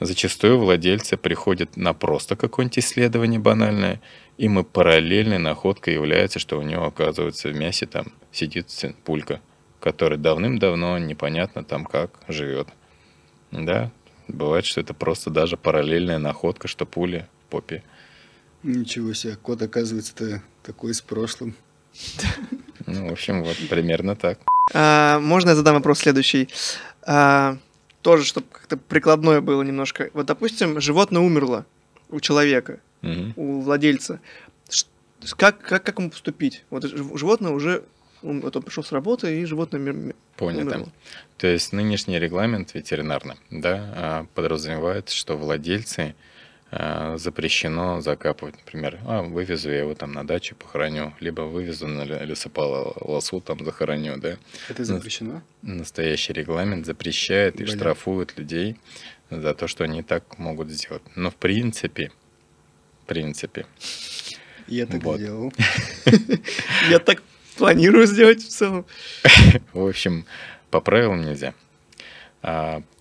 Зачастую 0.00 0.58
владельцы 0.58 1.16
приходят 1.16 1.76
на 1.76 1.94
просто 1.94 2.36
какое-нибудь 2.36 2.78
исследование 2.78 3.40
банальное, 3.40 4.02
им 4.36 4.58
и 4.58 4.62
параллельной 4.62 5.38
находкой 5.38 5.94
является, 5.94 6.38
что 6.38 6.58
у 6.58 6.62
него, 6.62 6.84
оказывается, 6.84 7.48
в 7.48 7.56
мясе 7.56 7.86
там 7.86 8.06
сидит 8.30 8.68
сын- 8.70 8.94
пулька, 9.04 9.40
который 9.80 10.18
давным-давно 10.18 10.98
непонятно 10.98 11.64
там 11.64 11.86
как 11.86 12.10
живет. 12.28 12.68
Да, 13.50 13.90
бывает, 14.28 14.66
что 14.66 14.82
это 14.82 14.92
просто 14.92 15.30
даже 15.30 15.56
параллельная 15.56 16.18
находка, 16.18 16.68
что 16.68 16.84
пуля 16.84 17.26
в 17.46 17.50
попе. 17.50 17.82
Ничего 18.62 19.14
себе, 19.14 19.36
кот, 19.36 19.62
оказывается, 19.62 20.42
такой 20.62 20.92
с 20.92 21.00
прошлым. 21.00 21.54
Ну, 22.84 23.08
в 23.08 23.12
общем, 23.12 23.42
вот 23.42 23.56
примерно 23.70 24.14
так. 24.14 24.40
А, 24.74 25.18
можно 25.20 25.50
я 25.50 25.54
задам 25.54 25.76
вопрос 25.76 26.00
следующий? 26.00 26.50
Тоже, 28.06 28.22
чтобы 28.22 28.46
как-то 28.52 28.76
прикладное 28.76 29.40
было 29.40 29.62
немножко. 29.64 30.10
Вот, 30.14 30.26
допустим, 30.26 30.80
животное 30.80 31.20
умерло 31.20 31.66
у 32.08 32.20
человека, 32.20 32.78
Мгм. 33.02 33.32
у 33.34 33.60
владельца. 33.62 34.20
Как, 35.36 35.58
как, 35.60 35.82
как 35.82 35.98
ему 35.98 36.10
поступить? 36.10 36.62
Вот 36.70 36.84
жив- 36.84 37.18
животное 37.18 37.50
уже... 37.50 37.82
он- 38.22 38.42
Вот 38.42 38.54
он 38.54 38.62
пришел 38.62 38.84
с 38.84 38.92
работы, 38.92 39.40
и 39.40 39.44
животное 39.44 39.80
мер- 39.80 40.14
Понятно. 40.36 40.70
умерло. 40.76 40.92
То 41.36 41.48
есть 41.48 41.72
нынешний 41.72 42.20
регламент 42.20 42.74
ветеринарный 42.74 43.34
да, 43.50 43.92
а, 43.96 44.26
подразумевает, 44.36 45.08
что 45.08 45.36
владельцы 45.36 46.14
запрещено 46.70 48.00
закапывать, 48.00 48.56
например, 48.58 48.98
а, 49.04 49.22
вывезу 49.22 49.70
я 49.70 49.78
его 49.80 49.94
там 49.94 50.12
на 50.12 50.26
дачу, 50.26 50.56
похороню, 50.56 51.14
либо 51.20 51.42
вывезу 51.42 51.86
на 51.86 52.02
ле- 52.04 52.24
лесополосу, 52.24 53.40
там 53.40 53.64
захороню, 53.64 54.16
да. 54.18 54.36
Это 54.68 54.84
запрещено? 54.84 55.42
Настоящий 55.62 56.32
регламент 56.32 56.84
запрещает 56.84 57.60
и 57.60 57.64
Блин. 57.64 57.76
штрафует 57.76 58.36
людей 58.36 58.76
за 59.30 59.54
то, 59.54 59.68
что 59.68 59.84
они 59.84 60.02
так 60.02 60.38
могут 60.38 60.68
сделать. 60.70 61.02
Но 61.14 61.30
в 61.30 61.36
принципе, 61.36 62.10
в 63.04 63.06
принципе, 63.06 63.66
Я 64.66 64.86
так 64.86 65.02
Вот. 65.04 65.18
сделал. 65.20 65.52
Я 66.90 66.98
так 66.98 67.22
планирую 67.56 68.06
сделать 68.06 68.42
в 68.42 68.48
целом. 68.48 68.84
В 69.72 69.86
общем, 69.86 70.26
по 70.70 70.80
правилам 70.80 71.22
нельзя. 71.22 71.54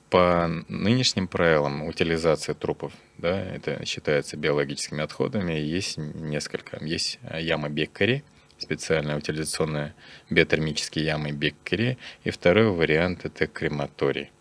По 0.09 0.47
нынешним 0.69 1.27
правилам 1.27 1.83
утилизация 1.83 2.53
трупов, 2.53 2.93
да, 3.17 3.41
это 3.41 3.83
считается 3.85 4.37
биологическими 4.37 5.03
отходами, 5.03 5.53
есть 5.53 5.97
несколько. 5.97 6.83
Есть 6.83 7.19
а, 7.23 7.39
ямы 7.39 7.69
Беккери, 7.69 8.23
специальная 8.57 9.17
утилизационная 9.17 9.95
биотермические 10.29 11.05
ямы 11.05 11.31
Беккери, 11.31 11.97
и 12.23 12.29
второй 12.29 12.69
вариант 12.69 13.25
это 13.25 13.47
крематорий. 13.47 14.31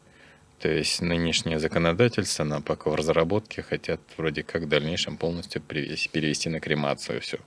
То 0.61 0.69
есть 0.69 1.03
нынешнее 1.03 1.59
законодательство, 1.59 2.45
оно 2.45 2.63
пока 2.63 2.91
в 2.91 2.95
разработке, 2.95 3.63
хотят 3.63 4.01
вроде 4.17 4.43
как 4.43 4.63
в 4.63 4.69
дальнейшем 4.69 5.17
полностью 5.17 5.63
привести- 5.63 6.09
перевести 6.11 6.49
на 6.49 6.61
кремацию 6.61 7.21
все. 7.21 7.39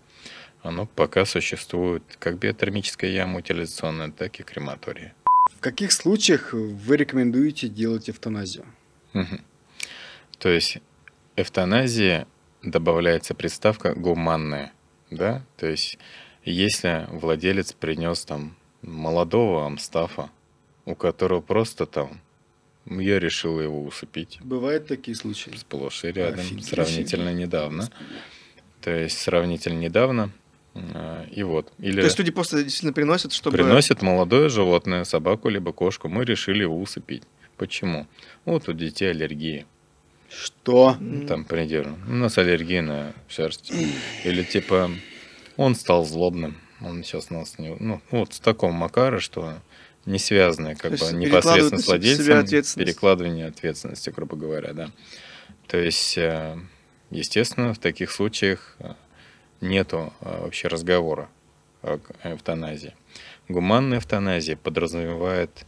Оно 0.61 0.85
пока 0.85 1.25
существует 1.25 2.03
как 2.19 2.39
биотермическая 2.39 3.09
яма 3.09 3.39
утилизационная, 3.39 4.11
так 4.11 4.39
и 4.39 4.43
крематория. 4.43 5.13
В 5.55 5.59
каких 5.59 5.91
случаях 5.91 6.53
вы 6.53 6.97
рекомендуете 6.97 7.67
делать 7.67 8.09
эвтаназию? 8.09 8.65
Мгм. 9.13 9.41
То 10.39 10.49
есть 10.49 10.77
эвтаназия 11.35 12.27
добавляется 12.61 13.33
приставка 13.33 13.93
гуманная, 13.93 14.71
да? 15.09 15.43
То 15.57 15.67
есть 15.67 15.97
если 16.43 17.07
владелец 17.11 17.73
принес 17.73 18.23
там 18.25 18.55
молодого 18.81 19.65
амстафа, 19.65 20.29
у 20.85 20.95
которого 20.95 21.41
просто 21.41 21.85
там 21.85 22.21
я 22.85 23.19
решил 23.19 23.59
его 23.59 23.83
усыпить 23.83 24.39
Бывают 24.41 24.87
такие 24.87 25.15
случаи? 25.15 25.51
сплошь 25.57 26.05
и 26.05 26.11
рядом, 26.11 26.39
Офигеть 26.39 26.67
сравнительно 26.67 27.33
недавно. 27.33 27.89
То 28.81 28.91
есть 28.91 29.17
сравнительно 29.17 29.79
недавно 29.79 30.31
И 31.31 31.43
вот. 31.43 31.71
Или 31.79 32.01
То 32.01 32.05
есть 32.05 32.19
люди 32.19 32.31
просто 32.31 32.63
действительно 32.63 32.93
приносят, 32.93 33.33
чтобы... 33.33 33.57
приносят 33.57 34.01
молодое 34.01 34.49
животное, 34.49 35.03
собаку 35.03 35.49
либо 35.49 35.73
кошку. 35.73 36.07
Мы 36.07 36.23
решили 36.23 36.61
его 36.61 36.79
усыпить. 36.79 37.23
Почему? 37.57 38.07
Вот 38.45 38.69
у 38.69 38.73
детей 38.73 39.09
аллергии. 39.09 39.65
Что? 40.29 40.97
Там 41.27 41.45
предельно. 41.45 41.97
У 42.07 42.13
нас 42.13 42.37
аллергия 42.37 42.81
на 42.81 43.13
шерсть. 43.27 43.71
Или 44.23 44.43
типа 44.43 44.91
он 45.55 45.75
стал 45.75 46.05
злобным. 46.05 46.57
Он 46.81 47.03
сейчас 47.03 47.31
нас 47.31 47.57
не... 47.57 47.75
Ну, 47.79 48.01
вот 48.11 48.33
с 48.33 48.39
такого 48.39 48.71
макара, 48.71 49.19
что 49.19 49.55
не 50.05 50.19
связанное 50.19 50.75
как 50.75 50.97
То 50.97 51.05
бы 51.05 51.17
непосредственно 51.17 51.81
с 51.81 51.87
владельцем. 51.87 52.39
ответственность. 52.39 52.75
Перекладывание 52.75 53.47
ответственности, 53.47 54.09
грубо 54.09 54.37
говоря, 54.37 54.73
да. 54.73 54.91
То 55.67 55.77
есть, 55.77 56.17
э, 56.17 56.57
естественно, 57.09 57.73
в 57.73 57.79
таких 57.79 58.11
случаях 58.11 58.77
э, 58.79 58.93
нету 59.61 60.13
э, 60.21 60.41
вообще 60.41 60.67
разговора 60.67 61.29
о 61.81 61.97
г- 61.97 62.03
эвтаназии. 62.23 62.95
Гуманная 63.47 63.99
эвтаназия 63.99 64.55
подразумевает 64.55 65.65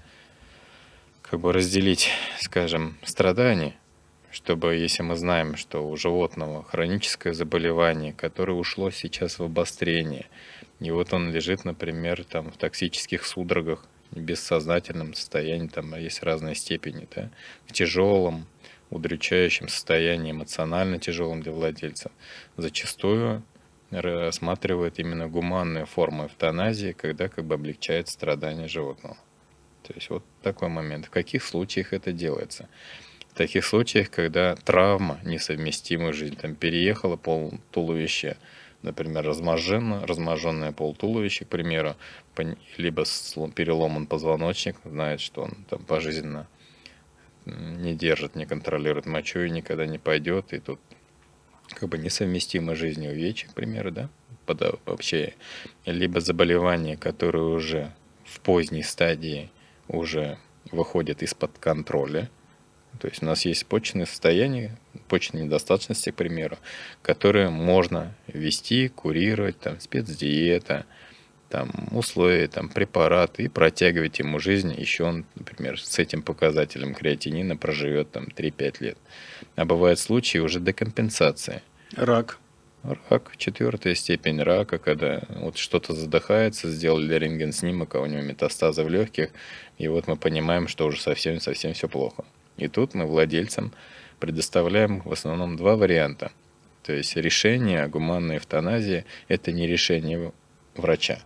как 1.22 1.40
бы 1.40 1.54
разделить, 1.54 2.10
скажем, 2.40 2.98
страдания, 3.04 3.76
чтобы, 4.32 4.76
если 4.76 5.04
мы 5.04 5.16
знаем, 5.16 5.56
что 5.56 5.88
у 5.88 5.96
животного 5.96 6.64
хроническое 6.64 7.34
заболевание, 7.34 8.14
которое 8.14 8.54
ушло 8.54 8.92
сейчас 8.92 9.40
в 9.40 9.44
обострение, 9.44 10.28
и 10.80 10.92
вот 10.92 11.14
он 11.14 11.32
лежит, 11.32 11.66
например, 11.66 12.24
там 12.24 12.52
в 12.52 12.58
токсических 12.58 13.26
судорогах, 13.26 13.86
в 14.12 14.20
бессознательном 14.20 15.14
состоянии, 15.14 15.68
там 15.68 15.94
есть 15.96 16.24
разные 16.24 16.56
степени, 16.56 17.08
да, 17.16 17.30
в 17.68 17.74
тяжелом, 17.74 18.48
удручающем 18.90 19.68
состоянии, 19.68 20.32
эмоционально 20.32 21.00
тяжелом 21.00 21.42
для 21.42 21.52
владельца, 21.52 22.12
зачастую 22.58 23.44
рассматривают 23.92 25.00
именно 25.00 25.28
гуманную 25.28 25.86
форму 25.86 26.28
эвтаназии, 26.28 26.92
когда 26.92 27.28
как 27.28 27.46
бы 27.46 27.56
облегчает 27.56 28.08
страдания 28.08 28.68
животного. 28.68 29.18
То 29.84 29.94
есть 29.94 30.10
вот 30.10 30.24
такой 30.44 30.70
момент. 30.70 31.08
В 31.08 31.10
каких 31.10 31.44
случаях 31.44 31.94
это 31.94 32.12
делается? 32.12 32.70
В 33.30 33.34
таких 33.34 33.66
случаях, 33.66 34.10
когда 34.10 34.56
травма 34.56 35.20
несовместима 35.24 36.12
с 36.12 36.16
жизнью, 36.16 36.40
там 36.40 36.56
переехала 36.56 37.16
пол 37.16 37.54
туловища, 37.72 38.38
например, 38.82 39.26
разможжено, 39.26 40.06
разможженное 40.06 40.72
пол 40.72 40.96
туловища, 40.96 41.46
к 41.46 41.50
примеру, 41.50 41.96
либо 42.78 43.04
переломан 43.56 44.08
позвоночник, 44.08 44.76
знает, 44.84 45.22
что 45.22 45.44
он 45.44 45.66
там 45.70 45.84
пожизненно 45.84 46.48
не 47.46 47.96
держит, 47.96 48.36
не 48.36 48.46
контролирует 48.46 49.06
мочу 49.06 49.40
и 49.40 49.50
никогда 49.50 49.86
не 49.86 49.98
пойдет, 49.98 50.54
и 50.54 50.60
тут 50.60 50.80
как 51.70 51.90
бы 51.90 51.98
несовместимо 51.98 52.76
с 52.76 52.78
жизнью 52.78 53.12
увечья, 53.12 53.48
к 53.48 53.54
примеру, 53.54 53.92
да, 53.92 54.10
пода- 54.46 54.80
вообще, 54.86 55.34
либо 55.86 56.20
заболевание, 56.20 56.98
которое 56.98 57.44
уже 57.44 57.94
в 58.26 58.40
поздней 58.42 58.84
стадии 58.84 59.52
уже 59.88 60.38
выходит 60.72 61.24
из-под 61.24 61.58
контроля. 61.58 62.30
То 63.00 63.08
есть 63.08 63.22
у 63.22 63.26
нас 63.26 63.46
есть 63.46 63.66
почечные 63.66 64.06
состояния, 64.06 64.78
почечной 65.08 65.44
недостаточности, 65.44 66.10
к 66.10 66.16
примеру, 66.16 66.58
которые 67.02 67.50
можно 67.50 68.16
вести, 68.28 68.88
курировать, 68.88 69.60
там, 69.60 69.80
спецдиета, 69.80 70.86
там, 71.50 71.72
условия, 71.92 72.48
там, 72.48 72.70
препараты 72.70 73.44
и 73.44 73.48
протягивать 73.48 74.20
ему 74.20 74.40
жизнь. 74.40 74.74
Еще 74.78 75.04
он, 75.04 75.26
например, 75.36 75.80
с 75.80 76.00
этим 76.00 76.22
показателем 76.22 76.94
креатинина 76.94 77.58
проживет 77.58 78.12
там 78.12 78.26
3-5 78.26 78.76
лет. 78.80 78.98
А 79.56 79.66
бывают 79.66 80.00
случаи 80.00 80.38
уже 80.38 80.60
декомпенсации. 80.60 81.62
Рак. 81.96 82.38
Рак, 82.84 83.34
четвертая 83.36 83.94
степень 83.94 84.42
рака, 84.42 84.78
когда 84.78 85.24
вот 85.36 85.58
что-то 85.58 85.94
задыхается, 85.94 86.72
сделали 86.72 87.14
рентген 87.14 87.52
снимок, 87.52 87.96
а 87.96 88.00
у 88.00 88.06
него 88.06 88.22
метастазы 88.22 88.84
в 88.84 88.90
легких, 88.90 89.32
и 89.78 89.90
вот 89.90 90.08
мы 90.08 90.16
понимаем, 90.16 90.70
что 90.70 90.86
уже 90.86 91.02
совсем-совсем 91.02 91.74
все 91.74 91.90
плохо. 91.90 92.24
И 92.56 92.70
тут 92.70 92.94
мы 92.94 93.06
владельцам 93.06 93.74
предоставляем 94.20 95.02
в 95.02 95.12
основном 95.12 95.58
два 95.58 95.76
варианта. 95.76 96.32
То 96.84 96.94
есть 96.94 97.18
решение 97.18 97.84
о 97.84 97.90
гуманной 97.90 98.38
эвтаназии– 98.38 99.06
это 99.28 99.52
не 99.52 99.68
решение 99.68 100.32
врача. 100.76 101.20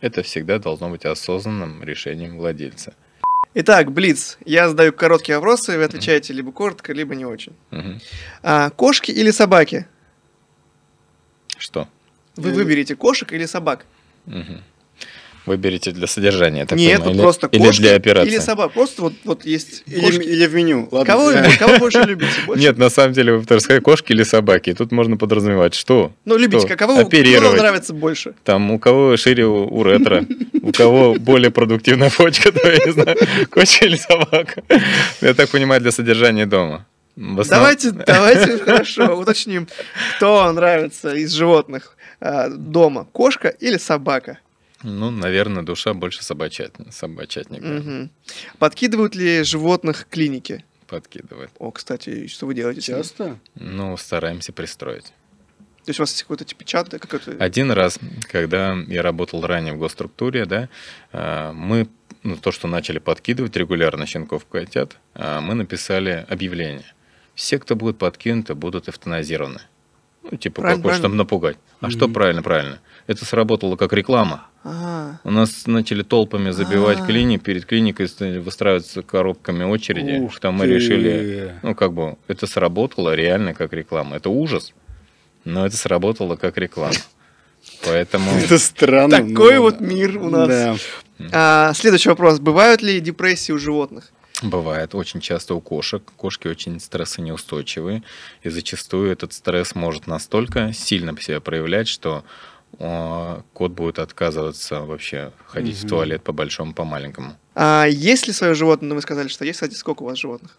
Это 0.00 0.22
всегда 0.22 0.58
должно 0.58 0.88
быть 0.90 1.04
осознанным 1.04 1.82
решением 1.82 2.38
владельца. 2.38 2.94
Итак, 3.52 3.90
Блиц, 3.92 4.38
я 4.44 4.68
задаю 4.68 4.92
короткие 4.92 5.36
вопросы, 5.36 5.76
вы 5.76 5.84
отвечаете 5.84 6.32
либо 6.32 6.52
коротко, 6.52 6.92
либо 6.92 7.14
не 7.14 7.24
очень. 7.24 7.52
Мгм. 7.70 8.00
А, 8.42 8.70
кошки 8.70 9.10
или 9.10 9.30
собаки? 9.30 9.86
Что? 11.58 11.88
Вы 12.36 12.52
выберете 12.52 12.94
кошек 12.94 13.32
или 13.32 13.44
собак? 13.46 13.84
Мгм. 14.26 14.62
Выберите 15.46 15.90
для 15.92 16.06
содержания. 16.06 16.66
так 16.66 16.78
Нет, 16.78 16.98
понимаю, 16.98 17.14
или- 17.14 17.22
просто 17.22 17.46
или 17.50 17.62
кошки 17.64 17.80
для 17.82 17.94
операции. 17.96 18.30
или 18.32 18.38
собак. 18.40 18.72
Просто 18.72 19.02
вот, 19.02 19.14
вот 19.24 19.44
есть 19.46 19.82
Или, 19.86 20.00
кошки. 20.00 20.22
или 20.22 20.46
в 20.46 20.54
меню. 20.54 20.88
Ладно. 20.90 21.06
Кого, 21.12 21.24
вы- 21.26 21.56
кого 21.58 21.78
больше 21.78 21.98
любите? 22.06 22.30
Больше? 22.46 22.62
Нет, 22.62 22.78
на 22.78 22.90
самом 22.90 23.12
деле 23.14 23.32
вы 23.32 23.42
второй 23.42 23.60
сказали 23.60 23.80
кошки 23.80 24.12
или 24.12 24.22
собаки. 24.22 24.70
И 24.70 24.74
тут 24.74 24.92
можно 24.92 25.16
подразумевать, 25.16 25.74
что? 25.74 26.12
Ну, 26.24 26.36
любите, 26.36 26.66
Что? 26.66 26.76
кого, 26.76 26.94
вам 26.96 27.56
нравится 27.56 27.94
больше? 27.94 28.34
Там 28.44 28.70
у 28.70 28.78
кого 28.78 29.16
шире 29.16 29.46
у- 29.46 29.66
уретра, 29.66 30.24
у 30.62 30.72
кого 30.72 31.14
более 31.14 31.50
продуктивная 31.50 32.10
почка, 32.10 32.52
то 32.52 32.68
я 32.70 32.78
не 32.84 32.92
знаю, 32.92 33.16
кошка 33.50 33.86
или 33.86 33.96
собака. 33.96 34.62
Я 35.22 35.34
так 35.34 35.48
понимаю, 35.48 35.80
для 35.80 35.90
содержания 35.92 36.46
дома. 36.46 36.86
Основном- 37.16 37.46
Давайте, 37.48 37.90
давайте 37.90 38.58
хорошо 38.58 39.16
уточним, 39.18 39.68
кто 40.16 40.50
нравится 40.52 41.14
из 41.14 41.32
животных 41.32 41.96
а, 42.20 42.48
дома, 42.48 43.06
кошка 43.12 43.48
или 43.48 43.78
собака? 43.78 44.38
Ну, 44.82 45.10
наверное, 45.10 45.62
душа 45.62 45.92
больше 45.94 46.24
собачатник, 46.24 46.92
собачатник 46.92 47.60
да, 47.62 47.68
Мгм. 47.68 48.10
Подкидывают 48.58 49.14
ли 49.14 49.42
животных 49.42 50.06
клиники? 50.10 50.64
подкидывает. 50.86 51.50
О, 51.60 51.70
кстати, 51.70 52.26
что 52.26 52.46
вы 52.46 52.54
делаете? 52.54 52.80
Часто? 52.80 53.38
Ну, 53.54 53.96
стараемся 53.96 54.52
пристроить. 54.52 55.04
То 55.84 55.88
есть 55.90 56.00
у 56.00 56.02
вас 56.02 56.10
есть 56.10 56.22
какой-то 56.22 56.44
типа 56.44 56.64
чат, 56.64 56.88
да, 56.88 56.98
какой-то... 56.98 57.30
Один 57.38 57.70
раз, 57.70 57.98
когда 58.28 58.76
я 58.88 59.00
работал 59.00 59.40
ранее 59.46 59.72
в 59.74 59.78
госструктуре, 59.78 60.46
да, 60.46 60.68
а, 61.12 61.52
мы, 61.52 61.88
ну, 62.24 62.36
то, 62.36 62.50
что 62.50 62.66
начали 62.66 62.98
подкидывать 62.98 63.56
регулярно 63.56 64.04
щенков 64.04 64.42
и 64.42 64.46
котят, 64.52 64.96
а, 65.14 65.40
мы 65.40 65.54
написали 65.54 66.26
объявление. 66.28 66.92
Все, 67.36 67.60
кто 67.60 67.76
будет 67.76 67.96
подкинуты, 67.98 68.56
будут 68.56 68.88
эвтаназированы. 68.88 69.60
Ну, 70.28 70.36
типа, 70.36 70.60
Правильно, 70.60 70.82
чтобы 70.82 70.98
правильно. 70.98 71.16
напугать. 71.16 71.56
А 71.80 71.90
что 71.90 72.06
Мгм. 72.06 72.14
правильно, 72.14 72.42
правильно? 72.42 72.80
Это 73.06 73.24
сработало 73.24 73.76
как 73.76 73.92
реклама. 73.92 74.46
А, 74.62 75.16
У 75.24 75.30
нас 75.30 75.66
начали 75.66 76.02
толпами 76.02 76.50
забивать 76.50 77.00
А. 77.00 77.06
клиник, 77.06 77.42
перед 77.42 77.64
клиникой 77.64 78.08
выстраиваться 78.38 79.02
коробками 79.02 79.64
очереди, 79.64 80.20
Ух 80.20 80.34
что 80.34 80.52
мы 80.52 80.66
ты. 80.66 80.74
решили, 80.74 81.54
ну, 81.62 81.74
как 81.74 81.92
бы, 81.92 82.16
это 82.28 82.46
сработало 82.46 83.14
реально 83.14 83.54
как 83.54 83.72
реклама. 83.72 84.16
Это 84.16 84.28
ужас, 84.30 84.72
но 85.44 85.66
это 85.66 85.76
сработало 85.76 86.36
как 86.36 86.58
реклама. 86.58 86.94
Поэтому... 87.84 88.30
Это 88.32 88.58
странно. 88.58 89.16
Такой 89.18 89.56
но- 89.56 89.62
вот 89.62 89.80
мир 89.80 90.18
у 90.18 90.30
нас. 90.30 90.48
Да. 90.48 90.76
А, 91.32 91.72
следующий 91.74 92.08
вопрос. 92.08 92.38
Бывают 92.38 92.80
ли 92.82 93.00
депрессии 93.00 93.52
у 93.52 93.58
животных? 93.58 94.12
Бывает 94.42 94.94
очень 94.94 95.20
часто 95.20 95.54
у 95.54 95.60
кошек. 95.60 96.02
Кошки 96.16 96.48
очень 96.48 96.80
стрессонеустойчивые, 96.80 98.02
и 98.42 98.48
зачастую 98.48 99.12
этот 99.12 99.34
стресс 99.34 99.74
может 99.74 100.06
настолько 100.06 100.72
сильно 100.72 101.14
себя 101.20 101.40
проявлять, 101.40 101.88
что 101.88 102.24
кот 102.78 103.72
будет 103.72 103.98
отказываться 103.98 104.80
вообще 104.80 105.32
ходить 105.46 105.76
в 105.76 105.80
Мгм. 105.82 105.88
туалет 105.88 106.22
по 106.24 106.32
большому, 106.32 106.72
по 106.74 106.84
маленькому. 106.84 107.36
А 107.54 107.84
есть 107.86 108.26
ли 108.26 108.32
свое 108.32 108.54
животное? 108.54 108.88
Ну, 108.88 108.94
вы 108.94 109.02
сказали, 109.02 109.28
что 109.28 109.44
есть. 109.44 109.56
Кстати, 109.58 109.74
сколько 109.74 110.02
у 110.02 110.06
вас 110.06 110.18
животных? 110.18 110.56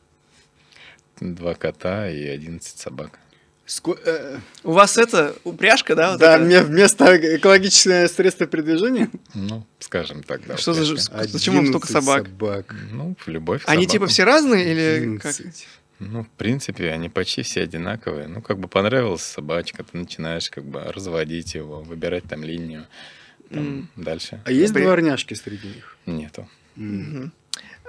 Два 1.19 1.53
кота 1.55 2.09
и 2.09 2.27
11 2.27 2.77
собак. 2.79 3.19
Ско- 3.67 3.97
э, 4.05 4.39
У 4.63 4.71
вас 4.73 4.97
это 4.97 5.33
упряжка, 5.45 5.95
да? 5.95 6.11
вот 6.11 6.19
Да, 6.19 6.37
мне 6.39 6.61
вместо 6.61 7.15
экологичное 7.37 8.07
средство 8.09 8.45
передвижения. 8.45 9.09
Ну, 9.33 9.65
скажем 9.79 10.23
так, 10.23 10.45
да. 10.45 10.57
Что 10.57 10.73
за 10.73 10.81
вам 10.85 10.97
столько 10.97 11.19
11 11.21 11.89
собак? 11.91 12.25
собак. 12.27 12.75
Ну, 12.91 13.15
в 13.17 13.27
любовь 13.29 13.63
к 13.63 13.69
Они 13.69 13.83
собакам. 13.83 13.91
типа 13.91 14.07
все 14.07 14.23
разные 14.25 14.71
или 14.71 15.17
как? 15.19 15.33
11. 16.01 16.13
Ну, 16.13 16.23
в 16.23 16.29
принципе, 16.29 16.91
они 16.91 17.09
почти 17.09 17.41
все 17.41 17.61
одинаковые. 17.63 18.27
Ну, 18.27 18.41
как 18.41 18.57
бы 18.59 18.67
понравилась 18.67 19.21
собачка, 19.23 19.83
ты 19.83 19.97
начинаешь 19.97 20.49
как 20.49 20.63
бы 20.65 20.81
разводить 20.83 21.55
его, 21.55 21.81
выбирать 21.81 22.23
там 22.23 22.43
линию. 22.43 22.85
Там 23.49 23.59
М. 23.67 23.89
Дальше 23.95 24.41
А 24.45 24.51
есть 24.51 24.73
При- 24.73 24.83
дворняжки 24.83 25.33
среди 25.35 25.67
них? 25.67 25.97
нету. 26.05 26.47
Мгм. 26.75 27.31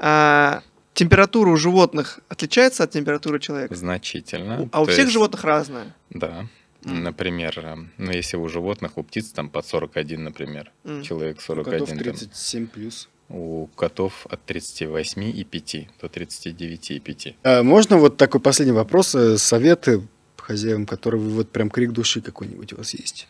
А, 0.00 0.62
температура 0.94 1.50
у 1.50 1.56
животных 1.56 2.20
отличается 2.28 2.82
от 2.84 2.90
температуры 2.90 3.38
человека? 3.40 3.74
Значительно. 3.74 4.68
А 4.72 4.82
у 4.82 4.86
То 4.86 4.92
всех 4.92 5.04
есть- 5.04 5.12
животных 5.12 5.44
разная. 5.44 5.94
Да. 6.10 6.46
М. 6.84 7.04
Например, 7.04 7.56
э, 7.58 7.76
ну, 7.96 8.10
если 8.10 8.36
у 8.36 8.48
животных, 8.48 8.98
у 8.98 9.04
птиц 9.04 9.30
там 9.30 9.48
под 9.48 9.64
41, 9.66 10.24
например, 10.24 10.72
М. 10.84 11.02
человек 11.02 11.38
У 11.38 11.40
41, 11.40 11.72
котов 11.78 11.88
там, 11.90 11.98
37 11.98 12.66
плюс. 12.66 13.08
У 13.33 13.66
котов 13.76 14.26
от 14.30 14.43
38 14.45 15.22
и 15.24 15.45
5 15.45 15.89
до 16.01 16.09
39 16.09 16.91
и 16.91 17.01
5. 17.01 17.35
А 17.43 17.62
можно 17.62 17.97
вот 17.97 18.16
такой 18.16 18.41
последний 18.41 18.72
вопрос, 18.74 19.14
э, 19.14 19.39
советы 19.39 20.03
хозяевам, 20.37 20.87
которые 20.87 21.20
вы 21.20 21.30
вот 21.30 21.51
прям 21.51 21.70
крик 21.70 21.93
души 21.93 22.20
какой-нибудь 22.20 22.72
у 22.72 22.76
вас 22.76 22.95
есть? 22.95 23.28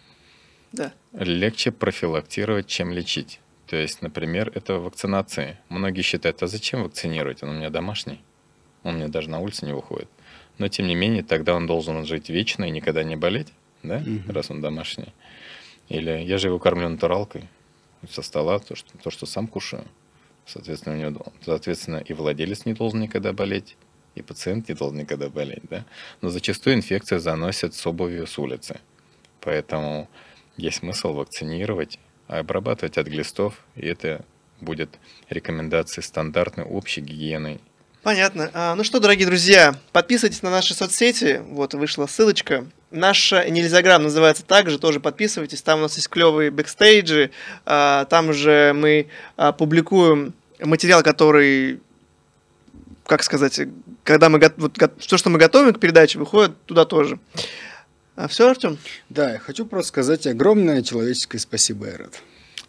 Да. 0.72 0.92
Легче 1.12 1.70
профилактировать, 1.70 2.66
чем 2.66 2.92
лечить. 2.92 3.40
То 3.66 3.76
есть, 3.76 4.02
например, 4.02 4.50
это 4.54 4.74
вакцинации. 4.78 5.58
Многие 5.68 6.02
считают, 6.02 6.42
а 6.42 6.46
зачем 6.46 6.82
вакцинировать? 6.82 7.42
Он 7.42 7.50
у 7.50 7.52
меня 7.52 7.70
домашний. 7.70 8.20
Он 8.82 8.96
мне 8.96 9.08
даже 9.08 9.30
на 9.30 9.38
улице 9.40 9.66
не 9.66 9.72
выходит. 9.72 10.08
Но, 10.58 10.68
тем 10.68 10.86
не 10.86 10.94
менее, 10.94 11.22
тогда 11.22 11.54
он 11.54 11.66
должен 11.66 12.04
жить 12.06 12.28
вечно 12.28 12.64
и 12.64 12.70
никогда 12.70 13.04
не 13.04 13.16
болеть, 13.16 13.48
да, 13.82 13.98
Мгм. 13.98 14.30
раз 14.30 14.50
он 14.50 14.60
домашний. 14.60 15.12
Или 15.88 16.10
я 16.24 16.38
же 16.38 16.48
его 16.48 16.58
кормлю 16.58 16.88
натуралкой 16.88 17.48
со 18.10 18.22
стола, 18.22 18.58
то 18.58 18.74
что, 18.74 18.96
то, 18.98 19.10
что 19.10 19.26
сам 19.26 19.46
кушаю. 19.46 19.84
Соответственно, 20.46 20.96
у 20.96 20.98
него, 20.98 21.32
соответственно, 21.44 21.98
и 21.98 22.12
владелец 22.12 22.64
не 22.64 22.72
должен 22.72 23.00
никогда 23.00 23.32
болеть, 23.32 23.76
и 24.14 24.22
пациент 24.22 24.68
не 24.68 24.74
должен 24.74 24.98
никогда 24.98 25.28
болеть, 25.28 25.62
да. 25.70 25.84
Но 26.20 26.30
зачастую 26.30 26.76
инфекция 26.76 27.18
заносит 27.18 27.74
с 27.74 27.86
обувью 27.86 28.26
с 28.26 28.38
улицы. 28.38 28.80
Поэтому 29.40 30.08
есть 30.56 30.78
смысл 30.78 31.12
вакцинировать, 31.12 31.98
а 32.28 32.38
обрабатывать 32.38 32.98
от 32.98 33.06
глистов, 33.06 33.64
и 33.76 33.86
это 33.86 34.24
будет 34.60 34.98
рекомендации 35.28 36.00
стандартной 36.00 36.64
общей 36.64 37.00
гигиены. 37.00 37.60
Понятно. 38.02 38.50
А, 38.52 38.74
ну 38.74 38.84
что, 38.84 39.00
дорогие 39.00 39.26
друзья, 39.26 39.74
подписывайтесь 39.92 40.42
на 40.42 40.50
наши 40.50 40.74
соцсети. 40.74 41.42
Вот 41.46 41.74
вышла 41.74 42.06
ссылочка. 42.06 42.66
Наша 42.92 43.48
нельзяграм 43.48 44.02
называется 44.02 44.44
также, 44.44 44.78
тоже 44.78 45.00
подписывайтесь. 45.00 45.62
Там 45.62 45.80
у 45.80 45.82
нас 45.82 45.96
есть 45.96 46.08
клевые 46.08 46.50
бэкстейджи. 46.50 47.30
А, 47.64 48.04
там 48.06 48.32
же 48.32 48.72
мы 48.74 49.08
а, 49.36 49.52
публикуем 49.52 50.34
материал, 50.60 51.02
который, 51.02 51.80
как 53.06 53.22
сказать, 53.22 53.60
когда 54.04 54.28
мы 54.28 54.40
вот, 54.56 54.74
то, 54.74 55.16
что 55.16 55.30
мы 55.30 55.38
готовим 55.38 55.72
к 55.72 55.80
передаче, 55.80 56.18
выходит 56.18 56.52
туда 56.66 56.84
тоже. 56.84 57.18
все, 58.28 58.50
Артем? 58.50 58.78
Да, 59.08 59.32
я 59.32 59.38
хочу 59.38 59.66
просто 59.66 59.88
сказать 59.88 60.26
огромное 60.26 60.82
человеческое 60.82 61.38
спасибо, 61.38 61.88
Эрет. 61.88 62.22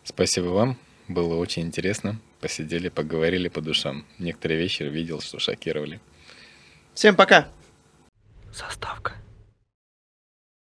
Спасибо 0.03 0.47
вам, 0.47 0.77
было 1.07 1.35
очень 1.35 1.63
интересно. 1.63 2.17
Посидели, 2.39 2.89
поговорили 2.89 3.47
по 3.47 3.61
душам. 3.61 4.05
Некоторые 4.19 4.59
вещи 4.59 4.83
видел, 4.83 5.21
что 5.21 5.39
шокировали. 5.39 6.01
Всем 6.93 7.15
пока. 7.15 7.47
Заставка. 8.53 9.13